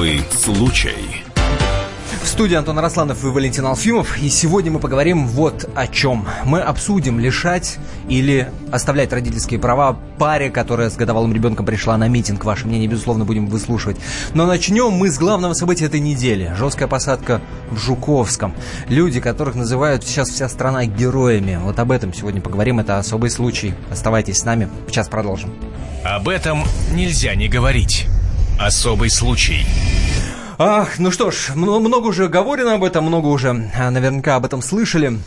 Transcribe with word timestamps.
Особый 0.00 0.24
случай. 0.30 1.24
В 2.22 2.26
студии 2.26 2.54
Антон 2.54 2.78
Арасланов 2.78 3.22
и 3.22 3.26
Валентин 3.26 3.66
Алфимов. 3.66 4.16
И 4.16 4.30
сегодня 4.30 4.72
мы 4.72 4.78
поговорим 4.78 5.26
вот 5.26 5.68
о 5.74 5.86
чем. 5.88 6.26
Мы 6.46 6.62
обсудим, 6.62 7.20
лишать 7.20 7.76
или 8.08 8.50
оставлять 8.72 9.12
родительские 9.12 9.60
права 9.60 9.98
паре, 10.16 10.48
которая 10.48 10.88
с 10.88 10.96
годовалым 10.96 11.34
ребенком 11.34 11.66
пришла 11.66 11.98
на 11.98 12.08
митинг. 12.08 12.42
Ваше 12.44 12.66
мнение, 12.66 12.88
безусловно, 12.88 13.26
будем 13.26 13.46
выслушивать. 13.46 13.98
Но 14.32 14.46
начнем 14.46 14.90
мы 14.90 15.10
с 15.10 15.18
главного 15.18 15.52
события 15.52 15.84
этой 15.84 16.00
недели. 16.00 16.54
Жесткая 16.56 16.88
посадка 16.88 17.42
в 17.70 17.76
Жуковском. 17.76 18.54
Люди, 18.88 19.20
которых 19.20 19.54
называют 19.54 20.02
сейчас 20.02 20.30
вся 20.30 20.48
страна 20.48 20.86
героями. 20.86 21.58
Вот 21.62 21.78
об 21.78 21.92
этом 21.92 22.14
сегодня 22.14 22.40
поговорим. 22.40 22.80
Это 22.80 22.96
особый 22.96 23.28
случай. 23.28 23.74
Оставайтесь 23.90 24.38
с 24.38 24.44
нами. 24.46 24.70
Сейчас 24.88 25.10
продолжим. 25.10 25.52
Об 26.02 26.30
этом 26.30 26.64
нельзя 26.94 27.34
не 27.34 27.48
говорить. 27.48 28.06
Особый 28.60 29.08
случай. 29.08 29.64
Ах, 30.58 30.98
ну 30.98 31.10
что 31.10 31.30
ж, 31.30 31.52
много 31.54 32.08
уже 32.08 32.28
говорено 32.28 32.74
об 32.74 32.84
этом, 32.84 33.06
много 33.06 33.28
уже 33.28 33.70
а, 33.74 33.90
наверняка 33.90 34.36
об 34.36 34.44
этом 34.44 34.60
слышали 34.60 35.18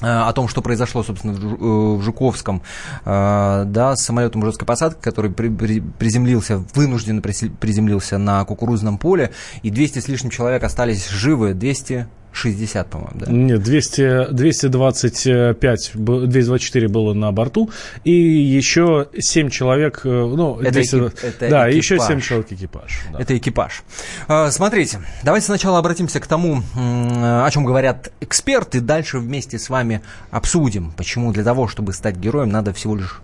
а, 0.00 0.26
о 0.26 0.32
том, 0.32 0.48
что 0.48 0.62
произошло, 0.62 1.02
собственно, 1.02 1.34
в 1.34 2.00
Жуковском, 2.00 2.62
а, 3.04 3.64
да, 3.64 3.94
с 3.94 4.04
самолетом 4.04 4.42
жесткой 4.42 4.66
посадки, 4.66 5.02
который 5.02 5.30
приземлился, 5.30 6.64
вынужденно 6.74 7.20
приземлился 7.20 8.16
на 8.16 8.42
кукурузном 8.46 8.96
поле, 8.96 9.32
и 9.62 9.68
200 9.68 9.98
с 9.98 10.08
лишним 10.08 10.30
человек 10.30 10.64
остались 10.64 11.10
живы, 11.10 11.52
200 11.52 12.06
60, 12.38 12.88
по-моему, 12.88 13.18
да? 13.18 13.26
Нет, 13.30 13.62
200, 13.62 14.32
225, 14.32 15.90
224 15.94 16.88
было 16.88 17.14
на 17.14 17.32
борту, 17.32 17.70
и 18.04 18.12
еще 18.12 19.08
7 19.18 19.50
человек, 19.50 20.02
э, 20.04 20.08
ну, 20.08 20.60
это 20.60 20.72
200, 20.72 20.96
экип, 20.96 21.24
это 21.24 21.48
да, 21.48 21.70
экипаж. 21.70 21.74
еще 21.74 21.98
7 21.98 22.20
человек 22.20 22.52
экипаж. 22.52 23.00
Да. 23.12 23.20
Это 23.20 23.36
экипаж. 23.36 23.82
А, 24.28 24.50
смотрите, 24.50 25.00
давайте 25.22 25.46
сначала 25.46 25.78
обратимся 25.78 26.20
к 26.20 26.26
тому, 26.26 26.62
о 26.74 27.48
чем 27.50 27.64
говорят 27.64 28.12
эксперты, 28.20 28.80
дальше 28.80 29.18
вместе 29.18 29.58
с 29.58 29.68
вами 29.68 30.00
обсудим, 30.30 30.92
почему 30.96 31.32
для 31.32 31.44
того, 31.44 31.68
чтобы 31.68 31.92
стать 31.92 32.16
героем, 32.16 32.50
надо 32.50 32.72
всего 32.72 32.96
лишь 32.96 33.20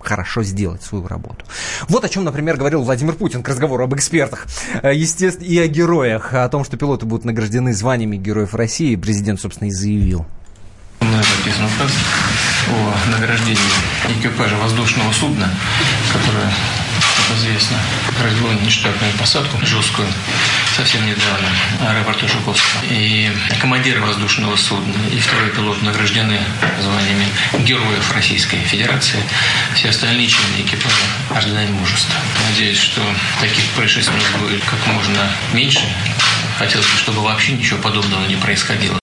хорошо 0.00 0.42
сделать 0.42 0.82
свою 0.82 1.06
работу. 1.06 1.44
Вот 1.88 2.04
о 2.04 2.08
чем, 2.08 2.24
например, 2.24 2.56
говорил 2.56 2.82
Владимир 2.82 3.14
Путин 3.14 3.42
к 3.42 3.48
разговору 3.48 3.84
об 3.84 3.94
экспертах, 3.94 4.46
э, 4.82 4.94
естественно, 4.94 5.46
и 5.46 5.58
о 5.58 5.66
героях, 5.66 6.34
о 6.34 6.48
том, 6.48 6.64
что 6.64 6.76
пилоты 6.76 7.06
будут 7.06 7.24
награждены 7.24 7.72
званиями 7.72 8.16
Героев 8.16 8.54
России, 8.54 8.96
президент, 8.96 9.40
собственно, 9.40 9.68
и 9.68 9.72
заявил. 9.72 10.26
Мной 11.00 11.22
подписан 11.22 11.64
указ 11.64 11.92
о 12.68 13.10
награждении 13.10 13.58
экипажа 14.08 14.56
воздушного 14.56 15.12
судна, 15.12 15.48
которое 16.12 16.50
как 17.30 17.36
известно, 17.38 17.76
произвел 18.18 18.52
нештатную 18.64 19.12
посадку 19.18 19.56
жесткую 19.64 20.08
совсем 20.80 21.06
недавно 21.06 21.46
аэропорту 21.86 22.26
Жуковского. 22.26 22.80
И 22.88 23.30
командиры 23.60 24.00
воздушного 24.00 24.56
судна 24.56 24.94
и 25.12 25.18
второй 25.18 25.50
пилот 25.50 25.82
награждены 25.82 26.40
званиями 26.80 27.26
Героев 27.66 28.10
Российской 28.14 28.56
Федерации. 28.60 29.22
Все 29.74 29.90
остальные 29.90 30.28
члены 30.28 30.62
экипажа 30.62 31.04
орденами 31.34 31.72
мужества. 31.72 32.14
Надеюсь, 32.48 32.78
что 32.78 33.02
таких 33.42 33.66
происшествий 33.76 34.16
будет 34.38 34.64
как 34.64 34.86
можно 34.86 35.30
меньше. 35.52 35.82
Хотелось 36.56 36.86
бы, 36.86 36.96
чтобы 36.96 37.20
вообще 37.20 37.52
ничего 37.52 37.78
подобного 37.78 38.26
не 38.26 38.36
происходило. 38.36 38.99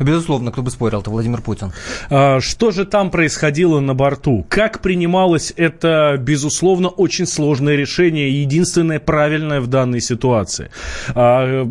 Безусловно, 0.00 0.52
кто 0.52 0.62
бы 0.62 0.70
спорил, 0.70 1.00
это 1.00 1.10
Владимир 1.10 1.40
Путин. 1.40 1.72
А, 2.10 2.40
что 2.40 2.70
же 2.70 2.84
там 2.84 3.10
происходило 3.10 3.80
на 3.80 3.94
борту? 3.94 4.44
Как 4.48 4.80
принималось 4.80 5.52
это, 5.56 6.16
безусловно, 6.18 6.88
очень 6.88 7.26
сложное 7.26 7.76
решение, 7.76 8.42
единственное 8.42 8.98
правильное 9.00 9.60
в 9.60 9.66
данной 9.66 10.00
ситуации? 10.00 10.70
А, 11.14 11.68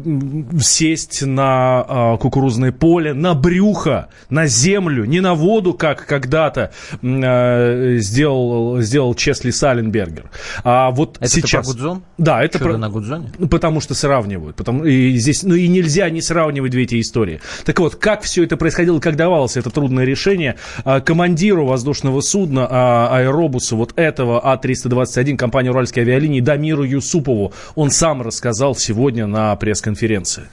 сесть 0.59 1.21
на 1.23 1.85
а, 1.87 2.17
кукурузное 2.17 2.71
поле, 2.71 3.13
на 3.13 3.33
брюхо, 3.33 4.09
на 4.29 4.47
землю, 4.47 5.05
не 5.05 5.19
на 5.19 5.33
воду, 5.33 5.73
как 5.73 6.05
когда-то 6.05 6.71
сделал, 7.01 8.81
сделал 8.81 9.13
Чесли 9.15 9.51
Саленбергер. 9.51 10.29
А 10.63 10.91
вот 10.91 11.17
это 11.19 11.27
сейчас... 11.27 11.65
про 11.65 11.73
Гудзон? 11.73 12.03
Да, 12.17 12.43
это 12.43 12.59
про... 12.59 12.77
на 12.77 12.89
Гудзоне? 12.89 13.31
Потому 13.49 13.81
что 13.81 13.93
сравнивают. 13.93 14.55
Потому... 14.55 14.85
И 14.85 15.17
здесь, 15.17 15.43
ну 15.43 15.55
и 15.55 15.67
нельзя 15.67 16.09
не 16.09 16.21
сравнивать 16.21 16.71
две 16.71 16.83
эти 16.83 17.01
истории. 17.01 17.41
Так 17.65 17.79
вот, 17.79 17.95
как 17.95 18.14
все 18.23 18.43
это 18.43 18.57
происходило, 18.57 18.99
как 18.99 19.15
давалось 19.15 19.57
это 19.57 19.69
трудное 19.69 20.05
решение. 20.05 20.55
А, 20.83 21.01
командиру 21.01 21.65
воздушного 21.65 22.21
судна 22.21 22.67
а, 22.69 23.17
аэробуса 23.17 23.75
вот 23.75 23.93
этого 23.95 24.39
А-321 24.43 25.37
компании 25.37 25.69
«Уральские 25.69 26.03
авиалинии» 26.03 26.41
Дамиру 26.41 26.83
Юсупову 26.83 27.53
он 27.75 27.91
сам 27.91 28.21
рассказал 28.21 28.75
сегодня 28.75 29.27
на 29.27 29.55
пресс-конференции 29.55 30.43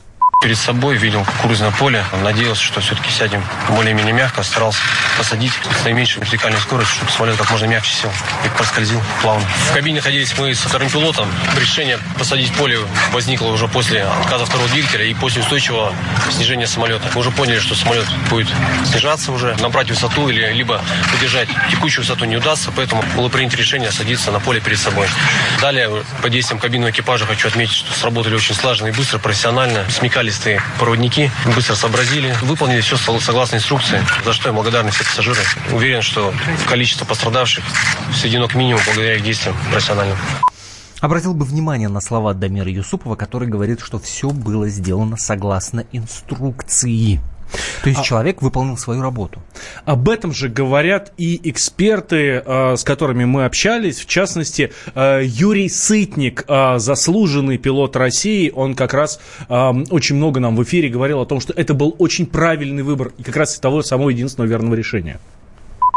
перед 0.43 0.59
собой, 0.59 0.97
видел 0.97 1.25
кукурузное 1.25 1.71
поле. 1.71 2.05
Надеялся, 2.23 2.63
что 2.63 2.81
все-таки 2.81 3.11
сядем 3.11 3.43
более-менее 3.71 4.13
мягко. 4.13 4.43
Старался 4.43 4.81
посадить 5.17 5.53
с 5.81 5.85
наименьшей 5.85 6.21
вертикальной 6.21 6.61
скоростью, 6.61 6.97
чтобы 6.97 7.13
самолет 7.13 7.37
как 7.37 7.51
можно 7.51 7.67
мягче 7.67 7.93
сел 7.95 8.11
и 8.45 8.49
проскользил 8.57 9.01
плавно. 9.23 9.47
В 9.71 9.73
кабине 9.73 9.97
находились 9.97 10.37
мы 10.37 10.55
со 10.55 10.69
вторым 10.69 10.91
пилотом. 10.91 11.29
Решение 11.59 11.99
посадить 12.19 12.53
поле 12.55 12.79
возникло 13.13 13.49
уже 13.49 13.69
после 13.69 14.03
отказа 14.03 14.45
второго 14.45 14.69
двигателя 14.71 15.05
и 15.05 15.15
после 15.15 15.43
устойчивого 15.43 15.95
снижения 16.33 16.67
самолета. 16.67 17.09
Мы 17.15 17.21
уже 17.21 17.31
поняли, 17.31 17.61
что 17.61 17.75
самолет 17.77 18.07
будет 18.29 18.49
снижаться 18.85 19.31
уже, 19.31 19.55
набрать 19.61 19.91
высоту 19.91 20.29
или 20.29 20.53
либо 20.53 20.83
удержать 21.17 21.49
текущую 21.71 22.03
высоту 22.05 22.25
не 22.25 22.37
удастся, 22.37 22.73
поэтому 22.75 23.05
было 23.17 23.29
принято 23.29 23.57
решение 23.57 23.93
садиться 23.93 24.33
на 24.33 24.41
поле 24.41 24.61
перед 24.61 24.79
собой. 24.79 25.07
Далее, 25.61 26.03
по 26.21 26.29
действиям 26.29 26.59
кабинного 26.59 26.91
экипажа, 26.91 27.27
хочу 27.27 27.49
отметить, 27.49 27.75
что 27.75 27.93
сработали 27.93 28.35
очень 28.35 28.55
слаженно 28.57 28.89
и 28.89 28.93
быстро, 28.93 29.19
профессионально, 29.19 29.89
смекались 29.89 30.32
специалисты, 30.33 30.61
проводники 30.79 31.31
быстро 31.55 31.75
сообразили, 31.75 32.35
выполнили 32.43 32.81
все 32.81 32.97
согласно 32.97 33.57
инструкции, 33.57 34.03
за 34.25 34.33
что 34.33 34.49
я 34.49 34.55
благодарен 34.55 34.91
все 34.91 35.05
пассажиры. 35.05 35.41
Уверен, 35.73 36.03
что 36.03 36.33
количество 36.67 37.05
пострадавших 37.05 37.65
сведено 38.15 38.49
к 38.49 38.55
минимуму 38.55 38.83
благодаря 38.87 39.17
их 39.17 39.23
действиям 39.23 39.57
профессиональным. 39.71 40.17
Обратил 41.01 41.35
бы 41.35 41.45
внимание 41.45 41.89
на 41.89 42.01
слова 42.01 42.33
Дамира 42.33 42.71
Юсупова, 42.71 43.17
который 43.17 43.49
говорит, 43.49 43.81
что 43.81 43.99
все 43.99 44.31
было 44.31 44.69
сделано 44.69 45.17
согласно 45.17 45.85
инструкции. 45.93 47.21
То 47.83 47.89
есть 47.89 48.01
а, 48.01 48.05
человек 48.05 48.43
выполнил 48.43 48.77
свою 48.77 49.03
работу. 49.03 49.43
Об 49.85 50.09
этом 50.09 50.33
же 50.33 50.49
говорят 50.49 51.13
и 51.17 51.41
эксперты, 51.49 52.43
э, 52.45 52.77
с 52.77 52.85
которыми 52.85 53.25
мы 53.25 53.45
общались. 53.45 54.01
В 54.01 54.07
частности, 54.07 54.73
э, 54.95 55.23
Юрий 55.25 55.69
Сытник, 55.69 56.45
э, 56.49 56.79
заслуженный 56.79 57.59
пилот 57.59 57.97
России, 57.97 58.51
он 58.55 58.75
как 58.75 58.95
раз 58.95 59.21
очень 59.49 60.17
много 60.17 60.41
нам 60.41 60.57
в 60.57 60.63
эфире 60.63 60.89
говорил 60.89 61.21
о 61.21 61.27
том, 61.27 61.41
что 61.41 61.53
это 61.53 61.75
был 61.75 61.95
очень 61.99 62.27
правильный 62.27 62.83
выбор 62.83 63.13
и 63.19 63.23
как 63.23 63.37
раз 63.37 63.59
того 63.59 63.83
самого 63.83 64.11
единственного 64.11 64.49
верного 64.49 64.75
решения 64.75 65.19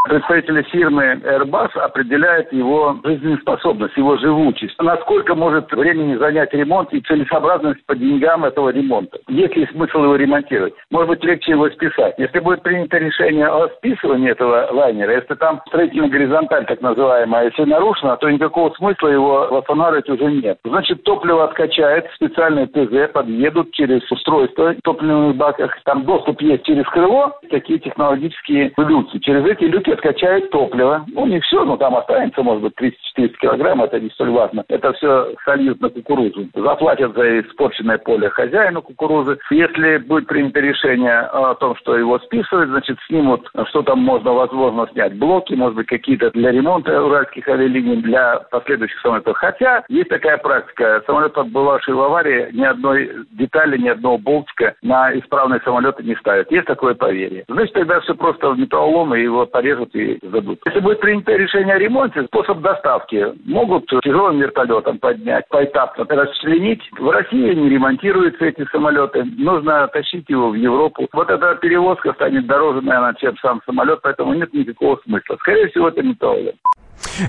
представители 0.06 0.62
фирмы 0.64 1.20
Airbus 1.24 1.78
определяют 1.80 2.52
его 2.54 2.98
жизнеспособность, 3.04 3.98
его 3.98 4.18
живучесть. 4.18 4.76
Насколько 4.80 5.36
может 5.36 5.72
времени 5.72 6.16
занять 6.16 6.54
ремонт 6.54 6.94
и 6.94 7.02
целесообразность 7.02 7.86
по 7.86 7.96
деньгам 7.96 8.46
этого 8.46 8.70
ремонта. 8.70 9.18
Есть 9.28 9.56
ли 9.56 9.68
смысл 9.72 10.04
его 10.04 10.16
ремонтировать? 10.16 10.74
Может 10.92 11.10
быть, 11.10 11.24
легче 11.24 11.52
его 11.52 11.70
списать. 11.70 12.16
Если 12.18 12.40
будет 12.40 12.62
принято 12.62 12.98
решение 12.98 13.48
о 13.48 13.68
списывании 13.78 14.32
этого 14.32 14.68
лайнера, 14.72 15.16
если 15.16 15.34
там 15.36 15.62
строительная 15.68 16.10
горизонталь, 16.10 16.66
так 16.66 16.82
называемая, 16.82 17.46
если 17.46 17.64
нарушена, 17.64 18.18
то 18.18 18.30
никакого 18.30 18.72
смысла 18.76 19.08
его 19.08 19.48
восстанавливать 19.50 20.10
уже 20.10 20.26
нет. 20.26 20.60
Значит, 20.64 21.04
топливо 21.04 21.46
откачает, 21.46 22.06
специальные 22.16 22.68
ТЗ 22.68 23.12
подъедут 23.12 23.72
через 23.72 24.10
устройство 24.12 24.74
в 24.74 24.82
топливных 24.84 25.36
баках. 25.36 25.76
Там 25.84 26.04
доступ 26.04 26.42
есть 26.42 26.64
через 26.64 26.86
крыло, 26.90 27.34
такие 27.50 27.80
технологические 27.80 28.72
люки. 28.78 29.20
Через 29.20 29.46
эти 29.46 29.64
люки 29.64 29.95
скачают 29.98 30.50
топливо. 30.50 31.06
Ну, 31.14 31.26
не 31.26 31.40
все, 31.40 31.64
но 31.64 31.78
там 31.78 31.96
останется, 31.96 32.44
может 32.44 32.64
быть, 32.64 32.74
300-400 33.18 33.38
килограмм, 33.40 33.84
это 33.84 34.00
не 34.00 34.10
столь 34.10 34.32
важно. 34.32 34.64
Это 34.68 34.94
все 34.94 35.34
сольют 35.44 35.82
на 35.82 35.90
кукурузу. 35.90 36.48
Заплатят 36.54 37.14
за 37.14 37.42
испорченное 37.42 37.98
поле 37.98 38.30
хозяину 38.30 38.82
кукурузы. 38.82 39.38
Если 39.52 39.98
будет 39.98 40.28
принято 40.28 40.60
решение 40.60 41.20
о 41.20 41.56
том, 41.56 41.76
что 41.78 41.98
его 41.98 42.20
списывать, 42.20 42.70
значит, 42.70 42.98
снимут, 43.08 43.50
что 43.70 43.82
там 43.84 44.00
можно, 44.00 44.34
возможно, 44.34 44.88
снять 44.92 45.18
блоки, 45.18 45.54
может 45.54 45.76
быть, 45.76 45.88
какие-то 45.88 46.32
для 46.32 46.52
ремонта 46.52 47.04
уральских 47.04 47.48
авиалиний, 47.48 48.02
для 48.02 48.40
последующих 48.52 49.00
самолетов. 49.02 49.38
Хотя 49.38 49.84
есть 49.90 50.10
такая 50.10 50.38
практика. 50.38 51.04
Самолет, 51.06 51.38
отбывавший 51.38 51.94
в 51.94 52.02
аварии, 52.02 52.50
ни 52.54 52.64
одной 52.64 53.12
детали, 53.32 53.78
ни 53.78 53.90
одного 53.90 54.18
болтика 54.18 54.76
на 54.82 55.18
исправные 55.18 55.62
самолеты 55.64 56.04
не 56.04 56.16
ставят. 56.16 56.52
Есть 56.52 56.68
такое 56.68 56.94
поверье. 56.94 57.46
Значит, 57.48 57.74
тогда 57.74 58.00
все 58.02 58.16
просто 58.16 58.50
в 58.50 58.60
металлолом 58.60 59.16
и 59.16 59.22
его 59.22 59.46
порежут 59.46 59.85
скажут 59.86 59.96
и 59.96 60.20
сдадут. 60.26 60.60
Если 60.66 60.80
будет 60.80 61.00
принято 61.00 61.32
решение 61.34 61.76
о 61.76 61.80
ремонте, 61.80 62.24
способ 62.24 62.62
доставки 62.62 63.34
могут 63.46 63.88
тяжелым 64.04 64.40
вертолетом 64.40 65.00
поднять, 65.00 65.46
поэтапно 65.50 66.06
расчленить. 66.08 66.82
В 66.98 67.10
России 67.10 67.54
не 67.54 67.70
ремонтируются 67.70 68.46
эти 68.46 68.66
самолеты. 68.72 69.24
Нужно 69.38 69.88
тащить 69.88 70.30
его 70.30 70.50
в 70.50 70.56
Европу. 70.56 71.08
Вот 71.14 71.30
эта 71.30 71.56
перевозка 71.56 72.14
станет 72.14 72.46
дороже, 72.48 72.82
наверное, 72.82 73.16
чем 73.16 73.38
сам 73.38 73.62
самолет, 73.66 74.00
поэтому 74.02 74.34
нет 74.34 74.54
никакого 74.54 75.00
смысла. 75.04 75.36
Скорее 75.40 75.68
всего, 75.70 75.90
это 75.90 76.02
металлолом. 76.02 76.56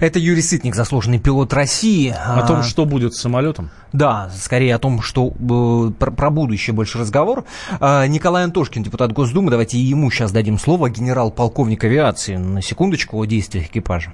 Это 0.00 0.18
Юрий 0.18 0.42
Сытник, 0.42 0.74
заслуженный 0.74 1.18
пилот 1.20 1.52
России. 1.52 2.12
О 2.12 2.46
том, 2.46 2.62
что 2.62 2.84
будет 2.84 3.14
с 3.14 3.20
самолетом? 3.20 3.70
Да, 3.92 4.28
скорее 4.30 4.74
о 4.74 4.78
том, 4.78 5.00
что 5.00 5.28
э, 5.28 5.92
про, 5.98 6.10
про 6.10 6.30
будущее 6.30 6.74
больше 6.74 6.98
разговор. 6.98 7.44
А, 7.80 8.06
Николай 8.06 8.44
Антошкин, 8.44 8.82
депутат 8.82 9.12
Госдумы, 9.12 9.50
давайте 9.50 9.78
ему 9.78 10.10
сейчас 10.10 10.32
дадим 10.32 10.58
слово, 10.58 10.90
генерал-полковник 10.90 11.84
авиации, 11.84 12.36
на 12.36 12.62
секундочку 12.62 13.20
о 13.20 13.26
действиях 13.26 13.66
экипажа. 13.66 14.12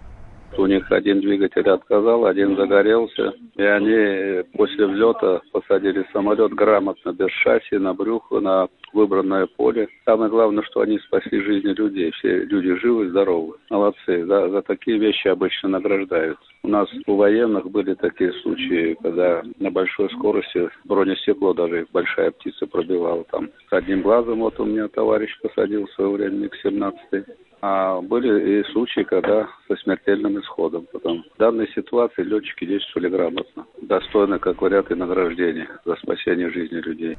У 0.56 0.66
них 0.66 0.90
один 0.92 1.20
двигатель 1.20 1.68
отказал, 1.68 2.26
один 2.26 2.56
загорелся. 2.56 3.32
И 3.56 3.62
они 3.62 4.42
после 4.54 4.86
взлета 4.86 5.40
посадили 5.50 6.04
самолет 6.12 6.52
грамотно, 6.52 7.12
без 7.12 7.30
шасси, 7.42 7.78
на 7.78 7.94
брюхо, 7.94 8.40
на 8.40 8.68
выбранное 8.92 9.46
поле. 9.46 9.88
Самое 10.04 10.30
главное, 10.30 10.62
что 10.64 10.80
они 10.80 10.98
спасли 10.98 11.40
жизни 11.40 11.72
людей. 11.72 12.10
Все 12.12 12.44
люди 12.44 12.74
живы, 12.76 13.08
здоровы. 13.10 13.54
Молодцы. 13.70 14.24
За, 14.26 14.48
за 14.48 14.62
такие 14.62 14.98
вещи 14.98 15.28
обычно 15.28 15.68
награждают. 15.68 16.38
У 16.62 16.68
нас 16.68 16.88
у 17.06 17.16
военных 17.16 17.70
были 17.70 17.94
такие 17.94 18.32
случаи, 18.42 18.96
когда 19.02 19.42
на 19.58 19.70
большой 19.70 20.10
скорости 20.10 20.68
бронестекло 20.84 21.54
даже 21.54 21.86
большая 21.92 22.30
птица 22.30 22.66
пробивала 22.66 23.24
там. 23.24 23.50
С 23.68 23.72
одним 23.72 24.02
глазом 24.02 24.40
вот 24.40 24.58
у 24.60 24.64
меня 24.64 24.88
товарищ 24.88 25.30
посадил 25.40 25.86
в 25.86 25.92
свое 25.92 26.10
время 26.10 26.36
МиГ-17. 26.44 27.24
А 27.64 28.00
были 28.00 28.60
и 28.60 28.72
случаи, 28.72 29.02
когда 29.02 29.48
со 29.68 29.76
смертельным 29.76 30.40
исходом. 30.40 30.86
Потом 30.92 31.24
в 31.32 31.38
данной 31.38 31.68
ситуации 31.68 32.22
летчики 32.22 32.66
действовали 32.66 33.08
грамотно. 33.08 33.66
Достойно, 33.80 34.40
как 34.40 34.56
говорят, 34.56 34.90
и 34.90 34.96
награждения 34.96 35.68
за 35.84 35.94
спасение 35.94 36.50
жизни 36.50 36.78
людей. 36.78 37.16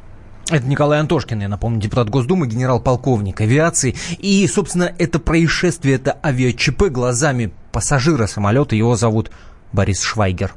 Это 0.50 0.66
Николай 0.68 1.00
Антошкин, 1.00 1.42
я 1.42 1.48
напомню, 1.48 1.80
депутат 1.80 2.10
Госдумы, 2.10 2.48
генерал-полковник 2.48 3.40
авиации. 3.40 3.96
И, 4.20 4.46
собственно, 4.48 4.94
это 4.98 5.20
происшествие, 5.20 5.96
это 5.96 6.18
авиачп 6.22 6.84
глазами 6.84 7.54
пассажира 7.72 8.28
самолета. 8.28 8.76
Его 8.76 8.96
зовут 8.96 9.32
Борис 9.72 10.02
Швайгер. 10.02 10.54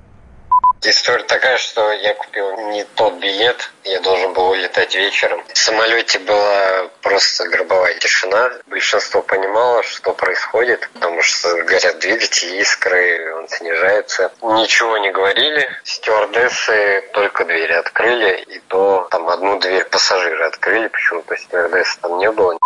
История 0.89 1.25
такая, 1.25 1.57
что 1.57 1.91
я 1.91 2.15
купил 2.15 2.57
не 2.71 2.85
тот 2.85 3.15
билет, 3.15 3.73
я 3.83 4.01
должен 4.03 4.33
был 4.35 4.51
улетать 4.51 4.95
вечером. 4.95 5.43
В 5.53 5.59
самолете 5.59 6.21
была 6.21 6.89
просто 7.03 7.49
гробовая 7.49 7.95
тишина. 7.95 8.53
Большинство 8.67 9.21
понимало, 9.21 9.83
что 9.83 10.13
происходит, 10.13 10.89
потому 10.95 11.23
что 11.23 11.61
горят 11.65 11.99
двигатели, 11.99 12.61
искры, 12.61 13.35
он 13.35 13.49
снижается. 13.49 14.31
Ничего 14.43 14.97
не 14.99 15.11
говорили. 15.11 15.69
Стюардессы 15.83 17.03
только 17.13 17.45
двери 17.45 17.73
открыли, 17.73 18.43
и 18.43 18.61
то 18.69 19.09
там 19.11 19.29
одну 19.29 19.59
дверь 19.59 19.87
пассажиры 19.87 20.45
открыли, 20.45 20.87
почему-то 20.87 21.37
стюардессы 21.37 21.99
там 22.01 22.17
не 22.19 22.31
было. 22.31 22.57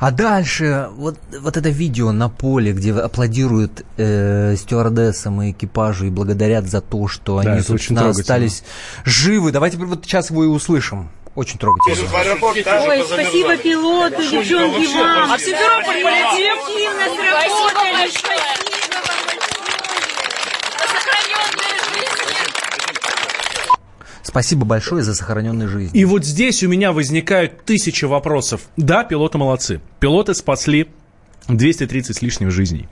А 0.00 0.10
дальше 0.10 0.88
вот, 0.96 1.18
вот 1.40 1.56
это 1.56 1.68
видео 1.68 2.12
на 2.12 2.28
поле, 2.28 2.72
где 2.72 2.92
аплодируют 2.92 3.84
э, 3.96 4.54
стюардессам 4.56 5.42
и 5.42 5.50
экипажу 5.52 6.06
и 6.06 6.10
благодарят 6.10 6.66
за 6.66 6.80
то, 6.80 7.08
что 7.08 7.40
Да, 7.42 7.52
они, 7.52 7.62
собственно, 7.62 8.08
остались 8.08 8.64
живы. 9.04 9.52
Давайте 9.52 9.76
вот 9.78 10.04
сейчас 10.04 10.30
его 10.30 10.44
и 10.44 10.46
услышим. 10.46 11.10
Очень 11.34 11.58
трогательно. 11.58 12.08
Ой, 12.88 13.04
спасибо 13.06 13.56
пилоту, 13.58 14.22
девчонки, 14.22 14.86
вам. 14.96 15.32
А 15.32 15.36
в 15.36 15.40
Симферополь 15.40 16.02
полетим? 16.02 16.56
Сработали, 16.64 17.28
спасибо 17.28 17.74
вам 17.74 17.92
большое. 17.92 18.40
За 20.78 20.86
сохраненные 20.88 21.74
жизни. 21.92 22.36
Спасибо 24.36 24.66
большое 24.66 25.02
за 25.02 25.14
сохраненные 25.14 25.66
жизни. 25.66 25.98
И 25.98 26.04
вот 26.04 26.26
здесь 26.26 26.62
у 26.62 26.68
меня 26.68 26.92
возникают 26.92 27.64
тысячи 27.64 28.04
вопросов. 28.04 28.60
Да, 28.76 29.02
пилоты 29.02 29.38
молодцы. 29.38 29.80
Пилоты 29.98 30.34
спасли 30.34 30.88
230 31.48 32.14
с 32.14 32.20
лишним 32.20 32.50
жизней. 32.50 32.86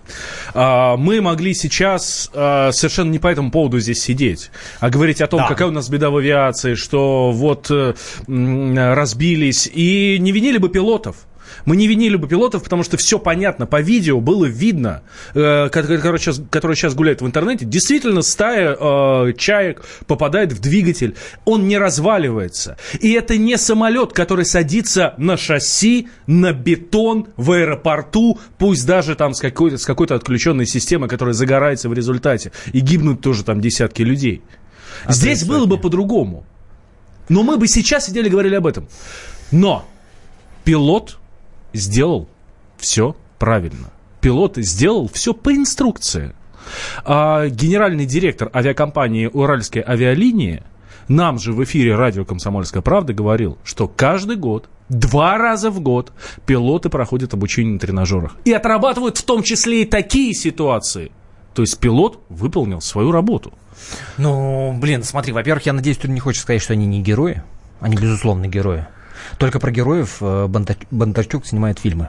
А, 0.54 0.96
Мы 0.96 1.20
могли 1.20 1.52
сейчас 1.52 2.30
а, 2.32 2.72
совершенно 2.72 3.10
не 3.10 3.18
по 3.18 3.26
этому 3.28 3.50
поводу 3.50 3.78
здесь 3.78 4.02
сидеть, 4.02 4.50
а 4.80 4.88
говорить 4.88 5.20
о 5.20 5.26
том, 5.26 5.40
Да. 5.40 5.48
какая 5.48 5.68
у 5.68 5.70
нас 5.70 5.90
беда 5.90 6.08
в 6.08 6.16
авиации, 6.16 6.76
что 6.76 7.30
вот 7.30 7.70
э, 7.70 7.92
разбились, 8.26 9.70
и 9.70 10.16
не 10.18 10.32
винили 10.32 10.56
бы 10.56 10.70
пилотов. 10.70 11.26
Мы 11.64 11.76
не 11.76 11.86
винили 11.86 12.16
бы 12.16 12.28
пилотов, 12.28 12.62
потому 12.62 12.82
что 12.82 12.96
все 12.96 13.18
понятно. 13.18 13.66
По 13.66 13.80
видео 13.80 14.20
было 14.20 14.44
видно, 14.46 15.02
э, 15.34 15.68
ко- 15.68 15.82
которое, 15.82 16.18
сейчас, 16.18 16.40
которое 16.50 16.74
сейчас 16.74 16.94
гуляет 16.94 17.22
в 17.22 17.26
интернете. 17.26 17.64
Действительно, 17.64 18.22
стая 18.22 18.76
э, 18.78 19.32
чаек 19.36 19.84
попадает 20.06 20.52
в 20.52 20.60
двигатель. 20.60 21.14
Он 21.44 21.68
не 21.68 21.78
разваливается. 21.78 22.76
И 23.00 23.12
это 23.12 23.36
не 23.36 23.56
самолет, 23.58 24.12
который 24.12 24.44
садится 24.44 25.14
на 25.18 25.36
шасси, 25.36 26.08
на 26.26 26.52
бетон 26.52 27.28
в 27.36 27.52
аэропорту, 27.52 28.38
пусть 28.58 28.86
даже 28.86 29.14
там 29.14 29.34
с 29.34 29.40
какой-то, 29.40 29.78
с 29.78 29.84
какой-то 29.84 30.14
отключенной 30.14 30.66
системой, 30.66 31.08
которая 31.08 31.34
загорается 31.34 31.88
в 31.88 31.94
результате. 31.94 32.52
И 32.72 32.80
гибнут 32.80 33.20
тоже 33.20 33.44
там 33.44 33.60
десятки 33.60 34.02
людей. 34.02 34.42
Здесь 35.08 35.44
было 35.44 35.66
бы 35.66 35.78
по-другому. 35.78 36.44
Но 37.28 37.42
мы 37.42 37.56
бы 37.56 37.66
сейчас 37.68 38.06
сидели 38.06 38.26
и 38.26 38.30
говорили 38.30 38.54
об 38.54 38.66
этом. 38.66 38.86
Но 39.50 39.86
пилот 40.64 41.18
сделал 41.74 42.28
все 42.78 43.14
правильно. 43.38 43.90
Пилот 44.20 44.56
сделал 44.56 45.08
все 45.12 45.34
по 45.34 45.54
инструкции. 45.54 46.34
А 47.04 47.48
генеральный 47.48 48.06
директор 48.06 48.50
авиакомпании 48.54 49.26
«Уральские 49.26 49.84
авиалинии» 49.86 50.62
нам 51.08 51.38
же 51.38 51.52
в 51.52 51.62
эфире 51.64 51.94
радио 51.94 52.24
«Комсомольская 52.24 52.80
правда» 52.80 53.12
говорил, 53.12 53.58
что 53.64 53.86
каждый 53.86 54.36
год, 54.36 54.70
два 54.88 55.36
раза 55.36 55.70
в 55.70 55.80
год 55.80 56.12
пилоты 56.46 56.88
проходят 56.88 57.34
обучение 57.34 57.74
на 57.74 57.78
тренажерах. 57.78 58.36
И 58.46 58.52
отрабатывают 58.52 59.18
в 59.18 59.24
том 59.24 59.42
числе 59.42 59.82
и 59.82 59.84
такие 59.84 60.32
ситуации. 60.32 61.12
То 61.54 61.62
есть 61.62 61.78
пилот 61.78 62.20
выполнил 62.30 62.80
свою 62.80 63.12
работу. 63.12 63.52
Ну, 64.16 64.72
блин, 64.80 65.02
смотри, 65.02 65.32
во-первых, 65.32 65.66
я 65.66 65.72
надеюсь, 65.72 65.98
ты 65.98 66.08
не 66.08 66.20
хочешь 66.20 66.42
сказать, 66.42 66.62
что 66.62 66.72
они 66.72 66.86
не 66.86 67.02
герои. 67.02 67.42
Они, 67.80 67.96
безусловно, 67.96 68.48
герои. 68.48 68.86
Только 69.38 69.58
про 69.60 69.70
героев 69.70 70.18
э, 70.20 70.46
Бондар- 70.46 70.86
Бондарчук 70.90 71.46
снимает 71.46 71.78
фильмы. 71.78 72.08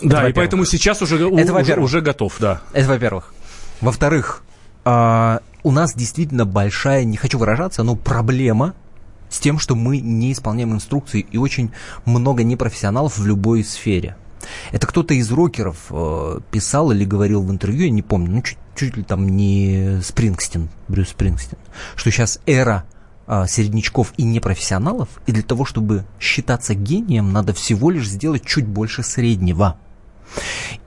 Да, 0.00 0.06
и 0.06 0.08
во-первых. 0.08 0.34
поэтому 0.34 0.64
сейчас 0.64 1.02
уже, 1.02 1.16
Это 1.16 1.54
уже, 1.54 1.80
уже 1.80 2.00
готов, 2.00 2.36
да. 2.40 2.60
Это 2.72 2.88
во-первых. 2.88 3.34
Во-вторых, 3.80 4.42
а, 4.84 5.40
у 5.62 5.70
нас 5.70 5.94
действительно 5.94 6.44
большая, 6.44 7.04
не 7.04 7.16
хочу 7.16 7.38
выражаться, 7.38 7.82
но 7.82 7.94
проблема 7.94 8.74
с 9.28 9.38
тем, 9.38 9.58
что 9.58 9.74
мы 9.74 9.98
не 9.98 10.32
исполняем 10.32 10.72
инструкции 10.72 11.26
и 11.30 11.38
очень 11.38 11.72
много 12.04 12.42
непрофессионалов 12.44 13.18
в 13.18 13.26
любой 13.26 13.64
сфере. 13.64 14.16
Это 14.72 14.86
кто-то 14.86 15.14
из 15.14 15.30
рокеров 15.30 15.76
э, 15.90 16.40
писал 16.50 16.90
или 16.90 17.04
говорил 17.04 17.42
в 17.42 17.50
интервью, 17.50 17.84
я 17.84 17.90
не 17.90 18.02
помню, 18.02 18.30
ну 18.30 18.42
чуть, 18.42 18.58
чуть 18.74 18.96
ли 18.96 19.04
там 19.04 19.28
не 19.28 20.00
Спрингстин, 20.02 20.68
Брюс 20.88 21.10
Спрингстин, 21.10 21.58
что 21.94 22.10
сейчас 22.10 22.40
эра 22.44 22.84
а, 23.26 23.46
середнячков 23.46 24.12
и 24.16 24.24
непрофессионалов, 24.24 25.08
и 25.26 25.32
для 25.32 25.42
того, 25.42 25.64
чтобы 25.64 26.04
считаться 26.18 26.74
гением, 26.74 27.32
надо 27.32 27.52
всего 27.52 27.90
лишь 27.90 28.08
сделать 28.08 28.44
чуть 28.44 28.66
больше 28.66 29.02
среднего. 29.02 29.76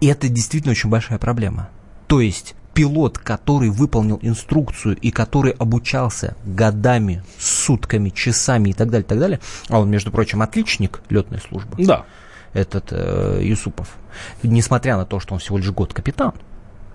И 0.02 0.08
это 0.08 0.28
действительно 0.28 0.72
очень 0.72 0.90
большая 0.90 1.18
проблема. 1.20 1.70
То 2.08 2.20
есть 2.20 2.56
пилот, 2.74 3.18
который 3.18 3.70
выполнил 3.70 4.20
инструкцию 4.22 4.98
и 4.98 5.10
который 5.12 5.52
обучался 5.52 6.36
годами, 6.46 7.24
сутками, 7.40 8.10
часами 8.10 8.70
и 8.70 8.74
так 8.74 8.90
далее, 8.90 9.06
так 9.08 9.18
далее, 9.18 9.40
а 9.70 9.80
он, 9.80 9.90
между 9.90 10.12
прочим, 10.12 10.42
отличник 10.42 11.02
летной 11.10 11.40
службы, 11.40 11.84
Да. 11.86 12.06
этот 12.54 12.88
э, 12.92 13.40
Юсупов, 13.44 13.96
несмотря 14.44 14.98
на 14.98 15.06
то, 15.06 15.20
что 15.22 15.34
он 15.34 15.40
всего 15.40 15.58
лишь 15.58 15.72
год 15.72 15.94
капитан, 15.94 16.34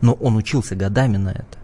но 0.02 0.12
он 0.12 0.36
учился 0.36 0.76
годами 0.76 1.16
на 1.16 1.30
это. 1.30 1.58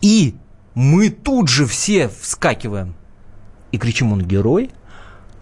И 0.00 0.36
мы 0.74 1.10
тут 1.10 1.48
же 1.48 1.66
все 1.66 2.08
вскакиваем 2.08 2.94
и 3.72 3.78
кричим, 3.78 4.12
он 4.12 4.22
герой, 4.22 4.70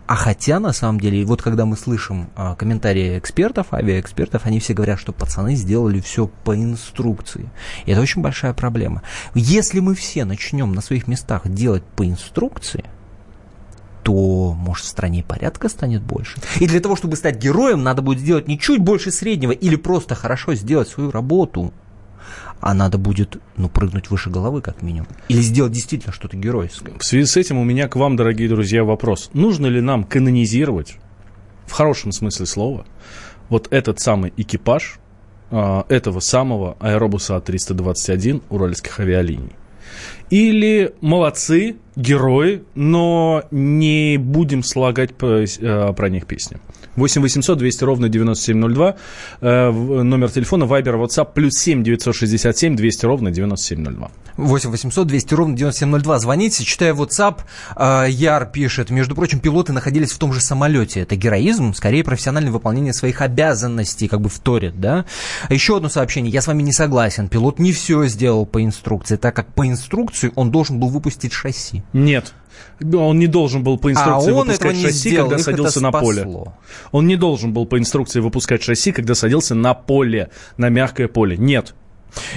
а 0.08 0.16
хотя, 0.16 0.58
на 0.58 0.72
самом 0.72 1.00
деле, 1.00 1.22
вот 1.26 1.42
когда 1.42 1.66
мы 1.66 1.76
слышим 1.76 2.30
а, 2.34 2.54
комментарии 2.54 3.18
экспертов, 3.18 3.74
авиаэкспертов, 3.74 4.46
они 4.46 4.58
все 4.58 4.72
говорят, 4.72 4.98
что 4.98 5.12
пацаны 5.12 5.54
сделали 5.54 6.00
все 6.00 6.28
по 6.44 6.56
инструкции. 6.56 7.50
И 7.84 7.90
это 7.92 8.00
очень 8.00 8.22
большая 8.22 8.54
проблема. 8.54 9.02
Если 9.34 9.80
мы 9.80 9.94
все 9.94 10.24
начнем 10.24 10.72
на 10.72 10.80
своих 10.80 11.08
местах 11.08 11.42
делать 11.46 11.84
по 11.84 12.08
инструкции, 12.08 12.84
то, 14.02 14.54
может, 14.54 14.86
в 14.86 14.88
стране 14.88 15.22
порядка 15.22 15.68
станет 15.68 16.00
больше. 16.00 16.38
И 16.58 16.66
для 16.66 16.80
того, 16.80 16.96
чтобы 16.96 17.14
стать 17.16 17.36
героем, 17.36 17.82
надо 17.82 18.00
будет 18.00 18.20
сделать 18.20 18.48
не 18.48 18.58
чуть 18.58 18.80
больше 18.80 19.10
среднего 19.10 19.52
или 19.52 19.76
просто 19.76 20.14
хорошо 20.14 20.54
сделать 20.54 20.88
свою 20.88 21.10
работу, 21.10 21.74
а 22.60 22.74
надо 22.74 22.98
будет, 22.98 23.38
ну, 23.56 23.68
прыгнуть 23.68 24.10
выше 24.10 24.30
головы, 24.30 24.60
как 24.62 24.82
минимум. 24.82 25.08
Или 25.28 25.40
сделать 25.40 25.72
действительно 25.72 26.12
что-то 26.12 26.36
геройское. 26.36 26.94
В 26.98 27.04
связи 27.04 27.26
с 27.26 27.36
этим 27.36 27.58
у 27.58 27.64
меня 27.64 27.88
к 27.88 27.96
вам, 27.96 28.16
дорогие 28.16 28.48
друзья, 28.48 28.84
вопрос. 28.84 29.30
Нужно 29.32 29.66
ли 29.66 29.80
нам 29.80 30.04
канонизировать, 30.04 30.96
в 31.66 31.72
хорошем 31.72 32.12
смысле 32.12 32.46
слова, 32.46 32.86
вот 33.48 33.68
этот 33.70 34.00
самый 34.00 34.32
экипаж 34.36 34.98
а, 35.50 35.84
этого 35.88 36.20
самого 36.20 36.76
аэробуса 36.80 37.36
А321 37.36 38.42
уральских 38.50 39.00
авиалиний? 39.00 39.52
Или 40.30 40.94
молодцы, 41.00 41.76
герои, 41.96 42.62
но 42.74 43.44
не 43.50 44.18
будем 44.18 44.62
слагать 44.62 45.14
по- 45.14 45.44
э, 45.44 45.92
про 45.94 46.08
них 46.10 46.26
песни. 46.26 46.58
8 46.96 47.22
800 47.22 47.58
200 47.58 47.84
ровно 47.84 48.08
9702. 48.08 48.96
Э, 49.40 49.70
номер 49.70 50.30
телефона 50.30 50.64
Viber, 50.64 51.04
WhatsApp 51.04 51.32
плюс 51.34 51.54
7 51.54 51.82
967 51.82 52.76
200 52.76 53.06
ровно 53.06 53.30
9702. 53.30 54.10
8 54.36 54.70
800 54.70 55.06
200 55.06 55.34
ровно 55.34 55.56
9702. 55.56 56.18
Звоните. 56.18 56.64
Читая 56.64 56.94
WhatsApp, 56.94 57.40
э, 57.76 58.06
Яр 58.10 58.46
пишет, 58.46 58.90
между 58.90 59.14
прочим, 59.14 59.40
пилоты 59.40 59.72
находились 59.72 60.12
в 60.12 60.18
том 60.18 60.32
же 60.32 60.40
самолете. 60.40 61.00
Это 61.00 61.16
героизм, 61.16 61.74
скорее 61.74 62.04
профессиональное 62.04 62.52
выполнение 62.52 62.92
своих 62.92 63.20
обязанностей, 63.20 64.08
как 64.08 64.20
бы 64.20 64.28
вторит, 64.28 64.80
да? 64.80 65.04
Еще 65.50 65.76
одно 65.76 65.88
сообщение. 65.88 66.32
Я 66.32 66.42
с 66.42 66.46
вами 66.46 66.62
не 66.62 66.72
согласен. 66.72 67.28
Пилот 67.28 67.58
не 67.58 67.72
все 67.72 68.06
сделал 68.06 68.46
по 68.46 68.62
инструкции, 68.64 69.16
так 69.16 69.34
как 69.34 69.52
по 69.54 69.66
инструкции 69.66 70.32
он 70.34 70.50
должен 70.50 70.78
был 70.78 70.88
выпустить 70.88 71.32
шасси. 71.32 71.82
Нет. 71.92 72.32
Он 72.80 73.18
не 73.18 73.26
должен 73.26 73.62
был 73.62 73.78
по 73.78 73.90
инструкции 73.90 74.30
А 74.30 74.34
выпускать 74.34 74.76
шасси, 74.76 75.10
сделал, 75.10 75.28
когда 75.28 75.40
их 75.40 75.44
садился 75.44 75.80
на 75.80 75.92
поле. 75.92 76.26
Он 76.92 77.06
не 77.06 77.16
должен 77.16 77.52
был 77.52 77.66
по 77.66 77.78
инструкции 77.78 78.20
выпускать 78.20 78.62
шасси, 78.62 78.92
когда 78.92 79.14
садился 79.14 79.54
на 79.54 79.74
поле, 79.74 80.30
на 80.56 80.68
мягкое 80.68 81.08
поле. 81.08 81.36
Нет. 81.36 81.74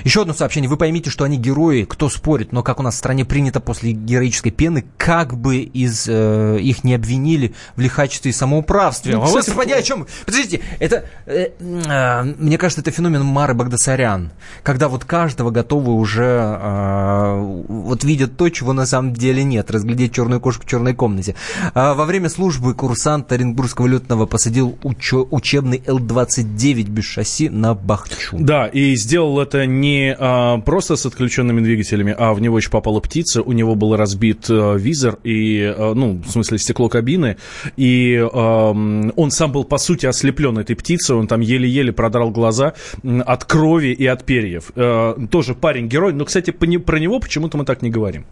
Еще 0.04 0.22
одно 0.22 0.34
сообщение. 0.34 0.70
Вы 0.70 0.78
поймите, 0.78 1.10
что 1.10 1.24
они 1.24 1.38
герои, 1.38 1.84
кто 1.84 2.10
спорит, 2.10 2.52
но 2.52 2.64
как 2.64 2.80
у 2.80 2.84
нас 2.84 2.96
в 2.96 2.98
стране 2.98 3.26
принято 3.26 3.60
после 3.60 3.92
героической 3.92 4.52
пены, 4.52 4.86
как 4.98 5.38
бы 5.38 5.58
из 5.58 6.06
э, 6.08 6.60
их 6.62 6.84
не 6.84 6.94
обвинили 6.94 7.54
в 7.76 7.82
лихачестве 7.82 8.32
и 8.32 8.34
самоуправстве. 8.34 9.16
Ну, 9.16 9.24
А 9.24 9.26
кстати, 9.26 9.48
Господи, 9.50 9.72
о 9.72 9.82
чем? 9.82 10.08
Подождите, 10.26 10.62
это, 10.80 11.06
э, 11.26 11.50
э, 11.60 12.24
мне 12.38 12.58
кажется, 12.58 12.82
это 12.82 12.92
феномен 12.92 13.24
Мары 13.24 13.54
Багдасарян, 13.54 14.32
когда 14.64 14.88
вот 14.88 15.06
каждого 15.06 15.52
готовы 15.52 15.94
уже, 15.94 16.24
э, 16.62 17.64
вот 17.68 18.04
видят 18.04 18.38
то, 18.38 18.50
чего 18.50 18.74
на 18.74 18.86
самом 18.86 19.14
деле 19.14 19.44
нет, 19.44 19.72
разглядеть 19.72 20.14
черную 20.14 20.40
кошку 20.42 20.64
в 20.64 20.70
черной 20.70 20.94
комнате. 20.94 21.36
А 21.74 21.94
во 21.94 22.06
время 22.06 22.30
службы 22.30 22.74
курсант 22.74 23.32
Оренбургского 23.32 23.88
летного 23.88 24.26
посадил 24.26 24.78
учё- 24.84 25.28
учебный 25.32 25.82
Л-29 25.86 26.84
без 26.90 27.06
шасси 27.06 27.50
на 27.50 27.74
Бахчу. 27.74 28.38
Да, 28.40 28.68
и 28.68 28.96
сделал 28.96 29.40
это 29.40 29.61
не 29.66 30.16
а, 30.18 30.60
просто 30.60 30.96
с 30.96 31.06
отключенными 31.06 31.62
двигателями, 31.62 32.16
а 32.18 32.34
в 32.34 32.42
него 32.42 32.58
еще 32.58 32.70
попала 32.70 33.00
птица, 33.00 33.42
у 33.42 33.52
него 33.52 33.76
был 33.76 33.96
разбит 33.96 34.46
а, 34.50 34.76
визор, 34.76 35.20
и, 35.24 35.62
а, 35.64 35.94
ну, 35.94 36.22
в 36.26 36.30
смысле, 36.30 36.58
стекло 36.58 36.90
кабины, 36.90 37.38
и 37.78 38.18
а, 38.22 38.72
он 38.72 39.32
сам 39.32 39.52
был, 39.52 39.64
по 39.64 39.78
сути, 39.78 40.06
ослеплен 40.06 40.58
этой 40.58 40.76
птицей, 40.76 41.16
он 41.16 41.28
там 41.28 41.42
еле-еле 41.42 41.92
продрал 41.92 42.32
глаза 42.32 42.74
от 43.04 43.46
крови 43.46 43.94
и 43.94 44.06
от 44.06 44.26
перьев. 44.26 44.72
А, 44.76 45.16
тоже 45.28 45.56
парень-герой, 45.56 46.14
но, 46.14 46.26
кстати, 46.26 46.52
про 46.52 47.00
него 47.00 47.20
почему-то 47.20 47.58
мы 47.58 47.66
так 47.66 47.82
не 47.82 47.90
говорим. 47.90 48.26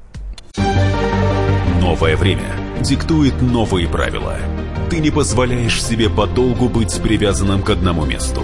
Новое 1.81 2.15
время 2.17 2.55
диктует 2.81 3.41
новые 3.41 3.88
правила. 3.88 4.38
Ты 4.89 5.00
не 5.00 5.12
позволяешь 5.12 5.83
себе 5.83 6.09
подолгу 6.09 6.69
быть 6.69 7.00
привязанным 7.01 7.62
к 7.62 7.69
одному 7.69 8.05
месту. 8.05 8.43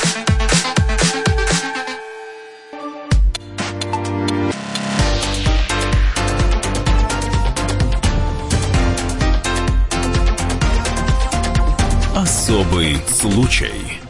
Особый 12.51 12.97
случай. 13.07 14.01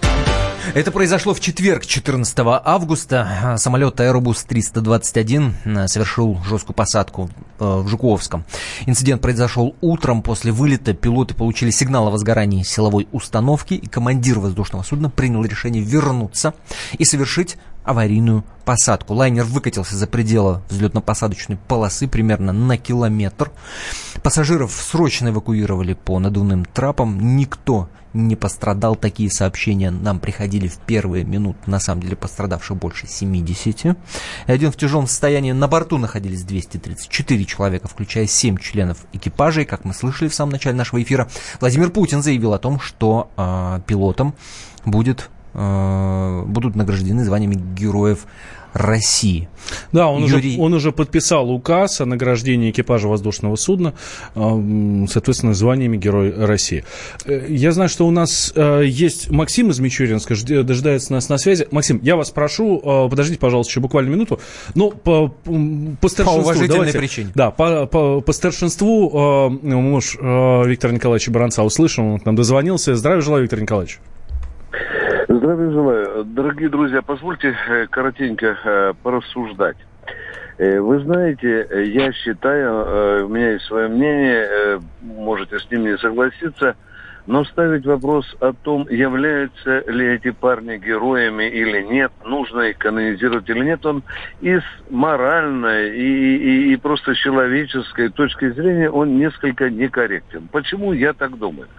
Это 0.74 0.92
произошло 0.92 1.36
в 1.36 1.40
четверг, 1.40 1.86
14 1.86 2.40
августа. 2.40 3.56
Самолет 3.60 4.00
Airbus 4.00 4.46
321 4.48 5.54
э, 5.64 5.88
совершил 5.88 6.40
жесткую 6.44 6.76
посадку 6.76 7.30
э, 7.60 7.64
в 7.64 7.88
Жуковском. 7.88 8.44
Инцидент 8.88 9.22
произошел 9.22 9.76
утром 9.82 10.24
после 10.24 10.52
вылета. 10.52 10.96
Пилоты 10.96 11.36
получили 11.36 11.70
сигнал 11.70 12.08
о 12.08 12.10
возгорании 12.10 12.64
силовой 12.64 13.08
установки, 13.12 13.76
и 13.76 13.86
командир 13.86 14.40
воздушного 14.40 14.82
судна 14.82 15.12
принял 15.12 15.46
решение 15.46 15.84
вернуться 15.84 16.56
и 16.98 17.06
совершить 17.06 17.58
аварийную 17.84 18.44
посадку. 18.66 19.14
Лайнер 19.14 19.44
выкатился 19.44 19.96
за 19.96 20.08
пределы 20.08 20.62
взлетно-посадочной 20.70 21.58
полосы 21.68 22.08
примерно 22.08 22.52
на 22.52 22.78
километр. 22.78 23.52
Пассажиров 24.24 24.72
срочно 24.72 25.30
эвакуировали 25.30 25.94
по 25.94 26.20
надувным 26.20 26.66
трапам. 26.66 27.36
Никто 27.36 27.90
не 28.14 28.36
пострадал. 28.36 28.96
Такие 28.96 29.32
сообщения 29.32 29.90
нам 29.92 30.20
приходили 30.20 30.68
в 30.68 30.78
первые 30.78 31.24
минуты. 31.24 31.60
На 31.66 31.80
самом 31.80 32.02
деле 32.02 32.16
пострадавших 32.16 32.78
больше 32.78 33.08
70. 33.08 33.86
И 33.86 33.96
один 34.46 34.72
в 34.72 34.78
тяжелом 34.78 35.08
состоянии. 35.08 35.52
На 35.52 35.68
борту 35.68 35.98
находились 35.98 36.44
234 36.44 37.46
человека, 37.46 37.88
включая 37.88 38.28
7 38.28 38.58
членов 38.58 39.00
экипажа. 39.14 39.62
И, 39.62 39.66
как 39.66 39.86
мы 39.86 39.94
слышали 39.94 40.30
в 40.30 40.36
самом 40.36 40.52
начале 40.52 40.76
нашего 40.76 41.02
эфира, 41.02 41.30
Владимир 41.60 41.90
Путин 41.90 42.22
заявил 42.22 42.54
о 42.54 42.60
том, 42.60 42.80
что 42.80 43.32
э, 43.38 43.80
пилотам 43.88 44.36
будет, 44.86 45.30
будут 45.54 46.76
награждены 46.76 47.24
званиями 47.26 47.56
героев 47.56 48.26
России. 48.74 49.50
Да, 49.92 50.08
он, 50.08 50.24
Юрий- 50.24 50.54
уже, 50.54 50.62
он 50.62 50.74
уже 50.74 50.92
подписал 50.94 51.52
указ 51.52 52.00
о 52.00 52.06
награждении 52.06 52.72
экипажа 52.72 53.10
воздушного 53.10 53.58
судна, 53.58 53.94
э, 54.34 55.06
соответственно, 55.10 55.54
званиями 55.54 55.98
Герой 55.98 56.34
России. 56.34 56.86
Э, 57.26 57.48
Я 57.50 57.74
знаю, 57.74 57.90
что 57.90 58.08
у 58.08 58.12
нас 58.12 58.54
э, 58.56 58.84
есть 58.86 59.30
Максим 59.30 59.72
из 59.72 59.80
Мичуринска, 59.82 60.36
дожидается 60.64 61.12
нас 61.12 61.28
на 61.28 61.38
связи. 61.38 61.68
Максим, 61.72 62.00
я 62.02 62.16
вас 62.16 62.32
прошу, 62.32 62.80
э, 62.80 63.10
подождите, 63.10 63.40
пожалуйста, 63.40 63.72
еще 63.72 63.82
буквально 63.82 64.10
минуту. 64.10 64.40
Но 64.74 64.90
по, 64.92 65.28
по 65.28 66.08
старшинству... 66.08 66.42
уважительной 66.42 66.68
давайте- 66.78 66.98
причине. 66.98 67.32
Да, 67.36 67.52
по, 67.52 67.88
по, 67.88 68.22
по 68.22 68.32
старшинству 68.32 69.50
э, 69.64 69.68
муж 69.76 70.16
э, 70.18 70.64
Виктора 70.66 70.94
Николаевича 70.94 71.30
Баранца 71.30 71.64
услышал, 71.64 72.06
он 72.06 72.20
к 72.22 72.26
нам 72.26 72.38
дозвонился. 72.38 72.96
Здравия 72.96 73.20
желаю, 73.22 73.44
Виктор 73.44 73.60
Николаевич. 73.60 74.00
Здравия 75.34 75.72
желаю. 75.72 76.26
Дорогие 76.26 76.68
друзья, 76.68 77.02
позвольте 77.02 77.56
э, 77.70 77.88
коротенько 77.88 78.58
э, 78.66 78.94
порассуждать. 79.02 79.78
Э, 80.58 80.82
Вы 80.82 81.00
знаете, 81.00 81.68
я 81.94 82.12
считаю, 82.12 83.26
у 83.26 83.30
меня 83.30 83.52
есть 83.52 83.64
свое 83.66 83.88
мнение, 83.88 84.82
можете 85.00 85.58
с 85.60 85.72
ним 85.72 85.84
не 85.84 85.98
согласиться, 86.00 86.76
но 87.28 87.46
ставить 87.46 87.86
вопрос 87.86 88.26
о 88.42 88.52
том, 88.52 88.86
являются 88.90 89.84
ли 89.88 90.16
эти 90.16 90.32
парни 90.32 90.78
героями 90.78 91.46
или 91.46 91.82
нет, 91.82 92.12
нужно 92.26 92.62
их 92.62 92.78
канонизировать 92.80 93.48
или 93.50 93.64
нет, 93.64 93.86
он 93.86 94.04
и 94.42 94.58
с 94.58 94.64
моральной, 94.90 95.96
и, 95.98 96.36
и- 96.36 96.74
и 96.74 96.76
просто 96.76 97.16
человеческой 97.16 98.10
точки 98.10 98.50
зрения 98.50 98.90
он 98.90 99.18
несколько 99.18 99.70
некорректен. 99.70 100.50
Почему 100.52 100.92
я 100.92 101.14
так 101.14 101.38
думаю? 101.38 101.70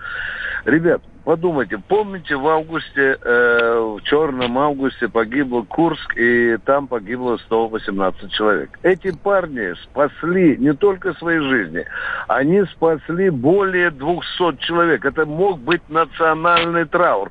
Ребят, 0.64 1.02
подумайте, 1.24 1.78
помните, 1.88 2.36
в 2.36 2.46
августе, 2.46 3.18
э, 3.20 3.96
в 3.98 4.02
черном 4.02 4.58
августе 4.58 5.08
погибло 5.08 5.62
Курск, 5.62 6.16
и 6.16 6.56
там 6.64 6.86
погибло 6.86 7.36
118 7.38 8.30
человек. 8.32 8.78
Эти 8.82 9.14
парни 9.16 9.74
спасли 9.84 10.56
не 10.56 10.74
только 10.74 11.14
свои 11.14 11.38
жизни, 11.38 11.84
они 12.28 12.64
спасли 12.64 13.30
более 13.30 13.90
200 13.90 14.56
человек. 14.58 15.04
Это 15.04 15.26
мог 15.26 15.60
быть 15.60 15.82
национальный 15.88 16.84
траур. 16.84 17.30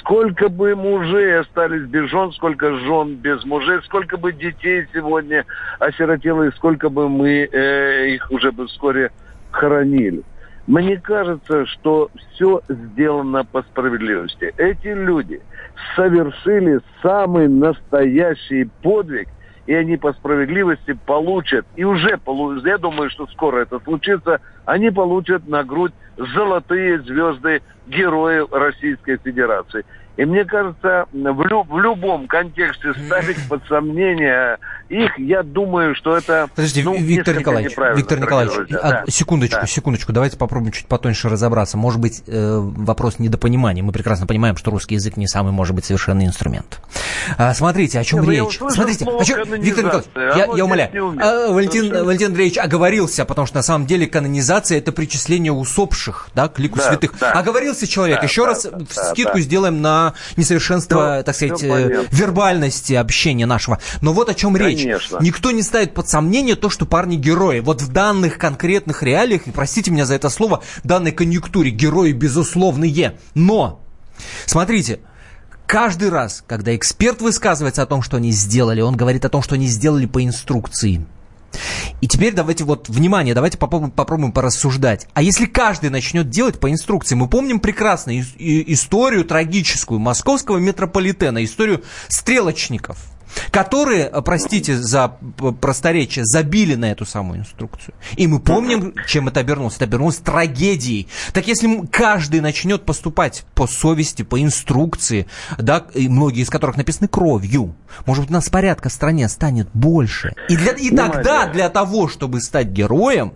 Сколько 0.00 0.48
бы 0.48 0.74
мужей 0.74 1.40
остались 1.40 1.86
без 1.88 2.10
жен, 2.10 2.32
сколько 2.32 2.76
жен 2.78 3.16
без 3.16 3.44
мужей, 3.44 3.80
сколько 3.84 4.16
бы 4.16 4.32
детей 4.32 4.86
сегодня 4.92 5.44
осиротело, 5.78 6.44
и 6.44 6.52
сколько 6.52 6.88
бы 6.88 7.08
мы 7.08 7.48
э, 7.50 8.08
их 8.10 8.30
уже 8.30 8.52
бы 8.52 8.66
вскоре 8.66 9.10
хоронили. 9.50 10.22
Мне 10.66 10.96
кажется, 10.98 11.66
что 11.66 12.10
все 12.14 12.62
сделано 12.68 13.44
по 13.44 13.62
справедливости. 13.62 14.54
Эти 14.56 14.88
люди 14.88 15.40
совершили 15.96 16.80
самый 17.02 17.48
настоящий 17.48 18.68
подвиг 18.82 19.28
и 19.66 19.74
они 19.74 19.96
по 19.96 20.12
справедливости 20.12 20.98
получат, 21.06 21.64
и 21.76 21.84
уже 21.84 22.18
получат, 22.18 22.66
я 22.66 22.78
думаю, 22.78 23.10
что 23.10 23.26
скоро 23.28 23.62
это 23.62 23.78
случится, 23.80 24.40
они 24.64 24.90
получат 24.90 25.46
на 25.46 25.62
грудь 25.62 25.92
золотые 26.16 27.00
звезды 27.00 27.62
героев 27.86 28.48
Российской 28.52 29.18
Федерации. 29.18 29.84
И 30.18 30.24
мне 30.26 30.44
кажется, 30.44 31.06
в, 31.12 31.16
лю- 31.46 31.64
в 31.66 31.78
любом 31.80 32.26
контексте 32.28 32.92
ставить 33.06 33.38
под 33.48 33.62
сомнение 33.66 34.58
их, 34.90 35.18
я 35.18 35.42
думаю, 35.42 35.94
что 35.94 36.14
это... 36.18 36.48
Подожди, 36.54 36.82
ну, 36.82 36.94
Виктор 36.94 37.34
Николаевич, 37.38 37.72
Виктор 37.96 38.20
Николаевич, 38.20 38.52
а, 38.82 38.90
Да. 38.90 39.04
секундочку, 39.08 39.60
Да. 39.62 39.66
секундочку, 39.66 40.12
давайте 40.12 40.36
попробуем 40.36 40.70
чуть 40.72 40.86
потоньше 40.86 41.30
разобраться. 41.30 41.78
Может 41.78 41.98
быть, 41.98 42.22
э, 42.26 42.58
вопрос 42.58 43.18
недопонимания. 43.18 43.82
Мы 43.82 43.92
прекрасно 43.92 44.26
понимаем, 44.26 44.58
что 44.58 44.70
русский 44.70 44.96
язык 44.96 45.16
не 45.16 45.26
самый, 45.26 45.50
может 45.52 45.74
быть, 45.74 45.86
совершенный 45.86 46.26
инструмент. 46.26 46.82
А, 47.38 47.54
смотрите, 47.54 47.98
о 47.98 48.04
чем 48.04 48.22
я 48.30 48.42
речь. 48.44 48.58
Смотрите, 48.58 49.06
о 49.06 49.24
чем... 49.24 49.38
Виктор 49.38 49.84
Николаевич, 49.84 50.10
канонизация. 50.14 50.36
я, 50.36 50.56
я 50.58 50.64
умоляю. 50.66 50.90
А, 51.22 51.50
Валентин, 51.52 51.80
Совершенно. 51.84 52.04
Валентин 52.04 52.26
Андреевич 52.28 52.58
оговорился, 52.58 53.24
потому 53.24 53.46
что 53.46 53.56
на 53.56 53.62
самом 53.62 53.86
деле 53.86 54.06
канонизация 54.06 54.76
это 54.76 54.92
причисление 54.92 55.52
усопших, 55.52 56.28
да, 56.34 56.48
к 56.48 56.58
лику 56.58 56.76
Да, 56.78 56.88
святых. 56.90 57.14
да. 57.18 57.32
Оговорился 57.32 57.86
человек. 57.86 58.18
Да, 58.20 58.26
Еще 58.26 58.42
да, 58.42 58.48
раз 58.48 58.66
да, 58.70 58.84
скидку 59.04 59.38
да. 59.38 59.40
сделаем 59.40 59.80
на 59.80 60.01
несовершенство, 60.36 61.16
Всё- 61.16 61.22
так 61.22 61.34
сказать, 61.34 61.62
э, 61.62 62.06
вербальности 62.10 62.94
общения 62.94 63.46
нашего. 63.46 63.78
Но 64.00 64.12
вот 64.12 64.28
о 64.28 64.34
чем 64.34 64.56
речь. 64.56 64.82
Конечно. 64.82 65.18
Никто 65.20 65.50
не 65.50 65.62
ставит 65.62 65.94
под 65.94 66.08
сомнение 66.08 66.56
то, 66.56 66.70
что 66.70 66.86
парни 66.86 67.16
герои. 67.16 67.60
Вот 67.60 67.82
в 67.82 67.92
данных 67.92 68.38
конкретных 68.38 69.02
реалиях, 69.02 69.46
и 69.46 69.50
простите 69.50 69.90
меня 69.90 70.06
за 70.06 70.14
это 70.14 70.28
слово, 70.28 70.62
данной 70.84 71.12
конъюнктуре 71.12 71.70
герои 71.70 72.12
безусловные. 72.12 73.18
Но, 73.34 73.80
смотрите, 74.46 75.00
каждый 75.66 76.10
раз, 76.10 76.44
когда 76.46 76.74
эксперт 76.76 77.20
высказывается 77.20 77.82
о 77.82 77.86
том, 77.86 78.02
что 78.02 78.16
они 78.16 78.32
сделали, 78.32 78.80
он 78.80 78.96
говорит 78.96 79.24
о 79.24 79.28
том, 79.28 79.42
что 79.42 79.54
они 79.54 79.66
сделали 79.66 80.06
по 80.06 80.24
инструкции. 80.24 81.06
И 82.02 82.08
теперь 82.08 82.34
давайте 82.34 82.64
вот, 82.64 82.88
внимание, 82.88 83.32
давайте 83.32 83.58
попробуем, 83.58 83.92
попробуем 83.92 84.32
порассуждать. 84.32 85.06
А 85.14 85.22
если 85.22 85.46
каждый 85.46 85.88
начнет 85.88 86.28
делать 86.28 86.58
по 86.58 86.68
инструкции? 86.68 87.14
Мы 87.14 87.28
помним 87.28 87.60
прекрасно 87.60 88.20
историю 88.20 89.24
трагическую 89.24 90.00
московского 90.00 90.58
метрополитена, 90.58 91.44
историю 91.44 91.84
стрелочников, 92.08 92.98
которые, 93.50 94.04
э, 94.04 94.22
простите 94.22 94.76
за 94.76 95.16
просторечие, 95.60 96.24
забили 96.24 96.74
на 96.74 96.90
эту 96.90 97.06
самую 97.06 97.40
инструкцию. 97.40 97.94
И 98.16 98.26
мы 98.26 98.40
помним, 98.40 98.94
чем 99.06 99.28
это 99.28 99.40
обернулось. 99.40 99.76
Это 99.76 99.84
обернулось 99.84 100.16
трагедией. 100.16 101.08
Так 101.32 101.46
если 101.46 101.86
каждый 101.86 102.40
начнет 102.40 102.84
поступать 102.84 103.44
по 103.54 103.66
совести, 103.66 104.22
по 104.22 104.40
инструкции, 104.40 105.26
да, 105.58 105.84
и 105.94 106.08
многие 106.08 106.42
из 106.42 106.50
которых 106.50 106.76
написаны 106.76 107.08
кровью, 107.08 107.74
может 108.06 108.24
быть, 108.24 108.30
у 108.30 108.34
нас 108.34 108.48
порядка 108.48 108.88
в 108.88 108.92
стране 108.92 109.28
станет 109.28 109.68
больше. 109.74 110.34
И, 110.48 110.56
для, 110.56 110.72
и 110.72 110.94
тогда 110.94 111.46
для 111.46 111.68
того, 111.68 112.08
чтобы 112.08 112.40
стать 112.40 112.68
героем, 112.68 113.32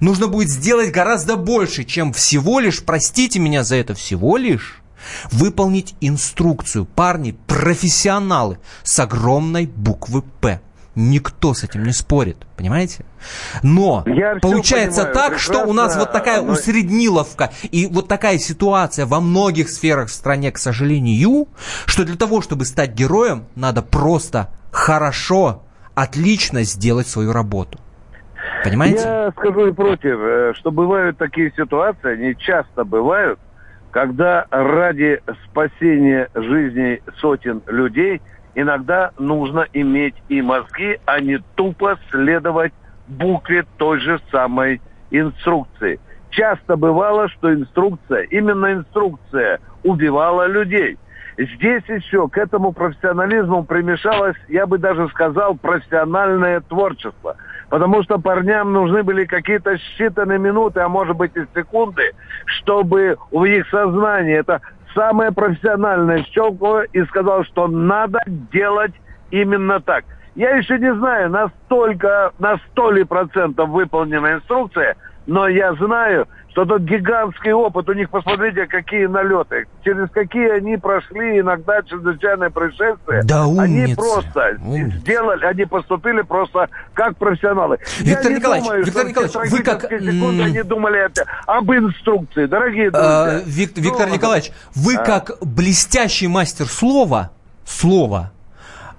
нужно 0.00 0.28
будет 0.28 0.50
сделать 0.50 0.92
гораздо 0.92 1.36
больше, 1.36 1.84
чем 1.84 2.12
всего 2.12 2.60
лишь, 2.60 2.82
простите 2.84 3.38
меня 3.38 3.64
за 3.64 3.76
это, 3.76 3.94
всего 3.94 4.36
лишь 4.36 4.82
выполнить 5.30 5.94
инструкцию. 6.00 6.84
Парни, 6.84 7.36
профессионалы 7.46 8.58
с 8.82 8.98
огромной 8.98 9.66
буквы 9.66 10.22
«П». 10.40 10.60
Никто 11.00 11.54
с 11.54 11.62
этим 11.62 11.84
не 11.84 11.92
спорит, 11.92 12.38
понимаете? 12.56 13.04
Но 13.62 14.02
Я 14.04 14.34
получается 14.42 15.04
понимаю, 15.04 15.14
так, 15.30 15.38
что 15.38 15.64
у 15.64 15.72
нас 15.72 15.96
вот 15.96 16.10
такая 16.10 16.42
но- 16.42 16.52
усредниловка 16.52 17.52
и 17.70 17.86
вот 17.86 18.08
такая 18.08 18.38
ситуация 18.38 19.06
во 19.06 19.20
многих 19.20 19.70
сферах 19.70 20.08
в 20.08 20.12
стране, 20.12 20.50
к 20.50 20.58
сожалению, 20.58 21.46
что 21.86 22.04
для 22.04 22.16
того, 22.16 22.40
чтобы 22.40 22.64
стать 22.64 22.94
героем, 22.94 23.44
надо 23.54 23.82
просто 23.82 24.48
хорошо, 24.72 25.62
отлично 25.94 26.64
сделать 26.64 27.06
свою 27.06 27.32
работу. 27.32 27.78
Понимаете? 28.64 28.98
Я 29.04 29.30
скажу 29.36 29.68
и 29.68 29.72
против, 29.72 30.18
э, 30.18 30.52
что 30.56 30.72
бывают 30.72 31.16
такие 31.16 31.52
ситуации, 31.56 32.14
они 32.14 32.36
часто 32.36 32.84
бывают, 32.84 33.38
когда 33.90 34.46
ради 34.50 35.20
спасения 35.46 36.28
жизни 36.34 37.02
сотен 37.18 37.62
людей 37.66 38.20
иногда 38.54 39.12
нужно 39.18 39.66
иметь 39.72 40.14
и 40.28 40.42
мозги, 40.42 40.98
а 41.06 41.20
не 41.20 41.38
тупо 41.54 41.98
следовать 42.10 42.72
букве 43.06 43.64
той 43.76 44.00
же 44.00 44.20
самой 44.30 44.80
инструкции. 45.10 46.00
Часто 46.30 46.76
бывало, 46.76 47.28
что 47.28 47.52
инструкция, 47.52 48.22
именно 48.24 48.72
инструкция 48.72 49.60
убивала 49.82 50.46
людей. 50.46 50.98
Здесь 51.38 51.84
еще 51.88 52.28
к 52.28 52.36
этому 52.36 52.72
профессионализму 52.72 53.64
примешалось, 53.64 54.36
я 54.48 54.66
бы 54.66 54.78
даже 54.78 55.08
сказал, 55.08 55.54
профессиональное 55.54 56.60
творчество. 56.60 57.36
Потому 57.70 58.02
что 58.02 58.18
парням 58.18 58.72
нужны 58.72 59.02
были 59.02 59.24
какие-то 59.26 59.74
считанные 59.74 60.38
минуты, 60.38 60.80
а 60.80 60.88
может 60.88 61.16
быть 61.16 61.32
и 61.36 61.44
секунды, 61.54 62.12
чтобы 62.46 63.18
в 63.30 63.44
их 63.44 63.68
сознании 63.68 64.36
это 64.36 64.60
самое 64.94 65.32
профессиональное 65.32 66.24
щелкнуло 66.30 66.84
и 66.84 67.04
сказал, 67.04 67.44
что 67.44 67.68
надо 67.68 68.20
делать 68.26 68.92
именно 69.30 69.80
так. 69.80 70.04
Я 70.34 70.50
еще 70.56 70.78
не 70.78 70.94
знаю, 70.94 71.30
настолько, 71.30 72.32
на 72.38 72.58
сто 72.70 72.92
процентов 73.06 73.68
выполнена 73.68 74.34
инструкция, 74.34 74.96
но 75.26 75.48
я 75.48 75.74
знаю, 75.74 76.26
что 76.50 76.64
тот 76.64 76.82
гигантский 76.82 77.52
опыт, 77.52 77.88
у 77.88 77.92
них, 77.92 78.10
посмотрите, 78.10 78.66
какие 78.66 79.06
налеты, 79.06 79.66
через 79.84 80.10
какие 80.10 80.48
они 80.50 80.76
прошли 80.76 81.40
иногда 81.40 81.82
чрезвычайные 81.82 82.50
происшествия. 82.50 83.22
Да 83.22 83.44
они 83.44 83.82
умницы, 83.82 83.96
просто 83.96 84.56
умницы. 84.60 84.98
сделали, 84.98 85.44
они 85.44 85.64
поступили 85.66 86.22
просто 86.22 86.68
как 86.94 87.16
профессионалы. 87.16 87.78
Виктор 88.00 88.32
я 88.32 88.38
Николаевич, 88.38 88.66
думаю, 88.66 88.84
Виктор 88.84 89.06
Николаевич, 89.08 89.52
вы 89.52 89.58
как, 89.62 89.82
секунды 89.82 90.42
они 90.42 90.62
думали 90.62 90.98
опять 90.98 91.26
об 91.46 91.70
инструкции, 91.70 92.46
дорогие 92.46 92.90
друзья. 92.90 93.40
Э, 93.40 93.42
Вик- 93.44 93.72
Ну, 93.76 93.82
Виктор 93.82 94.10
Николаевич, 94.10 94.50
вы 94.74 94.96
а. 94.96 95.04
как 95.04 95.32
блестящий 95.42 96.26
мастер 96.28 96.66
слова, 96.66 97.30
слова, 97.64 98.32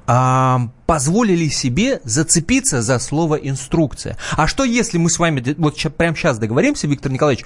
а, 0.08 0.62
позволили 0.90 1.50
себе 1.50 2.02
зацепиться 2.04 2.82
за 2.82 2.98
слово 2.98 3.36
инструкция. 3.36 4.18
А 4.32 4.48
что 4.48 4.64
если 4.64 4.98
мы 4.98 5.12
с 5.12 5.20
вами 5.20 5.54
вот 5.60 5.78
ща- 5.78 5.92
прямо 5.92 6.16
сейчас 6.16 6.40
договоримся, 6.40 6.88
Виктор 6.88 7.12
Николаевич, 7.12 7.46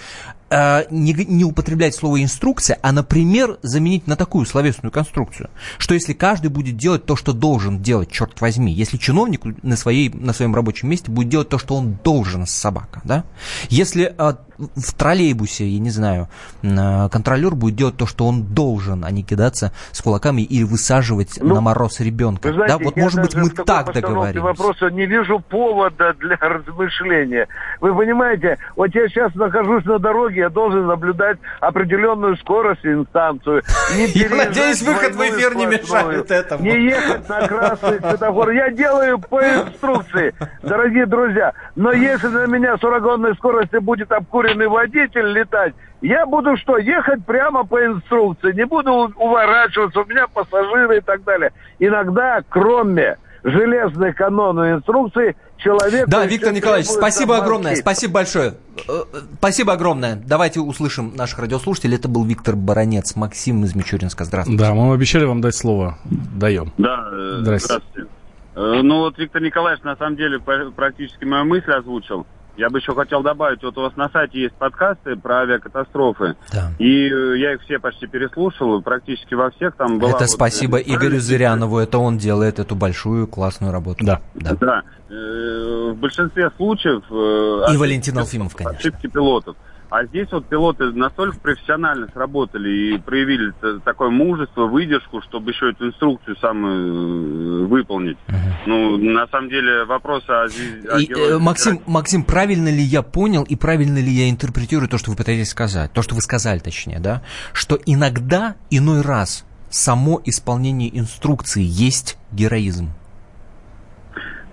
э, 0.49 0.85
не, 0.89 1.11
не 1.11 1.43
употреблять 1.43 1.93
слово 1.93 2.23
инструкция, 2.23 2.79
а, 2.81 2.93
например, 2.93 3.57
заменить 3.61 4.07
на 4.07 4.15
такую 4.15 4.45
словесную 4.45 4.93
конструкцию, 4.93 5.49
что 5.77 5.93
если 5.93 6.13
каждый 6.13 6.51
будет 6.51 6.77
делать 6.77 7.05
то, 7.05 7.17
что 7.17 7.33
должен 7.33 7.81
делать, 7.81 8.09
черт 8.09 8.39
возьми, 8.39 8.71
если 8.71 8.95
чиновник 8.95 9.41
на, 9.61 9.75
своей, 9.75 10.07
на 10.07 10.31
своем 10.31 10.55
рабочем 10.55 10.87
месте 10.89 11.11
будет 11.11 11.27
делать 11.27 11.49
то, 11.49 11.57
что 11.57 11.75
он 11.75 11.97
должен, 12.01 12.47
собака, 12.47 13.01
да? 13.03 13.25
Если 13.67 14.15
э, 14.17 14.33
в 14.57 14.93
троллейбусе, 14.93 15.67
я 15.67 15.79
не 15.79 15.89
знаю, 15.89 16.29
э, 16.61 17.09
контролер 17.11 17.55
будет 17.55 17.75
делать 17.75 17.97
то, 17.97 18.05
что 18.05 18.25
он 18.25 18.43
должен, 18.53 19.03
а 19.03 19.11
не 19.11 19.23
кидаться 19.23 19.73
с 19.91 20.01
кулаками 20.01 20.43
или 20.43 20.63
высаживать 20.63 21.39
Ну, 21.41 21.55
на 21.55 21.61
мороз 21.61 21.99
ребенка. 21.99 22.53
Знаете, 22.53 22.77
да, 22.77 22.83
вот 22.83 22.95
может 22.95 23.21
быть 23.21 23.32
даже 23.33 23.45
мы 23.45 23.65
так 23.65 23.93
договоримся. 23.93 24.41
вопроса 24.41 24.89
не 24.89 25.05
вижу 25.05 25.39
повода 25.39 26.13
для 26.13 26.37
размышления. 26.39 27.47
Вы 27.81 27.95
понимаете, 27.95 28.57
вот 28.75 28.93
я 28.93 29.07
сейчас 29.07 29.33
нахожусь 29.35 29.85
на 29.85 29.99
дороге, 29.99 30.41
я 30.41 30.49
должен 30.49 30.85
наблюдать 30.87 31.37
определенную 31.59 32.37
скорость 32.37 32.83
и 32.85 32.89
инстанцию. 32.89 33.63
Я 34.13 34.29
надеюсь, 34.29 34.81
выход 34.81 35.15
в 35.15 35.21
эфир 35.21 35.55
не 35.55 35.65
мешает 35.65 36.29
этому. 36.31 36.63
Не 36.63 36.85
ехать 36.85 37.27
на 37.29 37.47
красный 37.47 37.99
светофор. 37.99 38.51
Я 38.51 38.69
делаю 38.71 39.19
по 39.19 39.41
инструкции, 39.41 40.33
дорогие 40.61 41.05
друзья. 41.05 41.53
Но 41.75 41.91
если 41.91 42.27
на 42.27 42.45
меня 42.47 42.77
с 42.77 42.83
ураганной 42.83 43.35
скоростью 43.35 43.81
будет 43.81 44.11
обкуренный 44.11 44.67
водитель 44.67 45.27
летать, 45.31 45.73
я 46.03 46.25
буду 46.25 46.57
что, 46.57 46.77
ехать 46.77 47.25
прямо 47.25 47.65
по 47.65 47.83
инструкции, 47.83 48.51
не 48.51 48.65
буду 48.65 49.13
уворачиваться, 49.15 50.01
у 50.01 50.05
меня 50.05 50.27
пассажиры 50.27 50.97
и 50.97 51.01
так 51.01 51.23
далее. 51.23 51.51
Иногда, 51.79 52.41
кроме 52.49 53.17
железной 53.43 54.13
канона 54.13 54.73
инструкции, 54.73 55.35
человек... 55.57 56.07
Да, 56.07 56.25
Виктор 56.25 56.53
Николаевич, 56.53 56.89
спасибо 56.89 57.37
огромное, 57.37 57.75
спасибо 57.75 58.13
большое. 58.13 58.55
Э, 58.87 59.03
Спасибо 59.37 59.73
огромное. 59.73 60.15
Давайте 60.15 60.59
услышим 60.61 61.13
наших 61.15 61.39
радиослушателей. 61.39 61.95
Это 61.97 62.07
был 62.07 62.25
Виктор 62.25 62.55
Баранец, 62.55 63.15
Максим 63.15 63.63
из 63.65 63.75
Мичуринска. 63.75 64.23
Здравствуйте. 64.25 64.63
Да, 64.63 64.73
мы 64.73 64.93
обещали 64.93 65.25
вам 65.25 65.41
дать 65.41 65.55
слово. 65.55 65.97
Даем. 66.05 66.71
Да, 66.77 67.07
э, 67.11 67.37
Здрасте. 67.41 67.65
здравствуйте. 67.67 68.09
Э, 68.55 68.81
Ну 68.83 68.99
вот 68.99 69.17
Виктор 69.17 69.41
Николаевич 69.41 69.83
на 69.83 69.95
самом 69.95 70.15
деле 70.15 70.39
практически 70.39 71.25
мою 71.25 71.45
мысль 71.45 71.71
озвучил. 71.71 72.25
Я 72.55 72.69
бы 72.69 72.77
еще 72.79 72.93
хотел 72.93 73.23
добавить, 73.23 73.63
вот 73.63 73.75
у 73.77 73.81
вас 73.81 73.95
на 73.95 74.09
сайте 74.09 74.41
есть 74.43 74.53
подкасты 74.55 75.15
про 75.15 75.39
авиакатастрофы. 75.41 76.35
Да. 76.53 76.71
И 76.77 77.09
э, 77.09 77.37
я 77.39 77.53
их 77.53 77.61
все 77.61 77.79
почти 77.79 78.05
переслушал, 78.05 78.81
практически 78.81 79.33
во 79.33 79.49
всех 79.51 79.75
там 79.75 79.97
была... 79.97 80.11
Это 80.11 80.19
вот, 80.19 80.29
спасибо 80.29 80.79
э, 80.79 80.83
Игорю 80.85 81.19
Зырянову. 81.19 81.79
Это 81.79 81.97
он 81.97 82.17
делает 82.19 82.59
эту 82.59 82.75
большую 82.75 83.25
классную 83.27 83.71
работу. 83.73 84.05
Да. 84.05 84.21
Да. 84.35 84.55
Да. 84.59 84.81
Э, 85.09 85.91
В 85.93 85.95
большинстве 85.97 86.51
случаев... 86.57 87.03
И 87.09 87.63
ошибки- 87.71 87.77
Валентин 87.79 88.17
Алфимов, 88.19 88.55
конечно. 88.55 88.77
Ошибки 88.77 89.07
пилотов. 89.07 89.55
А 89.93 90.05
здесь 90.05 90.27
вот 90.31 90.47
пилоты 90.47 90.85
настолько 90.85 91.39
профессионально 91.39 92.07
сработали 92.13 92.95
и 92.95 92.97
проявили 92.97 93.53
такое 93.85 94.09
мужество, 94.09 94.65
выдержку, 94.65 95.21
чтобы 95.21 95.51
еще 95.51 95.69
эту 95.69 95.89
инструкцию 95.89 96.35
самую 96.37 97.65
э, 97.65 97.67
выполнить. 97.67 98.17
Ну, 98.65 98.97
на 98.97 99.27
самом 99.27 99.49
деле, 99.49 99.85
вопрос 99.85 100.23
о, 100.27 100.45
о 100.45 100.99
И, 100.99 101.13
э, 101.13 101.37
Максим, 101.37 101.81
Максим, 101.85 102.23
правильно 102.23 102.69
ли 102.69 102.81
я 102.81 103.03
понял 103.03 103.43
и 103.43 103.55
правильно 103.55 103.99
ли 103.99 104.09
я 104.09 104.31
интерпретирую 104.31 104.89
то, 104.89 104.97
что 104.97 105.11
вы 105.11 105.15
пытаетесь 105.15 105.51
сказать, 105.51 105.93
то, 105.93 106.01
что 106.01 106.15
вы 106.15 106.21
сказали, 106.21 106.57
точнее, 106.57 106.97
да, 106.99 107.21
что 107.53 107.77
иногда, 107.85 108.55
иной 108.71 109.01
раз, 109.03 109.45
само 109.69 110.19
исполнение 110.25 110.89
инструкции 110.97 111.61
есть 111.63 112.17
героизм. 112.31 112.89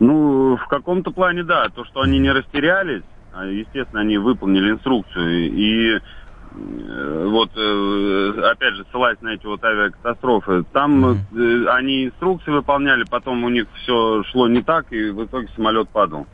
Ну, 0.00 0.58
в 0.58 0.68
каком-то 0.68 1.12
плане, 1.12 1.44
да. 1.44 1.70
То, 1.74 1.86
что 1.86 2.02
они 2.02 2.18
не 2.18 2.30
растерялись, 2.30 3.04
естественно, 3.34 4.00
они 4.02 4.18
выполнили 4.18 4.72
инструкцию. 4.72 5.50
И 5.52 5.96
э, 5.96 7.26
вот, 7.30 7.50
э, 7.56 8.50
опять 8.50 8.74
же, 8.74 8.84
ссылаясь 8.90 9.20
на 9.20 9.30
эти 9.34 9.46
вот 9.46 9.62
авиакатастрофы, 9.64 10.64
там 10.72 11.04
э, 11.34 11.66
они 11.70 12.06
инструкции 12.06 12.50
выполняли, 12.50 13.04
потом 13.08 13.44
у 13.44 13.48
них 13.48 13.66
все 13.82 14.22
шло 14.30 14.48
не 14.48 14.62
так, 14.62 14.92
и 14.92 15.10
в 15.10 15.24
итоге 15.24 15.48
самолет 15.54 15.88
падал. 15.90 16.26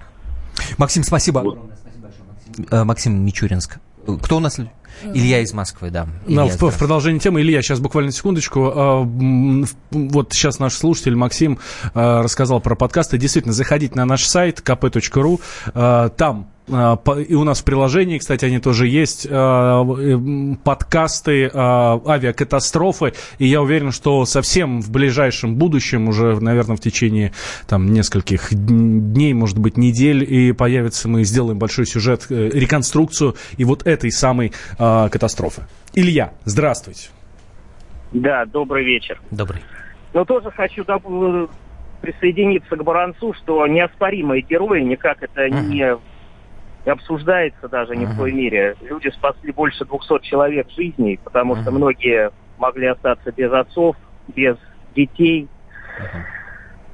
Максим, 0.78 1.02
спасибо. 1.02 1.58
Э, 2.70 2.84
Максим 2.84 3.24
Мичуринск. 3.24 3.78
Кто 4.22 4.36
у 4.36 4.40
нас? 4.40 4.58
Илья 5.02 5.40
из 5.40 5.52
Москвы, 5.52 5.90
да. 5.90 6.06
Илья, 6.26 6.44
в, 6.44 6.46
в 6.46 6.48
здравствуйте. 6.52 6.78
продолжение 6.78 7.20
темы, 7.20 7.42
Илья, 7.42 7.60
сейчас 7.60 7.80
буквально 7.80 8.12
секундочку. 8.12 8.72
А, 8.74 9.00
в- 9.02 9.66
Вот 9.90 10.32
сейчас 10.32 10.58
наш 10.58 10.72
слушатель 10.74 11.14
Максим 11.16 11.58
а, 11.92 12.22
рассказал 12.22 12.60
про 12.60 12.76
подкасты. 12.76 13.18
Действительно, 13.18 13.52
заходите 13.52 13.94
на 13.94 14.06
наш 14.06 14.24
сайт 14.24 14.60
kp.ru. 14.64 15.40
а, 15.74 16.08
Там 16.10 16.48
а, 16.48 16.55
и 16.68 17.34
у 17.34 17.44
нас 17.44 17.60
в 17.60 17.64
приложении, 17.64 18.18
кстати, 18.18 18.44
они 18.44 18.58
тоже 18.58 18.88
есть, 18.88 19.26
а, 19.30 19.84
подкасты 20.64 21.50
а, 21.52 22.00
авиакатастрофы. 22.06 23.12
И 23.38 23.46
я 23.46 23.62
уверен, 23.62 23.92
что 23.92 24.24
совсем 24.24 24.80
в 24.80 24.90
ближайшем 24.90 25.56
будущем, 25.56 26.08
уже, 26.08 26.40
наверное, 26.40 26.76
в 26.76 26.80
течение 26.80 27.32
там 27.68 27.92
нескольких 27.92 28.52
дн- 28.52 28.98
дней, 28.98 29.32
может 29.32 29.58
быть, 29.58 29.76
недель, 29.76 30.24
и 30.24 30.52
появится, 30.52 31.08
мы 31.08 31.24
сделаем 31.24 31.58
большой 31.58 31.86
сюжет, 31.86 32.26
э, 32.30 32.50
реконструкцию 32.52 33.36
и 33.56 33.64
вот 33.64 33.86
этой 33.86 34.10
самой 34.10 34.52
а, 34.78 35.08
катастрофы. 35.08 35.62
Илья, 35.94 36.32
здравствуйте. 36.44 37.10
Да, 38.12 38.44
добрый 38.44 38.84
вечер. 38.84 39.20
Добрый. 39.30 39.60
Но 40.14 40.24
тоже 40.24 40.50
хочу 40.50 40.82
доб- 40.82 41.48
присоединиться 42.00 42.76
к 42.76 42.82
Баранцу, 42.82 43.34
что 43.34 43.66
неоспоримые 43.66 44.42
герои, 44.42 44.82
никак 44.82 45.22
это 45.22 45.48
не 45.48 45.96
обсуждается 46.90 47.68
даже 47.68 47.96
ни 47.96 48.04
в 48.04 48.16
той 48.16 48.32
мере. 48.32 48.76
Люди 48.82 49.08
спасли 49.08 49.52
больше 49.52 49.84
200 49.84 50.22
человек 50.22 50.70
жизней, 50.70 51.18
потому 51.22 51.56
что 51.56 51.70
многие 51.70 52.30
могли 52.58 52.86
остаться 52.86 53.32
без 53.32 53.52
отцов, 53.52 53.96
без 54.28 54.56
детей. 54.94 55.48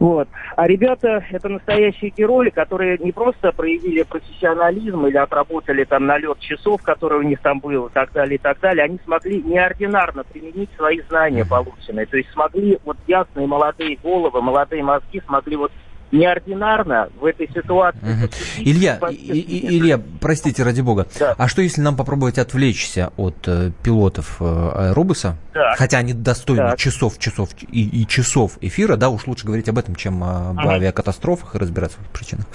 Вот. 0.02 0.28
А 0.56 0.66
ребята 0.66 1.24
это 1.30 1.48
настоящие 1.48 2.10
герои, 2.10 2.50
которые 2.50 2.98
не 2.98 3.12
просто 3.12 3.52
проявили 3.52 4.02
профессионализм 4.02 5.06
или 5.06 5.16
отработали 5.16 5.84
там 5.84 6.06
налет 6.06 6.40
часов, 6.40 6.82
который 6.82 7.20
у 7.20 7.22
них 7.22 7.38
там 7.40 7.60
был, 7.60 7.86
и 7.86 7.92
так 7.92 8.10
далее, 8.12 8.34
и 8.34 8.38
так 8.38 8.58
далее. 8.58 8.84
Они 8.84 8.98
смогли 9.04 9.40
неординарно 9.40 10.24
применить 10.24 10.70
свои 10.76 11.00
знания 11.02 11.44
полученные. 11.44 12.06
То 12.06 12.16
есть 12.16 12.32
смогли 12.32 12.80
вот 12.84 12.96
ясные 13.06 13.46
молодые 13.46 13.96
головы, 14.02 14.42
молодые 14.42 14.82
мозги 14.82 15.22
смогли 15.24 15.54
вот 15.54 15.70
неординарно 16.12 17.08
в 17.20 17.24
этой 17.24 17.48
ситуации 17.48 17.98
поступить 18.28 18.68
Илья, 18.68 18.98
и 19.10 19.14
и- 19.14 19.78
Илья, 19.78 20.00
простите, 20.20 20.62
ради 20.62 20.80
бога. 20.82 21.06
А 21.38 21.48
что 21.48 21.62
если 21.62 21.80
нам 21.80 21.96
попробовать 21.96 22.38
отвлечься 22.38 23.12
от 23.16 23.36
э, 23.46 23.70
пилотов 23.82 24.36
э, 24.40 24.44
аэробуса? 24.44 25.36
Так. 25.52 25.76
Хотя 25.78 25.98
они 25.98 26.12
достойны 26.12 26.70
Так. 26.70 26.78
часов, 26.78 27.18
часов 27.18 27.50
и, 27.70 28.02
и 28.02 28.06
часов 28.06 28.58
эфира, 28.60 28.96
да, 28.96 29.08
уж 29.08 29.26
лучше 29.26 29.46
говорить 29.46 29.68
об 29.68 29.78
этом, 29.78 29.94
чем 29.96 30.22
об 30.22 30.54
Мгм. 30.56 30.68
авиакатастрофах 30.68 31.54
и 31.54 31.58
разбираться 31.58 31.98
в 32.00 32.08
причинах. 32.16 32.46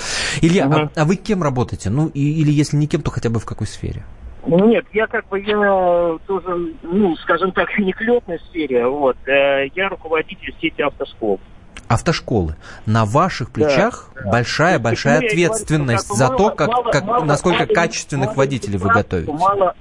Илья, 0.42 0.66
Мгм. 0.68 0.92
а, 0.96 1.02
а 1.02 1.06
вы 1.06 1.16
кем 1.16 1.44
работаете? 1.44 1.90
Ну, 1.90 2.08
и- 2.14 2.42
или 2.42 2.52
если 2.52 2.78
не 2.78 2.88
кем, 2.88 3.02
то 3.02 3.12
хотя 3.12 3.30
бы 3.30 3.40
в 3.40 3.46
какой 3.46 3.68
сфере? 3.68 4.04
Нет, 4.46 4.86
я 4.94 5.08
как 5.08 5.28
бы, 5.28 5.42
я 5.42 6.18
тоже, 6.26 6.74
ну, 6.84 7.16
скажем 7.18 7.52
так, 7.52 7.68
не 7.80 7.92
к 7.92 8.00
летной 8.02 8.40
сфере, 8.50 8.88
вот. 8.88 9.18
Э, 9.28 9.66
Я 9.76 9.90
руководитель 9.90 10.56
сети 10.62 10.82
автошкол. 10.82 11.40
Автошколы. 11.88 12.56
На 12.86 13.06
ваших 13.06 13.50
плечах 13.52 14.10
большая-большая 14.26 15.20
почему 15.20 15.24
я 15.24 15.30
и 15.30 15.36
говорю, 15.36 15.52
ответственность 15.54 16.10
бы 16.10 16.16
за 16.16 16.28
то, 16.30 16.50
как, 16.52 16.70
как- 16.92 17.04
мало- 17.06 17.24
насколько 17.24 17.64
мало 17.64 17.74
качественных 17.74 18.36
водителей 18.36 18.78
вы 18.78 18.90
готовите. 18.90 19.32
Мало, 19.32 19.76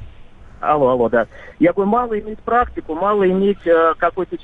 алло, 0.72 0.88
алло, 0.90 1.08
да. 1.08 1.26
Я 1.58 1.72
говорю, 1.72 1.90
мало 1.90 2.18
иметь 2.20 2.38
практику, 2.40 2.94
мало 2.94 3.28
иметь 3.28 3.64
э, 3.66 3.94
какое-то 3.98 4.36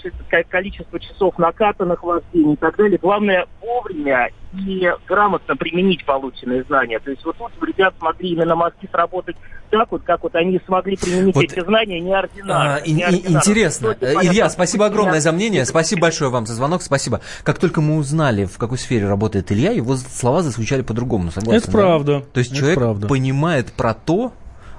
количество 0.49 0.99
часов 0.99 1.39
накатанных 1.39 2.03
вождений 2.03 2.55
и 2.55 2.57
так 2.57 2.77
далее. 2.77 2.99
Главное 3.01 3.47
вовремя 3.61 4.31
и 4.67 4.91
грамотно 5.09 5.57
применить 5.57 6.05
полученные 6.05 6.63
знания. 6.65 6.99
То 6.99 7.11
есть 7.11 7.25
вот 7.25 7.37
тут 7.39 7.51
ребят 7.67 7.95
смогли 7.99 8.31
именно 8.31 8.55
мозги 8.55 8.87
сработать 8.91 9.37
так 9.71 9.91
вот, 9.91 10.03
как 10.03 10.23
вот 10.23 10.35
они 10.35 10.61
смогли 10.67 10.97
применить 10.99 11.35
Вот, 11.35 11.45
эти 11.45 11.61
знания 11.65 11.99
неординарно. 12.01 12.75
А, 12.75 12.79
ин- 12.81 12.93
ин- 12.93 12.97
неординарно. 12.99 13.39
Интересно. 13.39 13.97
Есть, 13.99 14.25
Илья, 14.25 14.51
спасибо 14.51 14.87
огромное 14.87 15.21
за 15.21 15.33
мнение. 15.33 15.65
Спасибо 15.65 16.03
большое 16.03 16.31
вам 16.31 16.45
за 16.45 16.53
звонок. 16.55 16.83
Спасибо. 16.83 17.21
Как 17.43 17.59
только 17.59 17.81
мы 17.81 17.97
узнали, 17.97 18.45
в 18.45 18.59
какой 18.59 18.77
сфере 18.77 19.09
работает 19.09 19.51
Илья, 19.51 19.71
его 19.73 19.97
слова 19.97 20.43
зазвучали 20.43 20.83
по-другому. 20.83 21.31
Согласен, 21.31 21.59
Это 21.63 21.73
да? 21.73 21.79
правда. 21.79 22.21
То 22.35 22.39
есть 22.41 22.51
Это 22.51 22.59
человек 22.61 22.79
правда. 22.79 23.07
понимает 23.09 23.73
про 23.73 23.95
то, 23.95 24.33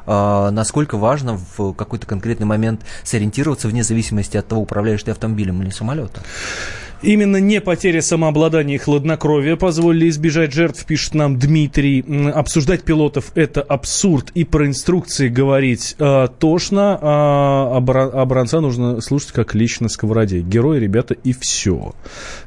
насколько 0.06 0.98
важно 0.98 1.40
в 1.58 1.74
какой-то 1.74 2.06
конкретный 2.08 2.46
момент 2.46 2.82
сориентироваться 3.04 3.68
вне 3.68 3.84
зависимости 3.84 4.38
от 4.38 4.48
того, 4.48 4.62
управляешь 4.62 5.04
ты 5.04 5.12
автомобилем 5.12 5.62
или 5.62 5.70
самолетом. 5.70 6.24
Именно 7.04 7.38
не 7.38 7.60
потеря 7.60 8.02
самообладания 8.02 8.76
и 8.76 8.78
хладнокровия 8.78 9.58
позволили 9.58 10.08
избежать 10.10 10.54
жертв, 10.54 10.86
пишет 10.86 11.14
нам 11.14 11.38
Дмитрий. 11.38 12.04
Обсуждать 12.32 12.84
пилотов– 12.84 13.32
это 13.36 13.62
абсурд, 13.62 14.32
и 14.34 14.46
про 14.46 14.68
инструкции 14.68 15.28
говорить 15.28 15.96
э, 16.00 16.28
тошно, 16.40 16.98
а, 17.02 17.78
а 17.78 17.80
Бра- 17.82 18.10
а 18.14 18.26
Бранца 18.26 18.62
нужно 18.62 19.02
слушать 19.02 19.34
как 19.34 19.54
лично 19.54 19.90
сковороде. 19.90 20.40
Герои, 20.40 20.80
ребята, 20.80 21.14
и 21.14 21.34
все. 21.34 21.94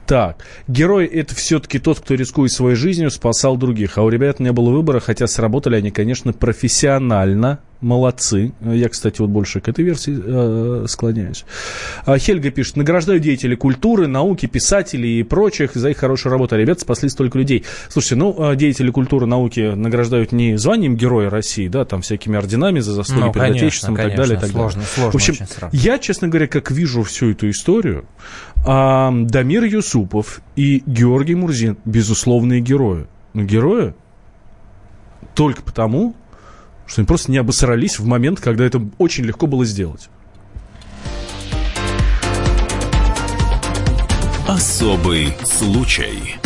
Так, 0.06 0.38
герой– 0.68 1.04
это 1.12 1.34
все-таки 1.34 1.78
тот, 1.78 2.00
кто, 2.00 2.14
рискуя 2.14 2.48
своей 2.48 2.76
жизнью, 2.76 3.10
спасал 3.10 3.58
других. 3.58 3.98
А 3.98 4.02
у 4.02 4.08
ребят 4.08 4.40
не 4.40 4.52
было 4.52 4.70
выбора, 4.70 5.00
хотя 5.00 5.26
сработали 5.26 5.76
они, 5.76 5.90
конечно, 5.90 6.32
профессионально. 6.32 7.58
Молодцы. 7.80 8.52
Я, 8.60 8.88
кстати, 8.88 9.20
вот 9.20 9.30
больше 9.30 9.60
к 9.60 9.68
этой 9.68 9.84
версии 9.84 10.18
э, 10.18 10.86
склоняюсь. 10.88 11.44
А 12.04 12.18
Хельга 12.18 12.50
пишет, 12.50 12.76
награждаю 12.76 13.20
деятелей 13.20 13.56
культуры, 13.56 14.06
науки, 14.06 14.46
писателей 14.46 15.20
и 15.20 15.22
прочих 15.22 15.74
за 15.74 15.90
их 15.90 15.98
хорошую 15.98 16.32
работу. 16.32 16.54
А 16.54 16.58
ребята 16.58 16.80
спасли 16.80 17.08
столько 17.08 17.38
людей. 17.38 17.64
Слушайте, 17.88 18.16
ну, 18.16 18.52
э, 18.52 18.56
деятели 18.56 18.90
культуры, 18.90 19.26
науки 19.26 19.74
награждают 19.74 20.32
не 20.32 20.56
званием 20.56 20.96
Героя 20.96 21.28
России, 21.28 21.68
да, 21.68 21.84
там 21.84 22.00
всякими 22.00 22.36
орденами 22.36 22.80
за 22.80 22.92
заслуги 22.92 23.20
Ну, 23.20 23.32
перед 23.32 23.46
конечно, 23.46 23.66
Отечеством 23.66 23.94
и 23.94 23.96
так 23.96 24.04
конечно. 24.04 24.22
далее. 24.24 24.38
и 24.38 24.40
так 24.40 24.50
Сложно, 24.50 24.80
далее. 24.80 24.94
сложно 24.94 25.10
В 25.10 25.14
общем, 25.14 25.70
я, 25.72 25.98
честно 25.98 26.28
говоря, 26.28 26.46
как 26.46 26.70
вижу 26.70 27.02
всю 27.02 27.32
эту 27.32 27.50
историю, 27.50 28.06
а, 28.66 29.12
Дамир 29.12 29.64
Юсупов 29.64 30.40
и 30.56 30.82
Георгий 30.86 31.34
Мурзин 31.34 31.76
безусловные 31.84 32.60
герои. 32.60 33.06
Но 33.34 33.42
герои 33.42 33.94
только 35.34 35.62
потому, 35.62 36.14
что 36.86 37.00
они 37.00 37.06
просто 37.06 37.30
не 37.30 37.38
обосрались 37.38 37.98
в 37.98 38.06
момент, 38.06 38.40
когда 38.40 38.64
это 38.64 38.82
очень 38.98 39.24
легко 39.24 39.46
было 39.46 39.64
сделать. 39.64 40.08
Особый 44.48 45.34
случай. 45.44 46.36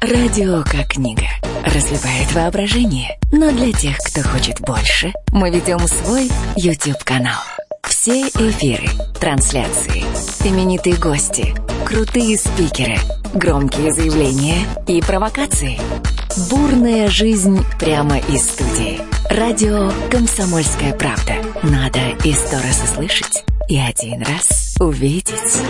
Радио 0.00 0.62
как 0.64 0.88
книга. 0.88 1.26
Разливает 1.64 2.32
воображение. 2.32 3.18
Но 3.32 3.50
для 3.50 3.72
тех, 3.72 3.98
кто 3.98 4.22
хочет 4.22 4.60
больше, 4.60 5.12
мы 5.32 5.50
ведем 5.50 5.80
свой 5.80 6.30
YouTube-канал. 6.56 7.42
Все 8.08 8.22
эфиры, 8.22 8.88
трансляции, 9.20 10.02
именитые 10.42 10.96
гости, 10.96 11.54
крутые 11.84 12.38
спикеры, 12.38 12.96
громкие 13.34 13.92
заявления 13.92 14.66
и 14.86 15.02
провокации. 15.02 15.78
Бурная 16.48 17.08
жизнь 17.08 17.62
прямо 17.78 18.16
из 18.16 18.48
студии. 18.48 18.98
Радио 19.28 19.92
«Комсомольская 20.10 20.94
правда». 20.94 21.34
Надо 21.62 22.00
и 22.24 22.32
сто 22.32 22.56
раз 22.56 22.82
услышать, 22.82 23.44
и 23.68 23.76
один 23.76 24.22
раз 24.22 24.74
увидеть. 24.80 25.60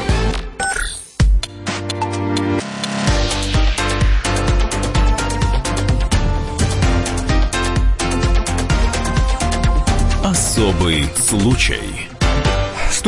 Особый 10.22 11.04
случай. 11.16 12.07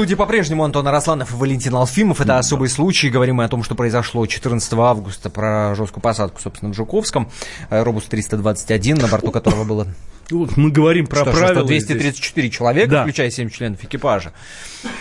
Студии 0.01 0.15
по-прежнему 0.15 0.65
Антон 0.65 0.89
Арасланов 0.89 1.31
и 1.35 1.37
Валентин 1.37 1.75
Алфимов. 1.75 2.23
Это 2.23 2.39
особый 2.39 2.71
случай. 2.71 3.11
Говорим 3.11 3.37
мы 3.37 3.45
о 3.45 3.49
том, 3.51 3.63
что 3.63 3.75
произошло 3.75 4.25
14 4.25 4.73
августа 4.73 5.29
про 5.29 5.75
жесткую 5.75 6.01
посадку, 6.01 6.41
собственно, 6.41 6.73
в 6.73 6.75
Жуковском. 6.75 7.29
Аэробус 7.69 8.05
321, 8.05 8.97
на 8.97 9.09
борту 9.09 9.31
которого 9.31 9.65
было 9.65 9.87
Вот 10.31 10.57
мы 10.57 10.71
говорим 10.71 11.07
про 11.07 11.17
что, 11.21 11.33
правила. 11.33 11.51
что 11.51 11.65
234 11.65 12.47
здесь. 12.49 12.57
человека, 12.57 12.91
Да. 12.91 13.03
включая 13.03 13.29
7 13.31 13.51
членов 13.51 13.85
экипажа. 13.85 14.33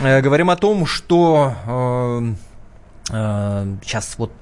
Э, 0.02 0.20
говорим 0.20 0.50
о 0.50 0.58
том, 0.58 0.86
что 0.86 1.54
э, 1.66 2.34
э, 3.14 3.76
сейчас 3.82 4.16
вот 4.18 4.34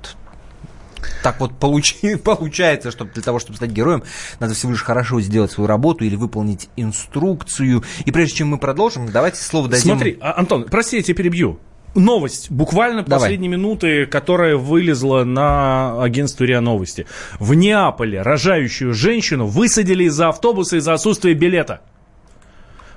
так 1.23 1.39
вот 1.39 1.51
получи- 1.59 2.17
получается, 2.23 2.91
что 2.91 3.05
для 3.05 3.21
того, 3.21 3.39
чтобы 3.39 3.57
стать 3.57 3.71
героем, 3.71 4.03
надо 4.39 4.53
всего 4.53 4.71
лишь 4.71 4.83
хорошо 4.83 5.21
сделать 5.21 5.51
свою 5.51 5.67
работу 5.67 6.05
или 6.05 6.15
выполнить 6.15 6.69
инструкцию. 6.75 7.83
И 8.05 8.11
прежде 8.11 8.37
чем 8.37 8.49
мы 8.49 8.57
продолжим, 8.57 9.11
давайте 9.11 9.41
слово 9.41 9.67
дадим... 9.67 9.83
Смотри, 9.83 10.17
а, 10.21 10.39
Антон, 10.39 10.65
прости, 10.65 10.97
я 10.97 11.03
тебя 11.03 11.15
перебью. 11.15 11.59
Новость, 11.95 12.51
буквально 12.51 13.01
Давай. 13.01 13.19
последние 13.19 13.49
минуты, 13.49 14.05
которая 14.05 14.55
вылезла 14.55 15.23
на 15.23 16.03
агентстве 16.03 16.45
РИА 16.47 16.61
Новости. 16.61 17.07
В 17.39 17.55
Неаполе 17.55 18.21
рожающую 18.21 18.93
женщину 18.93 19.47
высадили 19.47 20.03
из-за 20.03 20.29
автобуса 20.29 20.77
из-за 20.77 20.93
отсутствия 20.93 21.33
билета. 21.33 21.81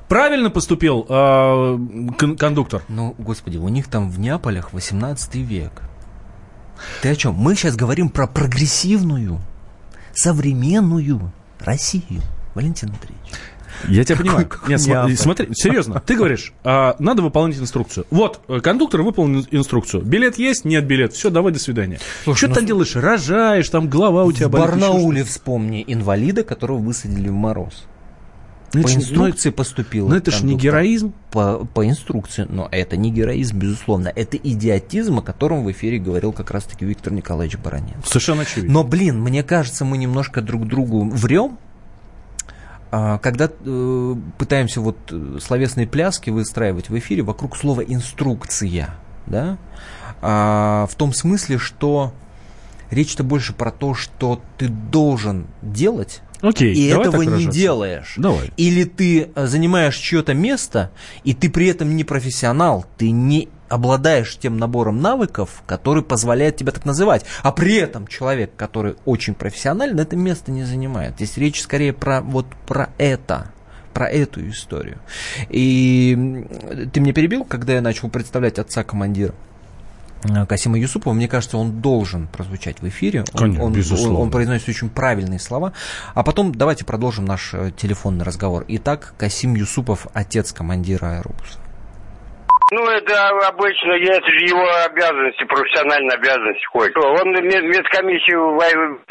Правильно 0.09 0.51
поступил 0.51 1.07
э, 1.09 1.79
кон- 2.19 2.37
кондуктор? 2.37 2.83
Ну, 2.89 3.15
господи, 3.17 3.57
у 3.57 3.69
них 3.69 3.87
там 3.89 4.11
в 4.11 4.19
Неаполях 4.19 4.73
18 4.73 5.37
век. 5.37 5.83
Ты 7.03 7.11
о 7.11 7.17
чем? 7.17 7.35
Мы 7.35 7.55
сейчас 7.55 7.77
говорим 7.77 8.09
про 8.09 8.27
прогрессивную, 8.27 9.41
современную 10.15 11.33
Россию. 11.61 12.23
Валентин 12.55 12.91
Андреевич. 12.91 13.33
Я 13.89 14.05
тебя 14.05 14.17
понимаю. 14.19 14.47
какой 14.49 14.71
Нет, 14.71 14.81
см- 14.81 15.17
смотри, 15.17 15.49
серьезно, 15.55 16.01
ты 16.05 16.17
говоришь, 16.17 16.53
а, 16.65 16.97
надо 16.99 17.23
выполнить 17.23 17.59
инструкцию. 17.59 18.05
Вот, 18.11 18.41
э, 18.49 18.61
кондуктор 18.61 19.01
выполнил 19.03 19.47
инструкцию. 19.51 20.03
Билет 20.03 20.39
есть? 20.39 20.65
Нет 20.65 20.85
билет. 20.85 21.15
Все, 21.15 21.31
давай, 21.31 21.53
до 21.53 21.59
свидания. 21.61 21.99
Слушай, 22.25 22.39
что 22.39 22.49
ну 22.49 22.55
ты 22.55 22.61
там 22.61 22.67
делаешь? 22.67 22.97
Рожаешь, 22.97 23.69
там 23.71 23.89
голова 23.89 24.25
у 24.25 24.33
тебя 24.33 24.49
В 24.49 24.51
болит. 24.51 24.67
еще 24.67 24.81
Барнауле 24.81 25.25
вспомни 25.25 25.85
инвалида, 25.87 26.43
которого 26.43 26.79
высадили 26.79 27.29
в 27.29 27.33
мороз. 27.33 27.85
Ну, 28.73 28.83
По 28.83 28.87
это 28.89 28.97
инструкции 28.99 29.51
поступил. 29.51 30.09
ну, 30.09 30.15
это 30.15 30.31
ж 30.31 30.43
не 30.43 30.57
героизм. 30.57 31.13
По, 31.31 31.65
по 31.65 31.89
инструкции. 31.89 32.47
Но 32.49 32.69
это 32.71 32.97
не 32.97 33.11
героизм, 33.11 33.59
безусловно. 33.59 34.13
Это 34.15 34.37
идиотизм, 34.37 35.19
о 35.19 35.23
котором 35.23 35.65
в 35.65 35.71
эфире 35.73 35.99
говорил 35.99 36.33
как 36.33 36.51
раз-таки 36.51 36.85
Виктор 36.85 37.13
Николаевич 37.13 37.59
Баранин. 37.59 37.97
что. 38.01 38.09
Совершенно 38.11 38.43
очевидно. 38.43 38.73
Но, 38.73 38.85
блин, 38.85 39.21
мне 39.21 39.43
кажется, 39.43 39.85
мы 39.85 39.99
немножко 39.99 40.41
друг 40.41 40.67
другу 40.67 41.09
врем, 41.09 41.59
а, 42.93 43.19
когда 43.19 43.49
э, 43.49 44.15
пытаемся 44.39 44.81
вот 44.81 44.97
э, 45.11 45.39
словесные 45.41 45.87
пляски 45.87 46.31
выстраивать 46.31 46.91
в 46.91 46.99
эфире 46.99 47.23
вокруг 47.23 47.57
слова 47.57 47.83
инструкция, 47.83 48.91
да, 49.27 49.59
А, 50.23 50.87
в 50.91 50.95
том 50.97 51.13
смысле, 51.13 51.59
что 51.59 52.13
речь-то 52.91 53.23
больше 53.25 53.53
про 53.53 53.71
то, 53.71 53.95
что 53.95 54.41
ты 54.59 54.69
должен 54.69 55.47
делать, 55.63 56.21
Окей, 56.43 56.75
и 56.75 56.91
давай 56.91 57.09
этого 57.09 57.23
не 57.23 57.47
делаешь. 57.47 58.15
Давай. 58.17 58.51
Или 58.57 58.85
ты 58.85 59.31
э, 59.35 59.47
занимаешь 59.47 59.97
чье-то 59.97 60.35
место, 60.35 60.91
и 61.25 61.35
ты 61.35 61.51
при 61.51 61.69
этом 61.69 61.97
не 61.97 62.05
профессионал, 62.05 62.87
ты 62.97 63.11
не 63.11 63.49
обладаешь 63.69 64.37
тем 64.37 64.59
набором 64.59 65.01
навыков, 65.01 65.63
который 65.67 66.03
позволяет 66.03 66.57
тебя 66.57 66.73
так 66.73 66.85
называть. 66.85 67.25
А 67.43 67.53
при 67.53 67.77
этом 67.77 68.07
человек, 68.07 68.53
который 68.57 68.97
очень 69.05 69.35
профессионален, 69.35 69.99
это 70.01 70.17
место 70.17 70.51
не 70.51 70.65
занимает. 70.65 71.15
Здесь 71.15 71.37
речь 71.37 71.63
скорее 71.63 71.93
про 71.93 72.21
вот 72.21 72.47
про 72.67 72.91
это 72.99 73.53
про 73.95 74.09
эту 74.09 74.49
историю. 74.49 74.99
И 75.49 76.47
ты 76.93 77.01
меня 77.01 77.13
перебил, 77.13 77.45
когда 77.45 77.75
я 77.75 77.81
начал 77.81 78.09
представлять 78.09 78.59
отца 78.59 78.85
командира. 78.85 79.35
Э, 80.25 80.47
Касима 80.47 80.79
Юсупова, 80.79 81.13
мне 81.15 81.29
кажется, 81.29 81.57
он 81.59 81.81
должен 81.81 82.27
прозвучать 82.29 82.81
в 82.83 82.89
эфире. 82.89 83.21
Он- 83.21 83.27
Конечно, 83.39 83.65
он, 83.65 83.73
безусловно. 83.73 84.17
он- 84.19 84.23
он 84.25 84.31
произносит 84.31 84.69
очень 84.69 84.89
правильные 84.91 85.39
слова. 85.39 85.73
А 86.15 86.23
потом 86.23 86.55
давайте 86.55 86.85
продолжим 86.85 87.25
наш 87.25 87.55
э, 87.55 87.71
телефонный 87.77 88.25
разговор. 88.25 88.65
Итак, 88.69 89.15
Касим 89.19 89.55
Юсупов, 89.55 90.07
отец 90.15 90.53
командира 90.53 91.19
аэробуса. 91.19 91.59
Ну, 92.71 92.87
это 92.87 93.29
обычно, 93.49 93.93
это 93.93 94.27
же 94.31 94.47
его 94.47 94.65
обязанности, 94.87 95.43
профессиональные 95.45 96.15
обязанности 96.15 96.65
входит. 96.67 96.97
Он 96.97 97.33
мед- 97.33 97.65
медкомиссию 97.65 98.59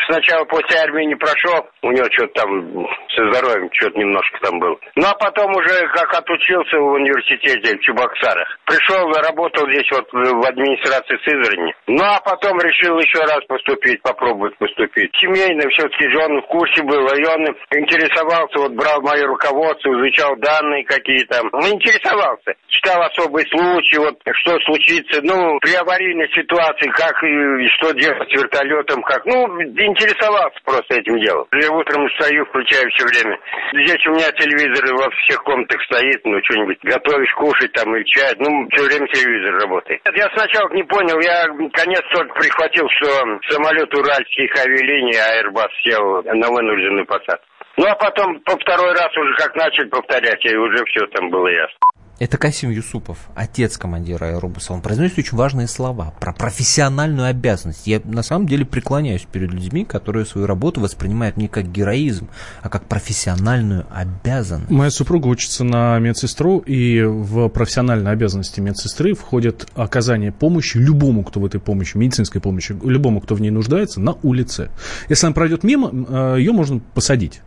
сначала 0.08 0.46
после 0.46 0.80
армии 0.80 1.06
не 1.06 1.16
прошел, 1.16 1.68
у 1.82 1.92
него 1.92 2.08
что-то 2.12 2.42
там 2.42 2.88
со 3.16 3.30
здоровьем, 3.32 3.70
что-то 3.74 4.00
немножко 4.00 4.40
там 4.42 4.60
было. 4.60 4.78
Ну, 4.96 5.08
а 5.08 5.14
потом 5.16 5.52
уже 5.56 5.88
как 5.94 6.14
отучился 6.14 6.78
в 6.78 6.94
университете 6.94 7.76
в 7.76 7.82
Чебоксарах. 7.82 8.48
Пришел, 8.66 9.12
работал 9.12 9.68
здесь 9.70 9.90
вот 9.92 10.08
в 10.12 10.48
администрации 10.48 11.20
Сызрани. 11.26 11.74
Ну, 11.88 12.04
а 12.04 12.20
потом 12.24 12.60
решил 12.62 12.98
еще 13.00 13.20
раз 13.20 13.44
поступить, 13.48 14.02
попробовать 14.02 14.58
поступить. 14.58 15.12
Семейно 15.20 15.68
все-таки 15.70 16.08
он 16.16 16.42
в 16.42 16.48
курсе 16.48 16.82
был, 16.84 17.06
и 17.12 17.26
он 17.26 17.44
интересовался, 17.76 18.60
вот 18.60 18.72
брал 18.72 19.02
мое 19.02 19.26
руководство, 19.28 19.92
изучал 20.00 20.36
данные 20.38 20.86
какие 20.86 21.26
там. 21.26 21.50
Ну, 21.52 21.68
интересовался. 21.68 22.56
Читал 22.70 23.02
особые 23.02 23.49
случаи, 23.50 23.98
вот 23.98 24.16
что 24.44 24.58
случится, 24.66 25.22
ну, 25.24 25.60
при 25.60 25.74
аварийной 25.76 26.30
ситуации, 26.34 26.90
как 26.92 27.24
и 27.24 27.68
что 27.78 27.92
делать 27.94 28.30
с 28.30 28.34
вертолетом, 28.34 29.02
как. 29.04 29.26
Ну, 29.26 29.62
интересовался 29.62 30.60
просто 30.64 30.96
этим 30.96 31.20
делом. 31.20 31.48
Я 31.54 31.72
утром 31.72 32.08
встаю, 32.10 32.46
включаю 32.46 32.90
все 32.92 33.06
время. 33.06 33.38
Здесь 33.74 34.06
у 34.08 34.12
меня 34.12 34.32
телевизор 34.32 34.86
во 34.96 35.10
всех 35.12 35.44
комнатах 35.44 35.82
стоит, 35.84 36.22
ну, 36.26 36.40
что-нибудь 36.44 36.80
готовишь, 36.84 37.34
кушать 37.34 37.72
там 37.74 37.96
или 37.96 38.04
чай. 38.04 38.34
Ну, 38.38 38.68
все 38.72 38.86
время 38.86 39.08
телевизор 39.08 39.56
работает. 39.62 40.02
Я 40.16 40.30
сначала 40.36 40.70
не 40.74 40.84
понял, 40.84 41.20
я 41.20 41.48
конец 41.74 42.04
только 42.14 42.34
прихватил, 42.40 42.88
что 42.98 43.08
самолет 43.50 43.94
уральских 43.94 44.56
авиалиний 44.56 45.18
Airbus 45.18 45.70
сел 45.84 46.24
на 46.24 46.48
вынужденную 46.50 47.06
посадку. 47.06 47.46
Ну, 47.78 47.86
а 47.88 47.96
потом 47.96 48.40
по 48.42 48.58
второй 48.58 48.92
раз 48.92 49.16
уже 49.16 49.34
как 49.36 49.56
начали 49.56 49.88
повторять, 49.88 50.44
и 50.46 50.56
уже 50.56 50.84
все 50.86 51.06
там 51.08 51.30
было 51.30 51.48
ясно. 51.48 51.78
Это 52.20 52.38
Касим 52.38 52.70
Юсупов, 52.70 53.18
отец 53.34 53.78
командира 53.78 54.26
аэробуса. 54.26 54.74
Он 54.74 54.82
произносит 54.82 55.18
очень 55.18 55.38
важные 55.38 55.70
слова 55.70 56.14
про 56.20 56.34
профессиональную 56.34 57.30
обязанность. 57.30 57.88
Я 57.88 58.02
на 58.04 58.24
самом 58.24 58.46
деле 58.46 58.66
преклоняюсь 58.66 59.26
перед 59.32 59.54
людьми, 59.54 59.86
которые 59.86 60.26
свою 60.26 60.46
работу 60.46 60.82
воспринимают 60.82 61.38
не 61.38 61.48
как 61.48 61.72
героизм, 61.72 62.28
а 62.62 62.68
как 62.68 62.84
профессиональную 62.84 63.86
обязанность. 63.90 64.70
Моя 64.70 64.92
супруга 64.92 65.28
учится 65.28 65.64
на 65.64 65.98
медсестру, 66.00 66.60
и 66.60 67.02
в 67.02 67.48
профессиональные 67.48 68.12
обязанности 68.12 68.60
медсестры 68.60 69.14
входит 69.14 69.70
оказание 69.76 70.34
помощи 70.34 70.76
любому, 70.76 71.24
кто 71.24 71.40
в 71.40 71.46
этой 71.46 71.62
помощи, 71.62 71.96
медицинской 71.96 72.42
помощи, 72.42 72.76
любому, 72.84 73.22
кто 73.22 73.36
в 73.36 73.40
ней 73.40 73.50
нуждается, 73.50 74.02
на 74.02 74.18
улице. 74.24 74.72
Если 75.08 75.26
она 75.26 75.34
пройдет 75.34 75.64
мимо, 75.64 75.90
э, 75.90 76.36
ее 76.40 76.52
можно 76.52 76.82
посадить. 76.94 77.40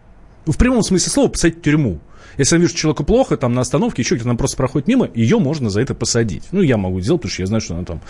В 0.46 0.56
прямом 0.56 0.82
смысле 0.82 1.10
слова 1.12 1.28
посадить 1.28 1.58
в 1.58 1.62
тюрьму. 1.62 2.00
Если 2.38 2.56
я 2.56 2.60
вижу, 2.60 2.70
что 2.70 2.80
человеку 2.80 3.04
плохо, 3.04 3.36
там 3.36 3.54
на 3.54 3.60
остановке, 3.60 4.02
еще 4.02 4.14
где-то 4.14 4.30
она 4.30 4.38
просто 4.38 4.56
проходит 4.56 4.88
мимо, 4.88 5.08
ее 5.14 5.38
можно 5.38 5.70
за 5.70 5.80
это 5.80 5.94
посадить. 5.94 6.44
Ну, 6.52 6.62
я 6.62 6.76
могу 6.76 7.00
сделать, 7.00 7.22
потому 7.22 7.32
что 7.32 7.42
я 7.42 7.46
знаю, 7.46 7.60
что 7.60 7.74
она 7.74 7.84
там 7.84 8.00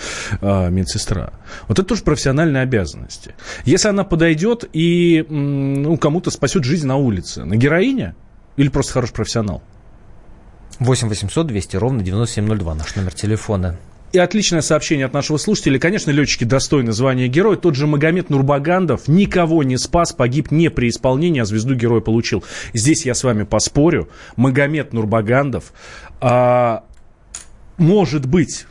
э, 0.40 0.70
медсестра. 0.70 1.32
Вот 1.68 1.78
это 1.78 1.88
тоже 1.88 2.02
профессиональные 2.02 2.62
обязанности. 2.62 3.34
Если 3.64 3.88
она 3.88 4.04
подойдет 4.04 4.68
и 4.72 5.24
ну, 5.28 5.96
кому-то 5.96 6.30
спасет 6.30 6.64
жизнь 6.64 6.86
на 6.86 6.96
улице, 6.96 7.44
на 7.44 7.56
героине 7.56 8.14
или 8.56 8.68
просто 8.68 8.92
хороший 8.92 9.14
профессионал? 9.14 9.62
8 10.78 11.08
800 11.08 11.46
200 11.46 11.76
ровно 11.76 12.02
9702, 12.02 12.74
наш 12.74 12.96
номер 12.96 13.14
телефона. 13.14 13.78
И 14.12 14.18
отличное 14.18 14.60
сообщение 14.60 15.06
от 15.06 15.14
нашего 15.14 15.38
слушателя. 15.38 15.78
Конечно, 15.78 16.10
летчики 16.10 16.44
достойны 16.44 16.92
звания 16.92 17.28
героя. 17.28 17.56
Тот 17.56 17.74
же 17.74 17.86
Магомед 17.86 18.28
Нурбагандов 18.28 19.08
никого 19.08 19.62
не 19.62 19.78
спас, 19.78 20.12
погиб 20.12 20.50
не 20.50 20.68
при 20.68 20.90
исполнении, 20.90 21.40
а 21.40 21.46
звезду 21.46 21.74
героя 21.74 22.02
получил. 22.02 22.44
Здесь 22.74 23.06
я 23.06 23.14
с 23.14 23.24
вами 23.24 23.44
поспорю. 23.44 24.10
Магомед 24.36 24.92
Нурбагандов, 24.92 25.72
а, 26.20 26.84
может 27.78 28.26
быть, 28.26 28.66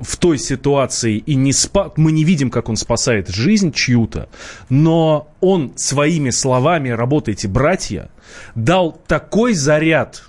в 0.00 0.16
той 0.18 0.38
ситуации 0.38 1.16
и 1.16 1.34
не 1.34 1.54
спа... 1.54 1.92
мы 1.96 2.12
не 2.12 2.24
видим, 2.24 2.50
как 2.50 2.68
он 2.68 2.76
спасает 2.76 3.28
жизнь 3.28 3.72
чью-то, 3.72 4.28
но 4.68 5.32
он 5.40 5.72
своими 5.76 6.30
словами 6.30 6.90
«работайте, 6.90 7.48
братья» 7.48 8.10
дал 8.54 8.92
такой 9.06 9.54
заряд 9.54 10.24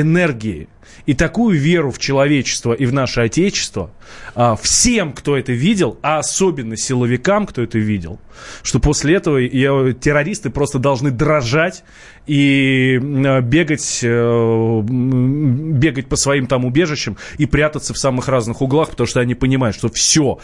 энергии 0.00 0.68
и 1.06 1.14
такую 1.14 1.58
веру 1.58 1.90
в 1.90 1.98
человечество 1.98 2.72
и 2.72 2.84
в 2.84 2.92
наше 2.92 3.20
Отечество 3.20 3.90
а, 4.34 4.56
всем, 4.56 5.12
кто 5.12 5.36
это 5.36 5.52
видел, 5.52 5.98
а 6.02 6.18
особенно 6.18 6.76
силовикам, 6.76 7.46
кто 7.46 7.62
это 7.62 7.78
видел, 7.78 8.18
что 8.62 8.80
после 8.80 9.14
этого 9.16 9.38
я- 9.38 9.92
террористы 9.92 10.50
просто 10.50 10.78
должны 10.78 11.10
дрожать 11.10 11.84
и 12.26 12.98
э, 13.00 13.40
бегать, 13.40 14.00
э, 14.02 14.80
бегать 14.82 16.08
по 16.08 16.16
своим 16.16 16.46
там 16.46 16.64
убежищам 16.64 17.16
и 17.38 17.46
прятаться 17.46 17.94
в 17.94 17.98
самых 17.98 18.28
разных 18.28 18.60
углах, 18.60 18.90
потому 18.90 19.06
что 19.06 19.20
они 19.20 19.34
понимают, 19.34 19.76
что 19.76 19.88
все, 19.88 20.38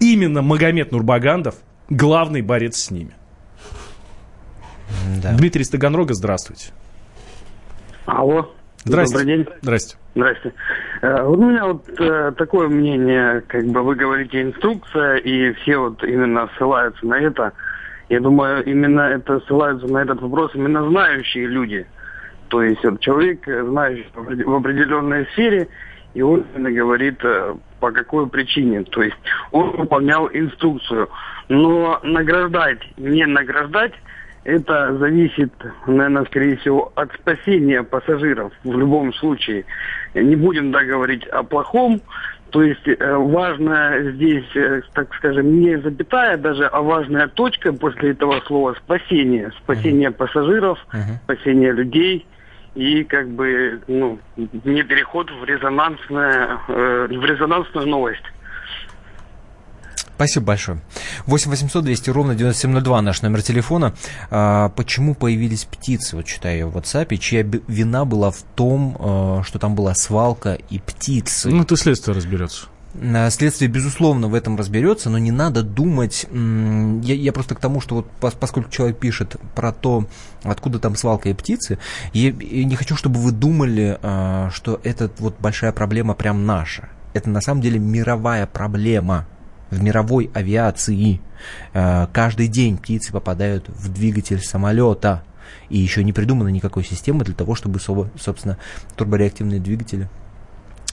именно 0.00 0.42
Магомед 0.42 0.92
Нурбагандов 0.92 1.54
главный 1.88 2.42
борец 2.42 2.76
с 2.76 2.90
ними. 2.90 3.14
Дмитрий 5.38 5.64
Стаганрога, 5.64 6.14
здравствуйте. 6.14 6.66
Алло. 8.04 8.52
Здрасте. 8.84 9.18
Добрый 9.18 9.36
день. 9.36 9.46
Здрасте. 9.62 9.96
Здрасте. 10.14 10.52
Э, 11.02 11.22
У 11.24 11.36
меня 11.36 11.64
вот 11.66 11.88
э, 11.98 12.32
такое 12.36 12.68
мнение, 12.68 13.42
как 13.48 13.64
бы 13.66 13.82
вы 13.82 13.94
говорите 13.94 14.42
инструкция, 14.42 15.16
и 15.16 15.52
все 15.54 15.78
вот 15.78 16.02
именно 16.04 16.48
ссылаются 16.56 17.06
на 17.06 17.18
это. 17.18 17.52
Я 18.10 18.20
думаю, 18.20 18.62
именно 18.64 19.00
это 19.00 19.40
ссылаются 19.40 19.86
на 19.86 19.98
этот 20.02 20.20
вопрос 20.20 20.52
именно 20.54 20.86
знающие 20.88 21.46
люди. 21.46 21.86
То 22.48 22.62
есть 22.62 22.84
вот 22.84 23.00
человек, 23.00 23.48
э, 23.48 23.64
знающий 23.64 24.06
в 24.14 24.18
опред- 24.18 24.44
в 24.44 24.54
определенной 24.54 25.26
сфере, 25.32 25.68
и 26.12 26.22
он 26.22 26.44
именно 26.54 26.70
говорит, 26.70 27.20
по 27.80 27.90
какой 27.90 28.28
причине. 28.28 28.84
То 28.84 29.02
есть 29.02 29.16
он 29.50 29.70
выполнял 29.76 30.28
инструкцию. 30.32 31.08
Но 31.48 31.98
награждать, 32.04 32.78
не 32.96 33.26
награждать, 33.26 33.92
это 34.44 34.96
зависит, 34.98 35.52
наверное, 35.86 36.24
скорее 36.26 36.56
всего, 36.58 36.92
от 36.94 37.12
спасения 37.14 37.82
пассажиров 37.82 38.52
в 38.62 38.78
любом 38.78 39.12
случае. 39.14 39.64
Не 40.14 40.36
будем 40.36 40.70
да, 40.70 40.84
говорить 40.84 41.26
о 41.26 41.42
плохом. 41.42 42.00
То 42.50 42.62
есть 42.62 42.86
э, 42.86 43.16
важная 43.16 44.12
здесь, 44.12 44.44
э, 44.54 44.82
так 44.92 45.12
скажем, 45.16 45.60
не 45.60 45.76
запятая 45.80 46.36
даже, 46.36 46.66
а 46.66 46.82
важная 46.82 47.26
точка 47.26 47.72
после 47.72 48.10
этого 48.10 48.40
слова 48.46 48.74
спасение. 48.74 49.50
Спасение 49.62 50.12
пассажиров, 50.12 50.78
спасение 51.24 51.72
людей 51.72 52.24
и 52.76 53.02
как 53.04 53.28
бы 53.28 53.80
ну, 53.88 54.18
не 54.36 54.82
переход 54.82 55.30
в 55.30 55.44
резонансное, 55.44 56.58
э, 56.68 57.06
в 57.10 57.24
резонансную 57.24 57.88
новость. 57.88 58.24
Спасибо 60.16 60.46
большое. 60.46 60.80
8 61.26 61.50
800 61.50 61.84
200 61.84 62.10
ровно 62.10 62.34
9702 62.34 63.02
наш 63.02 63.22
номер 63.22 63.42
телефона. 63.42 63.94
А, 64.30 64.68
почему 64.70 65.14
появились 65.14 65.64
птицы? 65.64 66.16
Вот 66.16 66.26
читаю 66.26 66.68
в 66.68 66.76
WhatsApp. 66.76 67.16
Чья 67.16 67.42
вина 67.42 68.04
была 68.04 68.30
в 68.30 68.42
том, 68.54 68.96
э, 68.98 69.42
что 69.44 69.58
там 69.58 69.74
была 69.74 69.94
свалка 69.94 70.54
и 70.54 70.78
птицы? 70.78 71.50
Ну, 71.50 71.62
это 71.62 71.76
следствие 71.76 72.14
разберется. 72.14 72.66
А, 73.02 73.28
Следствие, 73.30 73.68
безусловно, 73.68 74.28
в 74.28 74.34
этом 74.34 74.56
разберется, 74.56 75.10
но 75.10 75.18
не 75.18 75.32
надо 75.32 75.62
думать. 75.62 76.26
Я, 76.32 77.14
я 77.14 77.32
просто 77.32 77.56
к 77.56 77.60
тому, 77.60 77.80
что 77.80 77.96
вот 77.96 78.06
пос- 78.20 78.36
поскольку 78.38 78.70
человек 78.70 78.98
пишет 78.98 79.36
про 79.54 79.72
то, 79.72 80.06
откуда 80.44 80.78
там 80.78 80.94
свалка 80.94 81.28
и 81.28 81.34
птицы, 81.34 81.78
я, 82.12 82.28
я 82.30 82.64
не 82.64 82.76
хочу, 82.76 82.94
чтобы 82.94 83.18
вы 83.18 83.32
думали, 83.32 83.98
а, 84.02 84.50
что 84.52 84.80
это 84.84 85.10
вот 85.18 85.36
большая 85.40 85.72
проблема 85.72 86.14
прям 86.14 86.46
наша. 86.46 86.88
Это 87.14 87.30
на 87.30 87.40
самом 87.40 87.60
деле 87.62 87.78
мировая 87.78 88.46
проблема 88.46 89.26
в 89.70 89.82
мировой 89.82 90.30
авиации. 90.34 91.20
А, 91.72 92.08
Каждый 92.12 92.48
день 92.48 92.76
птицы 92.78 93.12
попадают 93.12 93.68
в 93.68 93.92
двигатель 93.92 94.40
самолета. 94.40 95.22
И 95.68 95.78
еще 95.78 96.02
не 96.04 96.12
придумано 96.12 96.48
никакой 96.48 96.84
системы 96.84 97.24
для 97.24 97.34
того, 97.34 97.54
чтобы, 97.54 97.80
со- 97.80 98.10
собственно, 98.18 98.58
турбореактивные 98.96 99.60
двигатели 99.60 100.08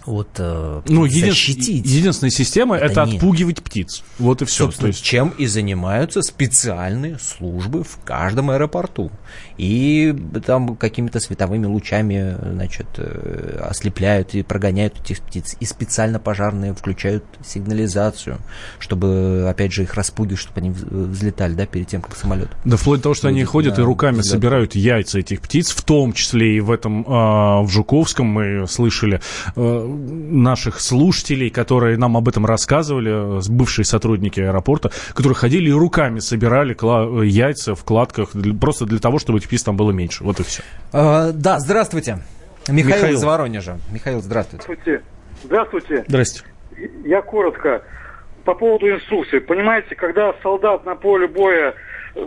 от 0.06 0.30
э, 0.40 0.82
Ну, 0.88 1.06
един- 1.06 1.28
защитить. 1.30 1.86
единственная 1.86 2.32
система 2.32 2.76
это, 2.78 2.86
Это 2.86 3.06
нет. 3.06 3.16
отпугивать 3.16 3.62
птиц. 3.64 4.04
Вот 4.20 4.42
и 4.42 4.46
все. 4.46 4.66
Собственно, 4.66 4.94
чем 4.94 5.30
и 5.38 5.46
занимаются 5.46 6.22
специальные 6.22 7.18
службы 7.20 7.84
в 7.84 7.98
каждом 8.04 8.50
аэропорту. 8.50 9.12
И 9.58 10.16
там 10.46 10.76
какими-то 10.76 11.20
световыми 11.20 11.66
лучами, 11.66 12.36
значит, 12.54 12.88
э, 12.98 13.60
ослепляют 13.70 14.34
и 14.34 14.44
прогоняют 14.44 15.00
этих 15.00 15.20
птиц. 15.22 15.56
И 15.60 15.66
специально 15.66 16.20
пожарные 16.20 16.74
включают 16.74 17.24
сигнализацию, 17.46 18.38
чтобы, 18.80 19.46
опять 19.50 19.72
же, 19.72 19.84
их 19.84 19.94
распугивать, 19.94 20.40
чтобы 20.40 20.60
они 20.62 20.70
вз- 20.72 21.08
взлетали, 21.08 21.54
да, 21.54 21.66
перед 21.66 21.88
тем, 21.88 22.02
как 22.02 22.16
самолет. 22.16 22.50
Да 22.66 22.78
вплоть 22.78 23.00
до 23.00 23.04
того, 23.04 23.16
что 23.16 23.28
они 23.28 23.44
ходят 23.44 23.78
и 23.78 23.82
руками 23.82 24.18
взлет. 24.20 24.26
собирают 24.32 24.76
яйца 24.76 25.20
этих 25.20 25.42
птиц, 25.42 25.70
в 25.72 25.82
том 25.84 26.14
числе 26.14 26.58
и 26.58 26.60
в 26.60 26.72
этом 26.72 27.06
а, 27.08 27.62
в 27.62 27.70
Жуковском 27.70 28.26
мы 28.28 28.68
слышали 28.68 29.22
а, 29.56 29.91
наших 29.92 30.80
слушателей, 30.80 31.50
которые 31.50 31.98
нам 31.98 32.18
об 32.18 32.28
этом 32.28 32.46
рассказывали, 32.46 33.40
бывшие 33.50 33.86
сотрудники 33.86 34.40
аэропорта, 34.40 34.92
которые 35.14 35.36
ходили 35.36 35.70
и 35.70 35.74
руками 35.74 36.20
собирали 36.20 36.76
кла- 36.76 37.26
яйца 37.26 37.76
в 37.76 37.84
кладках 37.84 38.30
просто 38.60 38.86
для 38.86 39.00
того, 39.00 39.20
чтобы 39.20 39.40
этих 39.40 39.48
птиц 39.48 39.64
там 39.64 39.76
было 39.78 39.92
меньше. 39.92 40.24
Вот 40.24 40.40
и 40.40 40.44
все. 40.44 40.64
Э, 40.94 41.32
да, 41.34 41.60
здравствуйте. 41.60 42.20
Михаил, 42.70 42.96
Михаил. 42.98 43.16
из 43.18 43.24
Воронежа. 43.24 43.78
Михаил, 43.92 44.22
здравствуйте. 44.22 44.64
Здравствуйте. 44.64 45.04
Здравствуйте. 45.44 46.06
Здрасте. 46.08 46.42
Я 47.06 47.22
коротко. 47.22 47.82
По 48.46 48.56
поводу 48.56 48.88
инструкции. 48.90 49.40
Понимаете, 49.40 49.96
когда 49.96 50.34
солдат 50.42 50.84
на 50.86 50.96
поле 50.96 51.28
боя 51.28 51.76
э, 52.16 52.20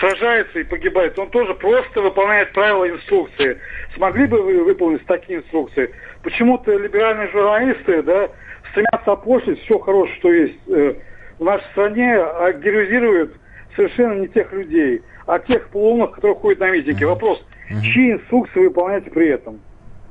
сражается 0.00 0.58
и 0.58 0.64
погибает, 0.64 1.16
он 1.18 1.30
тоже 1.30 1.54
просто 1.54 2.00
выполняет 2.00 2.52
правила 2.52 2.88
инструкции. 2.88 3.58
Смогли 3.94 4.26
бы 4.26 4.42
вы 4.42 4.64
выполнить 4.64 5.04
такие 5.06 5.38
инструкции? 5.40 5.90
Почему-то 6.22 6.76
либеральные 6.76 7.28
журналисты, 7.30 8.02
да, 8.02 8.28
стремятся 8.70 9.12
опошлить 9.12 9.60
все 9.62 9.78
хорошее, 9.78 10.16
что 10.18 10.32
есть 10.32 10.58
э, 10.68 10.94
в 11.38 11.44
нашей 11.44 11.64
стране, 11.72 12.14
а 12.16 12.52
героизируют 12.52 13.32
совершенно 13.76 14.20
не 14.20 14.28
тех 14.28 14.52
людей, 14.52 15.02
а 15.26 15.38
тех 15.38 15.68
полуумных, 15.68 16.12
которые 16.12 16.36
ходят 16.36 16.60
на 16.60 16.70
митинги. 16.70 17.04
Вопрос, 17.04 17.42
чьи 17.82 18.12
инструкции 18.12 18.60
вы 18.60 18.68
выполняете 18.68 19.10
при 19.10 19.28
этом? 19.28 19.60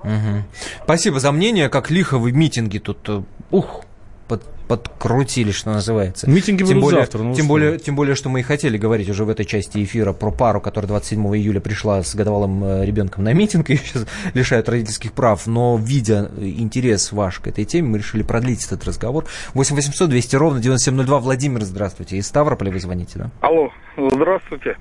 Мгм. 0.03 0.43
Спасибо 0.83 1.19
за 1.19 1.31
мнение, 1.31 1.69
как 1.69 1.91
лихо 1.91 2.17
вы 2.17 2.31
митинги 2.31 2.79
тут, 2.79 2.97
э, 3.07 3.21
ух, 3.51 3.83
под- 4.27 4.43
подкрутили, 4.71 5.51
что 5.51 5.73
называется. 5.73 6.29
Митинги 6.29 6.63
тем 6.63 6.77
будут 6.77 6.83
более, 6.83 7.01
завтра, 7.01 7.23
ну, 7.23 7.35
тем 7.35 7.47
более, 7.49 7.77
тем 7.77 7.93
более, 7.93 8.15
что 8.15 8.29
мы 8.29 8.39
и 8.39 8.43
хотели 8.43 8.77
говорить 8.77 9.09
уже 9.09 9.25
в 9.25 9.29
этой 9.29 9.43
части 9.43 9.83
эфира 9.83 10.13
про 10.13 10.31
пару, 10.31 10.61
которая 10.61 10.87
27 10.87 11.21
июля 11.35 11.59
пришла 11.59 12.01
с 12.03 12.15
годовалым 12.15 12.63
э, 12.63 12.85
ребенком 12.85 13.25
на 13.25 13.33
митинг, 13.33 13.69
и 13.69 13.75
сейчас 13.83 14.07
лишают 14.33 14.69
родительских 14.69 15.11
прав, 15.11 15.45
но 15.45 15.75
видя 15.77 16.31
э, 16.37 16.45
интерес 16.57 17.11
ваш 17.11 17.39
к 17.39 17.47
этой 17.47 17.65
теме, 17.65 17.89
мы 17.89 17.97
решили 17.97 18.23
продлить 18.23 18.65
этот 18.65 18.85
разговор. 18.85 19.25
8 19.55 19.75
800 19.75 20.09
200 20.09 20.35
ровно 20.37 20.61
9702. 20.61 21.19
Владимир, 21.19 21.63
здравствуйте. 21.63 22.15
Из 22.15 22.27
Ставрополя 22.27 22.71
вы 22.71 22.79
звоните, 22.79 23.19
да? 23.19 23.29
Алло, 23.41 23.71
здравствуйте. 23.97 24.77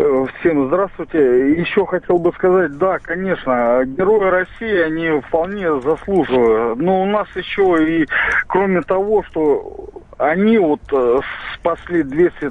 Э, 0.00 0.26
Всем 0.40 0.68
здравствуйте. 0.68 1.60
Еще 1.60 1.84
хотел 1.84 2.18
бы 2.18 2.32
сказать, 2.32 2.76
да, 2.78 2.98
конечно, 2.98 3.84
герои 3.84 4.30
России, 4.30 4.80
они 4.80 5.20
вполне 5.20 5.80
заслуживают. 5.80 6.78
Но 6.78 7.02
у 7.02 7.06
нас 7.06 7.28
еще 7.34 7.84
и, 7.86 8.06
кроме 8.46 8.80
того, 8.82 9.22
что 9.24 9.90
они 10.18 10.58
вот 10.58 10.80
э, 10.92 11.20
спасли 11.54 12.02
200 12.02 12.50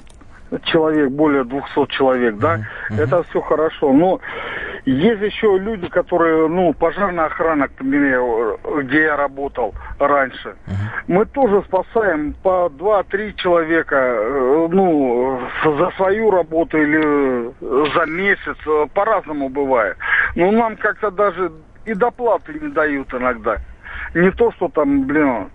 человек, 0.65 1.09
более 1.09 1.43
200 1.43 1.88
человек, 1.89 2.38
да, 2.38 2.62
это 2.89 3.23
все 3.23 3.41
хорошо. 3.41 3.93
Но 3.93 4.19
есть 4.85 5.21
еще 5.21 5.57
люди, 5.57 5.87
которые, 5.89 6.47
ну, 6.47 6.73
пожарная 6.73 7.25
охрана, 7.25 7.67
к 7.67 7.73
примеру, 7.73 8.59
где 8.83 9.03
я 9.03 9.15
работал 9.15 9.73
раньше. 9.99 10.55
Мы 11.07 11.25
тоже 11.25 11.63
спасаем 11.67 12.33
по 12.43 12.69
2-3 12.69 13.33
человека, 13.35 13.95
э, 13.95 14.67
ну, 14.71 15.39
за 15.63 15.91
свою 15.97 16.31
работу 16.31 16.77
или 16.77 17.51
за 17.93 18.05
месяц, 18.05 18.57
э, 18.65 18.85
по-разному 18.93 19.49
бывает. 19.49 19.97
Но 20.35 20.51
нам 20.51 20.77
как-то 20.77 21.11
даже 21.11 21.51
и 21.85 21.93
доплаты 21.93 22.53
не 22.53 22.69
дают 22.69 23.13
иногда. 23.13 23.57
Не 24.13 24.31
то, 24.31 24.51
что 24.53 24.69
там, 24.69 25.05
блин, 25.05 25.49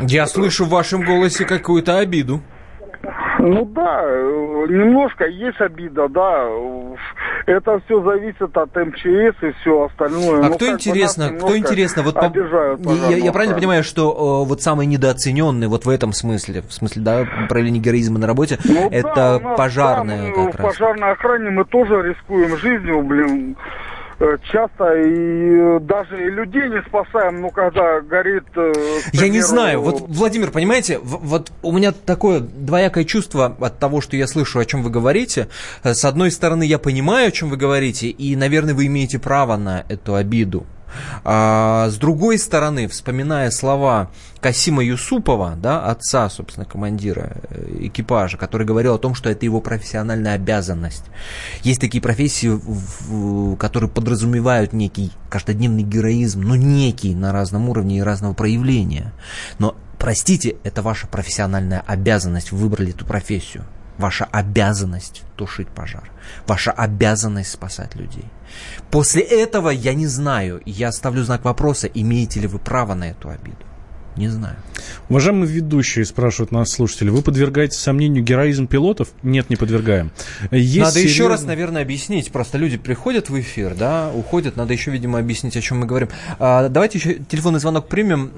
Я 0.00 0.26
слышу 0.26 0.64
в 0.64 0.70
вашем 0.70 1.02
голосе 1.02 1.44
какую-то 1.46 1.98
обиду. 1.98 2.40
Ну 3.46 3.64
да, 3.66 4.02
э, 4.04 4.66
немножко 4.68 5.26
есть 5.26 5.60
обида, 5.60 6.08
да. 6.08 6.48
Это 7.46 7.80
все 7.86 8.02
зависит 8.02 8.56
от 8.56 8.74
МЧС 8.74 9.36
и 9.42 9.52
все 9.60 9.84
остальное. 9.84 10.40
А 10.44 10.48
Ну, 10.48 10.54
кто 10.56 10.68
интересно, 10.72 11.30
кто 11.30 11.56
интересно, 11.56 12.02
вот 12.02 12.14
по- 12.14 12.26
обижают, 12.26 12.80
я, 13.10 13.16
я 13.16 13.32
правильно 13.32 13.54
понимаю, 13.56 13.84
что 13.84 14.10
э, 14.44 14.48
вот 14.48 14.62
самый 14.62 14.86
недооцененный 14.86 15.66
вот 15.68 15.84
в 15.86 15.88
этом 15.88 16.12
смысле, 16.12 16.62
в 16.62 16.72
смысле, 16.72 17.02
да, 17.02 17.24
проявления 17.48 17.78
героизма 17.80 18.18
на 18.18 18.26
работе, 18.26 18.58
Ну 18.64 18.88
это 18.90 19.12
да, 19.14 19.38
мы 19.42 20.32
как 20.34 20.54
в 20.54 20.58
раз. 20.58 20.66
пожарной 20.76 21.12
охране 21.12 21.50
мы 21.50 21.64
тоже 21.64 22.02
рискуем 22.02 22.56
жизнью, 22.56 23.02
блин, 23.02 23.56
часто 24.50 24.94
и 24.94 25.76
э, 25.76 25.80
даже 25.80 26.26
и 26.26 26.30
людей 26.30 26.68
не 26.68 26.82
спасаем, 26.88 27.40
ну 27.42 27.50
когда 27.50 28.00
горит. 28.00 28.44
э, 28.56 28.72
к 28.72 29.14
Я 29.14 29.22
не 29.22 29.28
примеру, 29.30 29.46
знаю, 29.46 29.80
вот, 29.82 30.00
Владимир, 30.08 30.50
понимаете, 30.50 30.98
вот 31.02 31.52
у 31.62 31.72
меня 31.72 31.92
такое 31.92 32.40
двоякое 32.40 33.04
чувство 33.04 33.56
от 33.60 33.78
того, 33.78 34.00
что 34.00 34.16
я 34.16 34.26
слышу, 34.26 34.58
о 34.58 34.64
чем 34.64 34.82
вы 34.82 34.90
говорите. 34.90 35.48
Э, 35.82 35.94
С 35.94 36.04
одной 36.04 36.30
стороны, 36.30 36.62
я 36.64 36.78
понимаю, 36.78 37.28
о 37.28 37.30
чем 37.30 37.50
вы 37.50 37.56
говорите, 37.56 38.08
и, 38.08 38.36
наверное, 38.36 38.74
вы 38.74 38.86
имеете 38.86 39.18
право 39.18 39.56
на 39.56 39.84
эту 39.88 40.14
обиду. 40.14 40.66
А 41.24 41.88
с 41.90 41.96
другой 41.96 42.38
стороны, 42.38 42.88
вспоминая 42.88 43.50
слова 43.50 44.10
Касима 44.40 44.84
Юсупова, 44.84 45.56
да, 45.56 45.84
отца, 45.86 46.28
собственно, 46.30 46.64
командира 46.64 47.36
э, 47.50 47.86
экипажа, 47.86 48.36
который 48.36 48.66
говорил 48.66 48.94
о 48.94 48.98
том, 48.98 49.14
что 49.14 49.28
это 49.28 49.44
его 49.44 49.60
профессиональная 49.60 50.34
обязанность. 50.34 51.04
Есть 51.62 51.80
такие 51.80 52.00
профессии, 52.00 52.60
которые 53.56 53.90
подразумевают 53.90 54.72
некий 54.72 55.12
каждодневный 55.28 55.82
героизм, 55.82 56.42
но 56.42 56.56
некий 56.56 57.14
на 57.14 57.32
разном 57.32 57.68
уровне 57.68 57.98
и 57.98 58.02
разного 58.02 58.34
проявления. 58.34 59.12
Но, 59.58 59.74
простите, 59.98 60.56
это 60.62 60.82
ваша 60.82 61.06
профессиональная 61.06 61.82
обязанность, 61.86 62.52
вы 62.52 62.58
выбрали 62.58 62.90
эту 62.90 63.04
профессию. 63.04 63.64
Ваша 63.98 64.24
обязанность 64.26 65.22
тушить 65.36 65.68
пожар. 65.68 66.10
Ваша 66.46 66.70
обязанность 66.72 67.50
спасать 67.50 67.94
людей. 67.94 68.24
После 68.90 69.22
этого 69.22 69.70
я 69.70 69.94
не 69.94 70.06
знаю, 70.06 70.60
я 70.64 70.92
ставлю 70.92 71.24
знак 71.24 71.44
вопроса, 71.44 71.86
имеете 71.86 72.40
ли 72.40 72.46
вы 72.46 72.58
право 72.58 72.94
на 72.94 73.10
эту 73.10 73.28
обиду. 73.30 73.56
Не 74.16 74.28
знаю. 74.28 74.56
Уважаемые 75.10 75.46
ведущие, 75.46 76.04
спрашивают 76.06 76.50
нас 76.50 76.70
слушатели, 76.70 77.10
вы 77.10 77.20
подвергаете 77.20 77.76
сомнению 77.76 78.24
героизм 78.24 78.66
пилотов? 78.66 79.08
Нет, 79.22 79.50
не 79.50 79.56
подвергаем. 79.56 80.10
Есть 80.50 80.78
надо 80.78 80.92
серьезно... 80.92 81.10
еще 81.10 81.28
раз, 81.28 81.42
наверное, 81.42 81.82
объяснить. 81.82 82.32
Просто 82.32 82.56
люди 82.56 82.78
приходят 82.78 83.28
в 83.28 83.38
эфир, 83.38 83.74
да, 83.74 84.10
уходят. 84.14 84.56
Надо 84.56 84.72
еще, 84.72 84.90
видимо, 84.90 85.18
объяснить, 85.18 85.56
о 85.56 85.60
чем 85.60 85.80
мы 85.80 85.86
говорим. 85.86 86.08
А, 86.38 86.68
давайте 86.70 86.96
еще 86.96 87.14
телефонный 87.14 87.60
звонок 87.60 87.88
примем. 87.88 88.32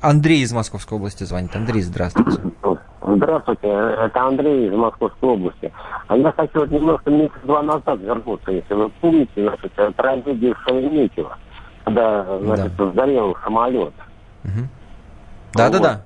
Андрей 0.00 0.42
из 0.42 0.50
Московской 0.52 0.98
области 0.98 1.22
звонит. 1.22 1.54
Андрей, 1.54 1.82
здравствуйте. 1.82 2.40
Здравствуйте, 3.22 3.68
это 3.68 4.22
Андрей 4.22 4.68
из 4.68 4.72
Московской 4.72 5.28
области. 5.28 5.70
А 6.06 6.16
я 6.16 6.32
хочу 6.32 6.60
вот 6.60 6.70
немножко 6.70 7.10
месяца 7.10 7.38
два 7.44 7.60
назад 7.60 8.00
вернуться, 8.00 8.50
если 8.50 8.72
вы 8.72 8.88
помните, 8.88 9.30
значит, 9.36 9.94
трагедию 9.96 10.54
в 10.54 10.62
Шереметьево, 10.62 11.36
когда, 11.84 12.38
значит, 12.38 12.74
да. 12.78 12.90
сгорел 12.90 13.36
самолет. 13.44 13.92
Угу. 14.44 14.79
Да-да-да. 15.54 16.02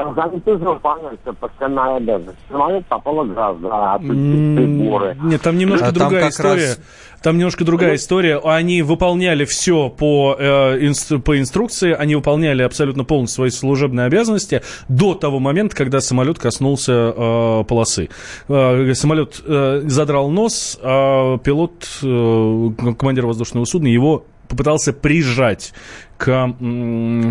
Там 0.00 0.14
занятый 0.14 0.56
выполняется 0.56 1.32
постоянная 1.34 1.96
обязанность. 1.96 2.38
Самолет 2.50 2.86
попало 2.86 3.24
газа, 3.24 3.98
приборы. 3.98 5.16
Нет, 5.22 5.42
там 5.42 5.58
немножко 5.58 5.88
а 5.88 5.92
другая 5.92 6.22
там 6.22 6.30
история. 6.30 6.68
Раз... 6.68 6.80
Там 7.22 7.36
немножко 7.36 7.64
другая 7.64 7.96
история. 7.96 8.38
Они 8.38 8.80
выполняли 8.80 9.44
все 9.44 9.90
по, 9.90 10.36
э, 10.38 10.86
инстру, 10.86 11.20
по 11.20 11.38
инструкции, 11.38 11.92
они 11.92 12.14
выполняли 12.14 12.62
абсолютно 12.62 13.04
полностью 13.04 13.36
свои 13.36 13.50
служебные 13.50 14.06
обязанности 14.06 14.62
до 14.88 15.14
того 15.14 15.38
момента, 15.38 15.76
когда 15.76 16.00
самолет 16.00 16.38
коснулся 16.38 16.92
э, 17.14 17.64
полосы. 17.64 18.08
Э, 18.48 18.94
самолет 18.94 19.42
э, 19.44 19.82
задрал 19.84 20.30
нос, 20.30 20.78
а 20.82 21.36
пилот, 21.38 21.86
э, 22.02 22.94
командир 22.98 23.26
воздушного 23.26 23.66
судна, 23.66 23.88
его 23.88 24.24
попытался 24.48 24.92
прижать 24.92 25.72
к 26.20 26.54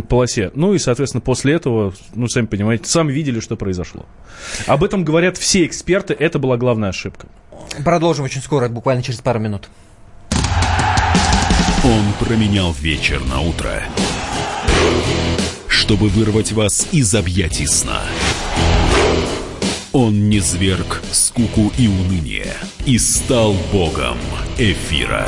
полосе. 0.09 0.51
Ну 0.55 0.73
и, 0.73 0.79
соответственно, 0.79 1.21
после 1.21 1.53
этого, 1.53 1.93
ну, 2.15 2.27
сами 2.27 2.47
понимаете, 2.47 2.89
сами 2.89 3.11
видели, 3.11 3.39
что 3.39 3.55
произошло. 3.55 4.07
Об 4.65 4.83
этом 4.83 5.03
говорят 5.03 5.37
все 5.37 5.63
эксперты, 5.65 6.15
это 6.15 6.39
была 6.39 6.57
главная 6.57 6.89
ошибка. 6.89 7.27
Продолжим 7.85 8.25
очень 8.25 8.41
скоро, 8.41 8.67
буквально 8.67 9.03
через 9.03 9.19
пару 9.19 9.39
минут. 9.39 9.69
Он 11.83 12.25
променял 12.25 12.73
вечер 12.73 13.23
на 13.25 13.41
утро, 13.41 13.83
чтобы 15.67 16.07
вырвать 16.09 16.51
вас 16.51 16.87
из 16.91 17.13
объятий 17.13 17.67
сна. 17.67 18.01
Он 19.93 20.29
не 20.29 20.39
зверг 20.39 21.01
скуку 21.11 21.71
и 21.77 21.87
уныние 21.87 22.53
и 22.85 22.97
стал 22.97 23.53
богом 23.71 24.17
эфира. 24.57 25.27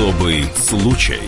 Особый 0.00 0.46
случай. 0.56 1.20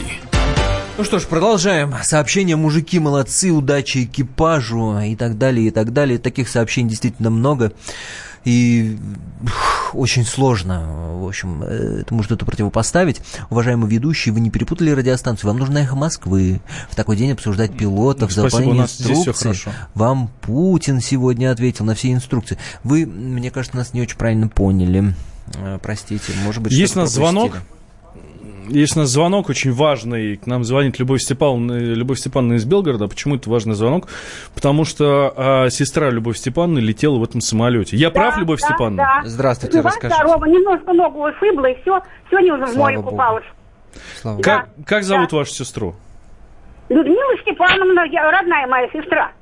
Ну 0.97 1.05
что 1.05 1.19
ж, 1.19 1.27
продолжаем. 1.27 1.95
Сообщения 2.03 2.57
«Мужики 2.57 2.99
молодцы», 2.99 3.53
«Удачи 3.53 4.05
экипажу» 4.05 4.99
и 4.99 5.15
так 5.15 5.37
далее, 5.37 5.69
и 5.69 5.71
так 5.71 5.93
далее. 5.93 6.19
Таких 6.19 6.49
сообщений 6.49 6.89
действительно 6.89 7.29
много. 7.29 7.75
И 8.47 8.97
очень 9.93 10.25
сложно, 10.25 11.19
в 11.19 11.27
общем, 11.29 11.63
этому 11.63 12.23
что-то 12.23 12.47
противопоставить. 12.47 13.21
Уважаемый 13.51 13.91
ведущий, 13.91 14.31
вы 14.31 14.41
не 14.41 14.49
перепутали 14.49 14.89
радиостанцию. 14.89 15.51
Вам 15.51 15.59
нужно 15.59 15.77
«Эхо 15.77 15.95
Москвы». 15.95 16.63
В 16.89 16.97
такой 16.97 17.19
день 17.19 17.33
обсуждать 17.33 17.77
пилотов, 17.77 18.33
Спасибо, 18.33 18.49
заполнение 18.49 18.85
инструкций. 18.85 19.71
Вам 19.93 20.31
Путин 20.41 21.03
сегодня 21.03 21.53
ответил 21.53 21.85
на 21.85 21.95
все 21.95 22.11
инструкции. 22.11 22.57
Вы, 22.85 23.05
мне 23.05 23.51
кажется, 23.51 23.77
нас 23.77 23.93
не 23.93 24.01
очень 24.01 24.17
правильно 24.17 24.49
поняли. 24.49 25.15
Э, 25.57 25.79
простите, 25.83 26.33
может 26.43 26.63
быть, 26.63 26.73
Есть 26.73 26.97
у 26.97 27.01
нас 27.01 27.11
звонок? 27.11 27.59
Есть 28.73 28.97
у 28.97 29.01
нас 29.01 29.11
звонок 29.11 29.51
очень 29.51 29.73
важный. 29.73 30.37
К 30.37 30.47
нам 30.47 30.65
звонит 30.65 30.99
Любовь 30.99 31.21
Степановна, 31.21 31.79
Любовь 31.79 32.19
Степановна 32.19 32.55
из 32.55 32.65
Белгорода. 32.65 33.07
Почему 33.07 33.37
это 33.37 33.51
важный 33.51 33.75
звонок? 33.75 34.09
Потому 34.55 34.85
что 34.85 35.33
а, 35.37 35.69
сестра 35.69 36.09
Любовь 36.09 36.39
Степановны 36.39 36.79
летела 36.79 37.19
в 37.19 37.25
этом 37.25 37.41
самолете. 37.43 37.97
Я 37.97 38.09
да, 38.09 38.15
прав, 38.15 38.39
Любовь 38.39 38.61
да, 38.61 38.67
Степановна? 38.69 39.03
Да. 39.03 39.29
Здравствуйте, 39.29 39.77
Жива, 39.79 39.91
расскажите. 39.91 40.25
здорово. 40.25 40.45
Немножко 40.47 40.93
ногу 40.95 41.29
ушибла, 41.29 41.67
и 41.67 41.81
все. 41.83 42.01
Сегодня 42.31 42.55
уже 42.55 42.67
Слава 42.69 42.73
в 42.73 42.79
море 42.79 42.97
Богу. 42.97 43.11
купалась. 43.11 43.45
Слава 44.21 44.43
да. 44.43 44.43
как, 44.43 44.87
как 44.87 45.05
зовут 45.05 45.31
да. 45.31 45.37
вашу 45.37 45.53
сестру? 45.53 45.95
Людмила 46.89 47.39
Степановна, 47.43 48.07
я, 48.11 48.31
родная 48.31 48.67
моя 48.67 48.89
сестра. 48.89 49.33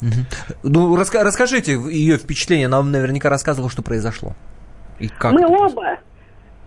Угу. 0.00 0.10
Ну, 0.62 0.96
раска- 0.96 1.22
расскажите 1.22 1.72
ее 1.72 2.16
впечатление. 2.16 2.66
Она 2.66 2.78
вам 2.78 2.90
наверняка 2.90 3.28
рассказывала, 3.28 3.70
что 3.70 3.82
произошло. 3.82 4.32
И 4.98 5.08
как 5.08 5.32
Мы 5.32 5.46
оба 5.46 5.98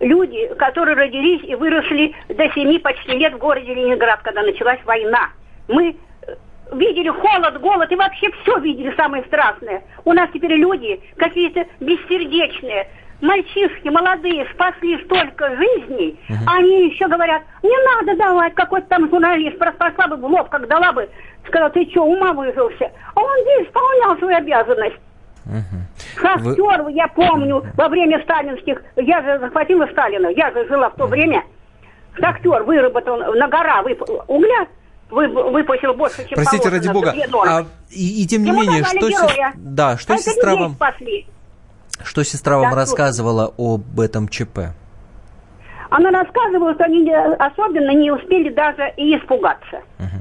люди, 0.00 0.48
которые 0.58 0.96
родились 0.96 1.42
и 1.44 1.54
выросли 1.54 2.14
до 2.28 2.48
семи 2.50 2.78
почти 2.78 3.12
лет 3.12 3.34
в 3.34 3.38
городе 3.38 3.74
Ленинград, 3.74 4.20
когда 4.22 4.42
началась 4.42 4.80
война. 4.84 5.30
Мы 5.68 5.96
э, 6.26 6.34
видели 6.72 7.08
холод, 7.08 7.60
голод 7.60 7.90
и 7.90 7.96
вообще 7.96 8.30
все 8.42 8.58
видели 8.58 8.94
самое 8.96 9.24
страшное. 9.24 9.82
У 10.04 10.12
нас 10.12 10.28
теперь 10.32 10.54
люди 10.54 11.00
какие-то 11.16 11.66
бессердечные, 11.80 12.88
мальчишки 13.20 13.88
молодые 13.88 14.46
спасли 14.54 15.02
столько 15.04 15.56
жизней, 15.56 16.18
uh-huh. 16.28 16.34
они 16.46 16.88
еще 16.88 17.08
говорят, 17.08 17.42
не 17.62 17.76
надо 17.94 18.16
давать, 18.16 18.54
какой-то 18.54 18.86
там 18.88 19.08
журналист 19.10 19.58
просто 19.58 19.78
пошла 19.78 20.06
бы 20.06 20.16
в 20.16 20.24
лоб, 20.24 20.48
как 20.48 20.68
дала 20.68 20.92
бы, 20.92 21.08
сказал, 21.48 21.70
ты 21.70 21.88
что, 21.90 22.04
ума 22.04 22.32
выжился? 22.32 22.90
А 23.14 23.20
он 23.20 23.40
здесь 23.42 23.66
исполнял 23.68 24.16
свою 24.18 24.36
обязанность. 24.36 24.96
Угу. 25.48 26.20
Шахтер, 26.20 26.82
Вы... 26.82 26.92
я 26.92 27.08
помню, 27.08 27.64
во 27.74 27.88
время 27.88 28.22
сталинских, 28.22 28.82
я 28.96 29.22
же 29.22 29.38
захватила 29.40 29.86
Сталина, 29.86 30.28
я 30.28 30.50
же 30.50 30.66
жила 30.68 30.90
в 30.90 30.96
то 30.96 31.06
время. 31.06 31.42
Шахтер 32.14 32.64
выработал 32.64 33.16
на 33.16 33.48
гора 33.48 33.82
вып... 33.82 34.02
угля, 34.26 34.66
вы, 35.10 35.28
выпустил 35.28 35.94
больше, 35.94 36.28
чем 36.28 36.36
Простите, 36.36 36.68
ради 36.68 36.88
бога. 36.88 37.14
А, 37.46 37.64
и, 37.90 38.22
и 38.22 38.26
тем 38.26 38.42
не 38.42 38.50
Ему 38.50 38.62
менее, 38.62 38.84
что, 38.84 39.10
се... 39.10 39.52
да, 39.56 39.96
что 39.96 40.14
а 40.14 40.18
сестра 40.18 40.54
вам... 40.54 40.74
Спасли. 40.74 41.26
Что 42.02 42.22
сестра 42.22 42.58
вам 42.58 42.70
да, 42.70 42.76
рассказывала 42.76 43.52
об 43.56 43.98
этом 43.98 44.28
ЧП? 44.28 44.58
Она 45.90 46.10
рассказывала, 46.10 46.74
что 46.74 46.84
они 46.84 47.10
особенно 47.10 47.94
не 47.94 48.10
успели 48.10 48.50
даже 48.50 48.92
и 48.98 49.16
испугаться. 49.16 49.80
Угу 49.98 50.17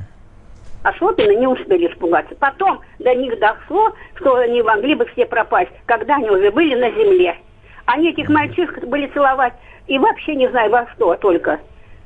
особенно 0.90 1.32
не 1.32 1.48
успели 1.48 1.88
испугаться. 1.92 2.36
Потом 2.36 2.82
до 3.00 3.14
них 3.16 3.38
дошло, 3.40 3.94
что 4.16 4.36
они 4.36 4.62
могли 4.62 4.96
бы 4.96 5.06
все 5.08 5.26
пропасть, 5.26 5.72
когда 5.86 6.16
они 6.16 6.30
уже 6.30 6.52
были 6.52 6.76
на 6.76 6.90
земле. 6.92 7.38
Они 7.86 8.10
этих 8.10 8.30
мальчишек 8.30 8.86
были 8.86 9.08
целовать 9.08 9.54
и 9.88 9.98
вообще 9.98 10.36
не 10.36 10.50
знаю 10.50 10.72
во 10.72 10.88
что 10.94 11.16
только. 11.16 11.60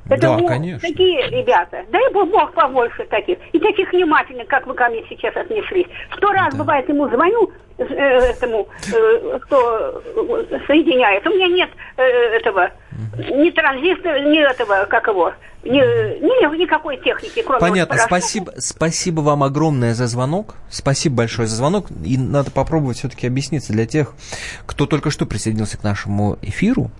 Это 0.08 0.22
да, 0.22 0.36
вот 0.36 0.48
конечно. 0.48 0.88
такие 0.88 1.28
ребята. 1.30 1.84
Дай 1.90 2.12
бы 2.12 2.24
Бог 2.24 2.52
побольше 2.54 3.04
таких. 3.04 3.38
И 3.52 3.58
таких 3.58 3.92
внимательных, 3.92 4.48
как 4.48 4.66
вы 4.66 4.74
ко 4.74 4.88
мне 4.88 5.04
сейчас 5.08 5.34
отнеслись. 5.36 5.86
Сто 6.16 6.32
раз, 6.32 6.52
да. 6.52 6.58
бывает, 6.58 6.88
ему 6.88 7.08
звоню, 7.08 7.52
э, 7.78 7.84
этому, 7.84 8.68
э, 8.92 9.38
кто 9.42 10.02
соединяет. 10.66 11.26
У 11.26 11.30
меня 11.30 11.46
нет 11.46 11.70
э, 11.96 12.02
этого, 12.02 12.70
ни 13.16 13.50
транзистора, 13.50 14.20
ни 14.20 14.40
этого, 14.40 14.86
как 14.86 15.06
его, 15.06 15.32
ни, 15.64 15.78
ни, 15.78 16.62
никакой 16.62 16.96
техники, 16.96 17.42
кроме 17.42 17.60
Понятно, 17.60 17.96
вот 17.96 18.04
спасибо, 18.04 18.52
спасибо 18.58 19.20
вам 19.20 19.42
огромное 19.42 19.94
за 19.94 20.06
звонок. 20.06 20.56
Спасибо 20.70 21.16
большое 21.16 21.46
за 21.46 21.56
звонок. 21.56 21.86
И 22.04 22.18
надо 22.18 22.50
попробовать 22.50 22.98
все-таки 22.98 23.26
объясниться 23.26 23.72
для 23.72 23.86
тех, 23.86 24.14
кто 24.66 24.86
только 24.86 25.10
что 25.10 25.26
присоединился 25.26 25.78
к 25.78 25.84
нашему 25.84 26.38
эфиру. 26.42 26.90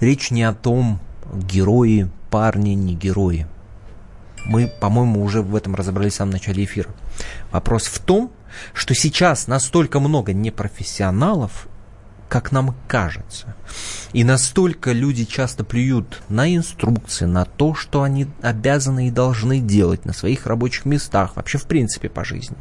Речь 0.00 0.30
не 0.30 0.44
о 0.44 0.52
том, 0.52 1.00
герои, 1.32 2.08
парни, 2.30 2.70
не 2.70 2.94
герои. 2.94 3.46
Мы, 4.44 4.68
по-моему, 4.80 5.22
уже 5.22 5.42
в 5.42 5.56
этом 5.56 5.74
разобрались 5.74 6.12
в 6.12 6.16
самом 6.16 6.32
начале 6.32 6.64
эфира. 6.64 6.90
Вопрос 7.50 7.86
в 7.86 7.98
том, 7.98 8.30
что 8.72 8.94
сейчас 8.94 9.46
настолько 9.48 10.00
много 10.00 10.32
непрофессионалов, 10.32 11.66
как 12.28 12.52
нам 12.52 12.74
кажется. 12.88 13.54
И 14.12 14.24
настолько 14.24 14.92
люди 14.92 15.24
часто 15.24 15.64
плюют 15.64 16.22
на 16.28 16.54
инструкции, 16.54 17.24
на 17.24 17.44
то, 17.44 17.74
что 17.74 18.02
они 18.02 18.26
обязаны 18.42 19.08
и 19.08 19.10
должны 19.10 19.60
делать 19.60 20.04
на 20.04 20.12
своих 20.12 20.46
рабочих 20.46 20.84
местах, 20.84 21.36
вообще 21.36 21.58
в 21.58 21.64
принципе 21.64 22.08
по 22.08 22.24
жизни, 22.24 22.56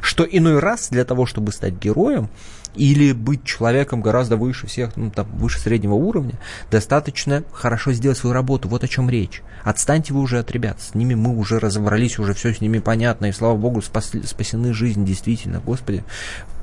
что 0.00 0.24
иной 0.24 0.58
раз 0.58 0.88
для 0.90 1.04
того, 1.04 1.26
чтобы 1.26 1.52
стать 1.52 1.74
героем, 1.74 2.28
или 2.74 3.12
быть 3.12 3.44
человеком 3.44 4.00
гораздо 4.00 4.36
выше 4.36 4.66
всех, 4.66 4.96
ну, 4.96 5.10
там, 5.10 5.26
выше 5.36 5.58
среднего 5.58 5.94
уровня, 5.94 6.34
достаточно 6.70 7.44
хорошо 7.52 7.92
сделать 7.92 8.18
свою 8.18 8.34
работу. 8.34 8.68
Вот 8.68 8.84
о 8.84 8.88
чем 8.88 9.10
речь. 9.10 9.42
Отстаньте 9.64 10.12
вы 10.12 10.20
уже 10.20 10.38
от 10.38 10.50
ребят. 10.50 10.80
С 10.80 10.94
ними 10.94 11.14
мы 11.14 11.36
уже 11.36 11.58
разобрались, 11.58 12.18
уже 12.18 12.34
все 12.34 12.52
с 12.52 12.60
ними 12.60 12.78
понятно. 12.78 13.26
И 13.26 13.32
слава 13.32 13.56
богу, 13.56 13.80
спасли, 13.82 14.22
спасены 14.22 14.72
жизни, 14.72 15.04
действительно. 15.04 15.60
Господи, 15.60 16.04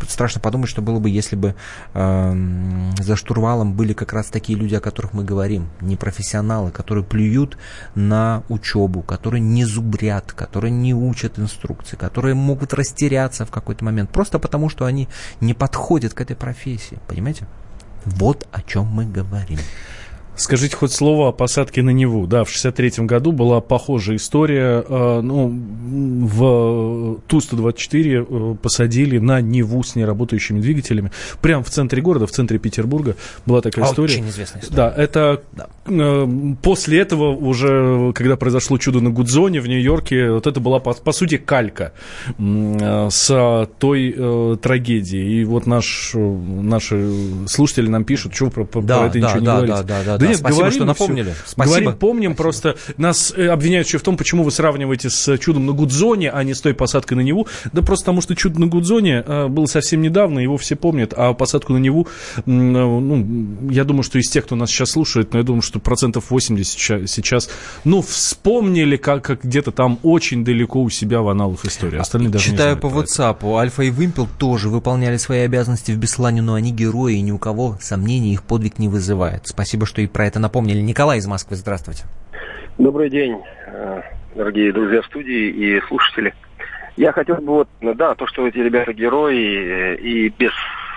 страшно 0.08 0.42
подумать, 0.42 0.70
что 0.70 0.82
было 0.82 1.00
бы, 1.00 1.10
если 1.10 1.36
бы 1.36 1.56
э, 1.94 2.92
за 3.00 3.16
штурвалом 3.16 3.74
были 3.74 3.94
как 3.94 4.12
раз 4.14 4.28
такие 4.28 4.58
люди, 4.58 4.76
о 4.76 4.82
которых 4.82 5.14
мы 5.14 5.24
говорим. 5.24 5.70
Не 5.80 5.96
профессионалы, 5.96 6.72
которые 6.72 7.06
плюют 7.06 7.58
на 7.96 8.44
учебу, 8.50 9.02
которые 9.02 9.42
не 9.42 9.64
зубрят, 9.64 10.34
которые 10.34 10.72
не 10.72 10.94
учат 10.94 11.40
инструкции, 11.40 11.96
которые 11.96 12.36
могут 12.36 12.74
растеряться 12.74 13.46
в 13.46 13.52
какой-то 13.52 13.86
момент. 13.86 14.10
Просто 14.10 14.40
потому, 14.40 14.70
что 14.70 14.86
они 14.86 15.08
не 15.40 15.54
подходят 15.54 15.99
подходит 16.00 16.14
к 16.14 16.22
этой 16.22 16.36
профессии. 16.36 16.98
Понимаете? 17.08 17.46
Вот 18.06 18.48
о 18.54 18.62
чем 18.62 18.86
мы 18.86 19.06
говорим. 19.06 19.60
Скажите 20.40 20.78
хоть 20.78 20.94
слово 20.94 21.30
о 21.30 21.32
посадке 21.34 21.82
на 21.82 21.90
Неву. 21.90 22.26
Да, 22.26 22.46
в 22.46 22.50
63 22.50 23.06
году 23.06 23.34
была 23.34 23.60
похожая 23.60 24.16
история. 24.16 24.86
Э, 24.88 25.20
ну, 25.22 25.50
в 25.50 27.20
Ту-124 27.28 28.54
э, 28.54 28.56
посадили 28.56 29.18
на 29.18 29.42
Неву 29.42 29.84
с 29.84 29.96
неработающими 29.96 30.62
двигателями. 30.62 31.12
Прямо 31.42 31.64
в 31.64 31.70
центре 31.70 32.02
города, 32.02 32.26
в 32.26 32.32
центре 32.32 32.58
Петербурга 32.58 33.18
была 33.46 33.60
такая 33.60 33.84
а 33.84 33.90
история. 33.90 34.14
Очень 34.14 34.30
известная 34.30 34.62
история. 34.62 34.78
Да, 34.78 34.94
это 34.96 35.44
да. 35.52 35.68
Э, 35.88 36.28
после 36.62 37.00
этого 37.00 37.36
уже, 37.36 38.14
когда 38.14 38.38
произошло 38.38 38.78
чудо 38.78 39.02
на 39.02 39.10
Гудзоне 39.10 39.60
в 39.60 39.68
Нью-Йорке, 39.68 40.32
вот 40.32 40.48
это 40.48 40.62
была, 40.62 40.80
по, 40.80 40.94
по 40.94 41.12
сути, 41.12 41.36
калька 41.36 41.92
с 42.38 43.68
той 43.78 44.16
э, 44.18 44.58
трагедии. 44.62 45.42
И 45.42 45.44
вот 45.44 45.66
наш, 45.66 46.12
наши 46.14 47.12
слушатели 47.48 47.90
нам 47.90 48.06
пишут, 48.06 48.34
что 48.34 48.50
про, 48.50 48.64
про 48.64 48.82
да, 48.82 49.08
это 49.08 49.20
да, 49.20 49.28
ничего 49.28 49.34
да, 49.34 49.40
не 49.40 49.46
говорить. 49.46 49.76
Да, 49.76 49.84
да, 49.84 50.04
да, 50.06 50.18
да 50.18 50.29
нет, 50.30 50.40
Спасибо, 50.40 50.58
говорим, 50.58 50.76
что 50.76 50.86
напомнили. 50.86 51.32
Все. 51.32 51.52
Спасибо. 51.52 51.80
Говорим, 51.80 52.00
помним, 52.00 52.34
Спасибо. 52.34 52.44
просто 52.44 52.76
нас 52.98 53.34
э, 53.36 53.48
обвиняют 53.48 53.88
еще 53.88 53.98
в 53.98 54.04
том, 54.04 54.18
почему 54.18 54.44
вы 54.44 54.52
сравниваете 54.52 55.10
с 55.10 55.38
чудом 55.38 55.66
на 55.66 55.74
Гудзоне, 55.74 56.32
а 56.32 56.44
не 56.44 56.54
с 56.54 56.62
той 56.62 56.74
посадкой 56.74 57.18
на 57.18 57.22
Неву. 57.22 57.48
Да 57.72 57.82
просто 57.82 58.06
потому, 58.06 58.22
что 58.22 58.36
чудо 58.36 58.60
на 58.60 58.68
Гудзоне 58.68 59.24
э, 59.26 59.48
было 59.48 59.66
совсем 59.66 60.02
недавно, 60.02 60.40
его 60.40 60.58
все 60.58 60.76
помнят, 60.76 61.14
а 61.16 61.34
посадку 61.34 61.74
на 61.74 61.78
Неву, 61.78 62.08
э, 62.38 62.42
ну, 62.46 63.70
я 63.70 63.84
думаю, 63.84 64.04
что 64.04 64.18
из 64.20 64.30
тех, 64.30 64.46
кто 64.46 64.56
нас 64.56 64.70
сейчас 64.70 64.92
слушает, 64.92 65.34
но 65.34 65.40
я 65.40 65.46
думаю, 65.46 65.62
что 65.62 65.80
процентов 65.80 66.32
80 66.32 67.10
сейчас, 67.10 67.50
ну, 67.84 68.02
вспомнили, 68.02 68.98
как, 68.98 69.24
как 69.24 69.44
где-то 69.44 69.72
там 69.72 70.00
очень 70.04 70.44
далеко 70.44 70.82
у 70.82 70.90
себя 70.90 71.22
в 71.22 71.30
аналах 71.30 71.66
истории. 71.66 72.00
Остальные 72.00 72.32
даже 72.32 72.46
Читаю 72.46 72.76
не 72.76 72.82
по 72.82 72.88
WhatsApp, 72.88 73.58
Альфа 73.58 73.84
и 73.84 73.90
Вымпел 73.92 74.28
тоже 74.38 74.70
выполняли 74.70 75.18
свои 75.18 75.42
обязанности 75.42 75.92
в 75.92 75.98
Беслане, 75.98 76.42
но 76.42 76.56
они 76.56 76.72
герои, 76.72 77.16
и 77.16 77.22
ни 77.22 77.32
у 77.32 77.38
кого 77.38 77.78
сомнений 77.82 78.34
их 78.34 78.44
подвиг 78.44 78.80
не 78.80 78.88
вызывает. 78.88 79.48
Спасибо, 79.48 79.86
что 79.86 80.02
и 80.02 80.08
про 80.20 80.26
это 80.26 80.38
напомнили. 80.38 80.82
Николай 80.82 81.20
из 81.20 81.28
Москвы, 81.28 81.56
здравствуйте. 81.56 82.04
Добрый 82.78 83.10
день, 83.10 83.42
э, 83.68 84.02
дорогие 84.36 84.74
друзья 84.74 85.02
студии 85.04 85.48
и 85.48 85.82
слушатели. 85.88 86.34
Я 86.98 87.14
хотел 87.14 87.38
бы 87.38 87.54
вот, 87.54 87.70
да, 87.80 88.16
то, 88.16 88.28
что 88.28 88.46
эти 88.46 88.58
ребята 88.58 88.92
герои 88.92 89.96
и 89.96 90.28
без 90.28 90.52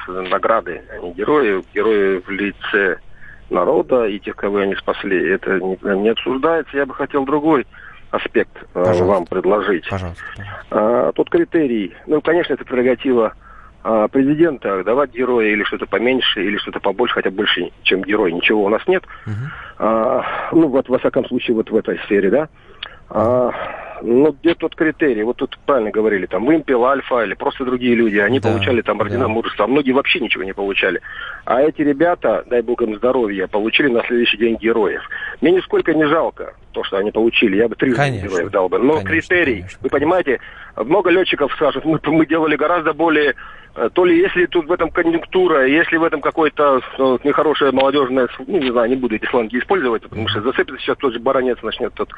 награды, 0.09 0.83
они 0.93 1.13
герои, 1.13 1.63
герои 1.73 2.19
в 2.19 2.29
лице 2.31 2.97
народа 3.49 4.07
и 4.07 4.19
тех, 4.19 4.35
кого 4.35 4.57
они 4.57 4.75
спасли, 4.75 5.31
это 5.31 5.61
не, 5.61 5.79
не 6.01 6.09
обсуждается. 6.09 6.77
Я 6.77 6.85
бы 6.85 6.93
хотел 6.93 7.25
другой 7.25 7.65
аспект 8.11 8.57
э, 8.57 8.65
пожалуйста. 8.73 9.05
вам 9.05 9.27
предложить. 9.27 9.89
Пожалуйста, 9.89 10.25
пожалуйста. 10.37 10.67
А, 10.73 11.13
тот 11.13 11.31
критерий, 11.31 11.95
ну, 12.09 12.21
конечно, 12.21 12.55
это 12.55 12.65
прерогатива 12.65 13.35
президента 14.09 14.85
давать 14.85 15.13
героя 15.13 15.49
или 15.49 15.65
что-то 15.65 15.87
поменьше, 15.87 16.45
или 16.45 16.57
что-то 16.59 16.81
побольше, 16.81 17.15
хотя 17.15 17.31
больше, 17.31 17.71
чем 17.83 18.03
герой, 18.03 18.33
ничего 18.33 18.65
у 18.65 18.69
нас 18.69 18.83
нет. 18.87 19.03
Uh-huh. 19.27 19.33
А, 19.79 20.25
ну, 20.53 20.69
вот, 20.69 20.89
во 20.89 20.99
всяком 20.99 21.27
случае, 21.27 21.57
вот 21.57 21.71
в 21.71 21.77
этой 21.77 21.99
сфере, 22.01 22.31
да. 22.31 22.49
А, 23.11 23.51
ну, 24.03 24.33
где 24.33 24.55
тот 24.55 24.75
критерий? 24.75 25.23
Вот 25.23 25.37
тут 25.37 25.59
правильно 25.67 25.91
говорили, 25.91 26.27
там, 26.27 26.45
Вымпел, 26.45 26.85
Альфа 26.85 27.25
или 27.25 27.35
просто 27.35 27.65
другие 27.65 27.95
люди, 27.95 28.19
они 28.19 28.41
да, 28.41 28.51
получали 28.51 28.83
там 28.83 29.01
ордена 29.01 29.25
да. 29.25 29.29
мужества, 29.29 29.65
а 29.65 29.69
многие 29.69 29.93
вообще 29.93 30.21
ничего 30.21 30.45
не 30.45 30.53
получали. 30.53 31.01
А 31.45 31.61
эти 31.61 31.83
ребята, 31.83 32.45
дай 32.49 32.63
бог 32.63 32.83
им 32.83 32.97
здоровья, 32.97 33.47
получили 33.47 33.89
на 33.89 34.03
следующий 34.07 34.39
день 34.39 34.57
героев. 34.57 35.03
Мне 35.41 35.53
нисколько 35.53 35.95
не 35.95 36.05
жалко 36.07 36.55
то, 36.73 36.83
что 36.85 36.97
они 36.97 37.11
получили, 37.11 37.57
я 37.57 37.69
бы 37.69 37.77
три 37.77 37.93
героев 37.93 38.51
дал 38.51 38.69
бы. 38.69 38.79
Но 38.79 38.95
конечно, 38.95 39.09
критерий, 39.11 39.57
конечно. 39.61 39.79
вы 39.83 39.89
понимаете, 39.91 40.41
много 40.77 41.11
летчиков 41.11 41.53
скажут, 41.53 41.85
мы, 41.85 42.01
мы 42.05 42.27
делали 42.27 42.57
гораздо 42.57 42.93
более 42.93 43.35
то 43.95 44.05
ли 44.05 44.19
если 44.19 44.47
тут 44.47 44.67
в 44.67 44.73
этом 44.73 44.91
конъюнктура, 44.91 45.67
если 45.67 45.97
в 45.97 46.05
этом 46.05 46.21
какой-то 46.21 46.81
ну, 46.99 47.19
нехорошая 47.25 47.73
молодежная, 47.73 48.29
ну, 48.47 48.59
не 48.59 48.71
знаю, 48.71 48.91
не 48.91 48.97
буду 48.97 49.17
эти 49.17 49.25
сланги 49.27 49.59
использовать, 49.59 50.03
потому 50.03 50.29
что 50.29 50.43
зацепится 50.43 50.81
сейчас 50.81 50.99
тот 50.99 51.13
же 51.13 51.21
баронец 51.21 51.61
начнет 51.63 51.95
тут 51.95 52.11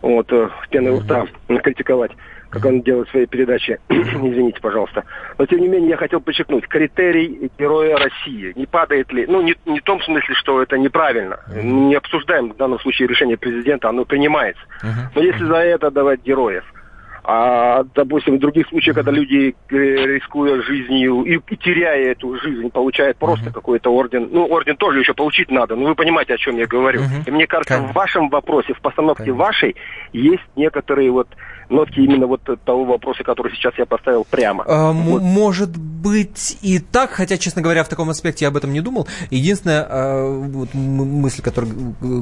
вот, 0.00 0.32
э, 0.32 0.48
пены 0.70 0.92
у 0.92 1.00
рта 1.00 1.26
критиковать, 1.62 2.12
как 2.48 2.64
он 2.64 2.80
делает 2.80 3.08
свои 3.10 3.26
передачи. 3.26 3.78
Извините, 3.88 4.60
пожалуйста. 4.60 5.04
Но, 5.38 5.46
тем 5.46 5.60
не 5.60 5.68
менее, 5.68 5.90
я 5.90 5.96
хотел 5.96 6.20
подчеркнуть, 6.20 6.66
критерий 6.66 7.50
героя 7.58 7.96
России, 7.98 8.52
не 8.56 8.66
падает 8.66 9.12
ли, 9.12 9.26
ну, 9.26 9.42
не, 9.42 9.54
не 9.66 9.80
в 9.80 9.84
том 9.84 10.00
смысле, 10.00 10.34
что 10.34 10.62
это 10.62 10.78
неправильно, 10.78 11.40
не 11.54 11.94
обсуждаем 11.94 12.52
в 12.52 12.56
данном 12.56 12.80
случае 12.80 13.08
решение 13.08 13.36
президента, 13.36 13.88
оно 13.88 14.04
принимается. 14.04 14.62
Но 15.14 15.22
если 15.22 15.44
за 15.44 15.56
это 15.56 15.90
давать 15.90 16.22
героев, 16.22 16.64
а, 17.28 17.82
допустим, 17.92 18.36
в 18.36 18.38
других 18.38 18.68
случаях, 18.68 18.94
когда 18.94 19.10
люди, 19.10 19.52
рискуя 19.68 20.62
жизнью 20.62 21.24
и, 21.24 21.34
и 21.38 21.56
теряя 21.56 22.12
эту 22.12 22.38
жизнь, 22.38 22.70
получают 22.70 23.16
просто 23.16 23.46
uh-huh. 23.50 23.52
какой-то 23.52 23.90
орден. 23.90 24.28
Ну, 24.30 24.46
орден 24.46 24.76
тоже 24.76 25.00
еще 25.00 25.12
получить 25.12 25.50
надо, 25.50 25.74
но 25.74 25.86
вы 25.88 25.94
понимаете, 25.96 26.34
о 26.34 26.38
чем 26.38 26.56
я 26.56 26.66
говорю. 26.66 27.00
Uh-huh. 27.00 27.24
И 27.26 27.30
мне 27.32 27.48
кажется, 27.48 27.74
Конечно. 27.74 27.92
в 27.92 27.96
вашем 27.96 28.28
вопросе, 28.28 28.74
в 28.74 28.80
постановке 28.80 29.24
Конечно. 29.24 29.42
вашей, 29.42 29.76
есть 30.16 30.42
некоторые 30.56 31.10
вот 31.10 31.28
нотки 31.68 32.00
именно 32.00 32.26
вот 32.26 32.42
того 32.64 32.84
вопроса, 32.84 33.22
который 33.24 33.52
сейчас 33.54 33.74
я 33.78 33.86
поставил 33.86 34.24
прямо. 34.24 34.64
А, 34.66 34.92
вот. 34.92 35.22
Может 35.22 35.76
быть 35.76 36.58
и 36.62 36.78
так, 36.78 37.10
хотя, 37.10 37.36
честно 37.38 37.62
говоря, 37.62 37.84
в 37.84 37.88
таком 37.88 38.10
аспекте 38.10 38.44
я 38.44 38.48
об 38.48 38.56
этом 38.56 38.72
не 38.72 38.80
думал. 38.80 39.06
Единственная 39.30 39.86
а, 39.88 40.40
вот, 40.40 40.74
мысль, 40.74 41.42
которая 41.42 41.70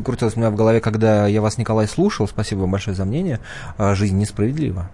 крутилась 0.05 0.37
у 0.37 0.41
меня 0.41 0.51
в 0.51 0.57
голове, 0.57 0.81
когда 0.81 1.27
я 1.27 1.41
вас, 1.41 1.59
Николай, 1.59 1.87
слушал, 1.87 2.27
спасибо 2.27 2.61
вам 2.61 2.71
большое 2.71 2.97
за 2.97 3.05
мнение, 3.05 3.41
а, 3.79 3.95
жизнь 3.95 4.19
несправедлива. 4.19 4.91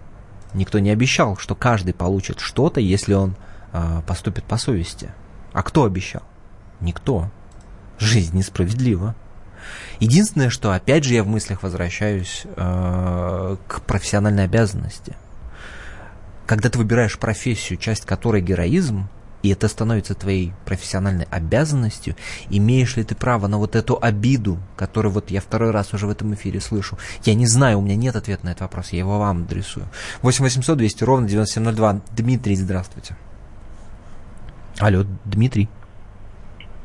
Никто 0.53 0.79
не 0.79 0.89
обещал, 0.89 1.37
что 1.37 1.55
каждый 1.55 1.93
получит 1.93 2.39
что-то, 2.39 2.81
если 2.81 3.13
он 3.13 3.35
а, 3.71 4.01
поступит 4.01 4.43
по 4.43 4.57
совести. 4.57 5.11
А 5.53 5.63
кто 5.63 5.85
обещал? 5.85 6.23
Никто. 6.81 7.29
Жизнь 7.99 8.37
несправедлива. 8.37 9.15
Единственное, 9.99 10.49
что 10.49 10.71
опять 10.71 11.03
же 11.03 11.13
я 11.13 11.23
в 11.23 11.27
мыслях 11.27 11.63
возвращаюсь 11.63 12.43
э, 12.43 13.57
к 13.67 13.81
профессиональной 13.81 14.45
обязанности. 14.45 15.15
Когда 16.45 16.69
ты 16.69 16.77
выбираешь 16.77 17.17
профессию, 17.17 17.77
часть 17.77 18.05
которой 18.05 18.41
героизм, 18.41 19.07
и 19.43 19.49
это 19.49 19.67
становится 19.67 20.13
твоей 20.13 20.53
профессиональной 20.65 21.27
обязанностью, 21.31 22.15
имеешь 22.49 22.95
ли 22.95 23.03
ты 23.03 23.15
право 23.15 23.47
на 23.47 23.57
вот 23.57 23.75
эту 23.75 23.97
обиду, 24.01 24.59
которую 24.75 25.11
вот 25.11 25.31
я 25.31 25.41
второй 25.41 25.71
раз 25.71 25.93
уже 25.93 26.07
в 26.07 26.09
этом 26.09 26.33
эфире 26.35 26.59
слышу? 26.61 26.97
Я 27.23 27.33
не 27.33 27.47
знаю, 27.47 27.79
у 27.79 27.81
меня 27.81 27.95
нет 27.95 28.15
ответа 28.15 28.45
на 28.45 28.49
этот 28.49 28.61
вопрос, 28.61 28.89
я 28.89 28.99
его 28.99 29.17
вам 29.17 29.43
адресую. 29.43 29.87
8 30.21 30.43
800 30.43 30.77
200 30.77 31.03
ровно 31.03 31.27
9702. 31.27 32.01
Дмитрий, 32.15 32.55
здравствуйте. 32.55 33.15
Алло, 34.77 35.05
Дмитрий. 35.25 35.69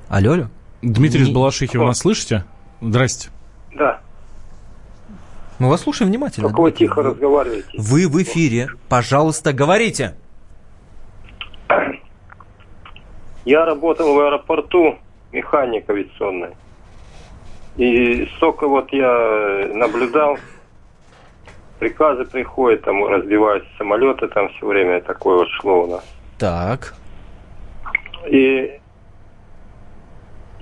Алло, 0.09 0.33
алло. 0.33 0.51
Дмитрий 0.83 1.25
не... 1.25 1.31
из 1.31 1.35
Балашихи, 1.35 1.77
вы 1.77 1.87
нас 1.87 1.99
слышите? 1.99 2.45
Здрасте. 2.81 3.31
Да. 3.75 4.01
Мы 5.59 5.71
вас 5.71 5.83
слушаем 5.83 6.11
внимательно. 6.11 6.49
Как 6.49 6.59
вы 6.59 6.71
тихо 6.71 7.03
разговариваете? 7.03 7.69
Вы 7.79 8.09
в 8.09 8.23
эфире. 8.23 8.69
Пожалуйста, 8.89 9.53
говорите. 9.53 10.15
Я 13.45 13.65
работал 13.65 14.13
в 14.13 14.21
аэропорту 14.21 14.99
механик 15.33 15.89
авиационный. 15.89 16.51
И 17.77 18.27
столько 18.37 18.67
вот 18.69 18.93
я 18.93 19.69
наблюдал, 19.75 20.39
приказы 21.79 22.25
приходят, 22.25 22.83
там 22.83 23.05
разбиваются 23.07 23.69
самолеты, 23.79 24.29
там 24.29 24.49
все 24.51 24.67
время 24.67 25.01
такое 25.03 25.39
вот 25.39 25.49
шло 25.61 25.85
у 25.85 25.87
нас. 25.87 26.05
Так. 26.39 26.95
И 28.29 28.81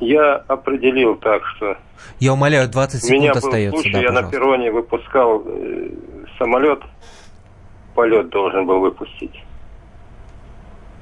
я 0.05 0.37
определил 0.37 1.17
так, 1.17 1.43
что... 1.57 1.77
Я 2.21 2.33
умоляю, 2.33 2.69
20 2.69 3.03
секунд 3.03 3.21
меня 3.21 3.33
остается. 3.33 3.77
Был 3.77 3.83
случай, 3.83 3.93
да, 3.93 3.99
я 4.01 4.09
пожалуйста. 4.09 4.27
на 4.27 4.31
перроне 4.33 4.71
выпускал 4.71 5.43
э, 5.47 5.91
самолет, 6.39 6.81
полет 7.95 8.29
должен 8.29 8.67
был 8.67 8.81
выпустить. 8.81 9.43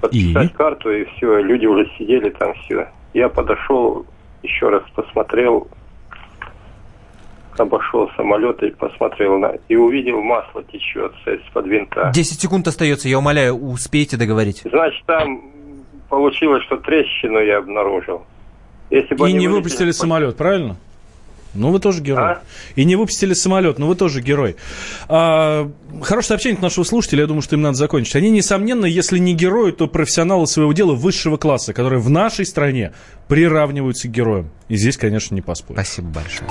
Подписать 0.01 0.51
и? 0.51 0.55
карту, 0.55 0.91
и 0.91 1.05
все, 1.05 1.41
люди 1.41 1.67
уже 1.67 1.89
сидели 1.97 2.31
там, 2.31 2.55
все. 2.55 2.89
Я 3.15 3.29
подошел, 3.29 4.05
еще 4.43 4.69
раз 4.69 4.83
посмотрел, 4.95 5.69
обошел 7.59 8.11
самолет 8.17 8.63
и 8.63 8.71
посмотрел 8.71 9.39
на... 9.39 9.55
И 9.69 9.77
увидел, 9.77 10.21
масло 10.23 10.63
течет 10.65 11.13
из-под 11.27 11.67
винта. 11.67 12.11
10 12.15 12.41
секунд 12.41 12.67
остается, 12.67 13.09
я 13.09 13.19
умоляю, 13.19 13.55
успейте 13.55 14.17
договорить. 14.17 14.63
Значит, 14.65 15.05
там 15.07 15.53
получилось, 16.09 16.63
что 16.65 16.77
трещину 16.77 17.39
я 17.39 17.59
обнаружил. 17.59 18.23
Если 18.93 19.15
бы 19.15 19.31
И 19.31 19.33
не 19.33 19.49
выпустили 19.49 19.91
самолет, 19.91 20.37
правильно? 20.37 20.77
Ну, 21.55 21.71
вы 21.71 21.81
тоже 21.81 22.03
герой. 22.03 22.23
А? 22.23 22.43
И 22.77 22.85
не 22.85 22.97
выпустили 22.97 23.35
самолет, 23.35 23.79
ну 23.79 23.87
вы 23.87 23.95
тоже 23.95 24.23
герой. 24.23 24.57
А, 25.09 25.71
хорошее 26.01 26.29
сообщение 26.29 26.57
от 26.57 26.63
нашего 26.63 26.85
слушателя, 26.85 27.23
я 27.23 27.27
думаю, 27.27 27.43
что 27.43 27.57
им 27.57 27.63
надо 27.63 27.77
закончить. 27.77 28.17
Они, 28.17 28.31
несомненно, 28.31 28.87
если 28.87 29.19
не 29.19 29.35
герои, 29.35 29.73
то 29.73 29.87
профессионалы 29.87 30.47
своего 30.47 30.73
дела 30.73 30.93
высшего 30.93 31.37
класса, 31.37 31.75
которые 31.75 32.01
в 32.01 32.09
нашей 32.09 32.47
стране 32.47 32.93
приравниваются 33.29 34.09
к 34.09 34.11
героям. 34.11 34.51
И 34.69 34.77
здесь, 34.77 34.97
конечно, 34.97 35.35
не 35.35 35.43
поспоришь. 35.43 35.87
Спасибо 35.87 36.09
большое. 36.09 36.51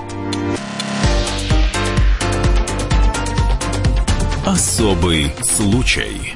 Особый 4.46 5.32
случай. 5.44 6.36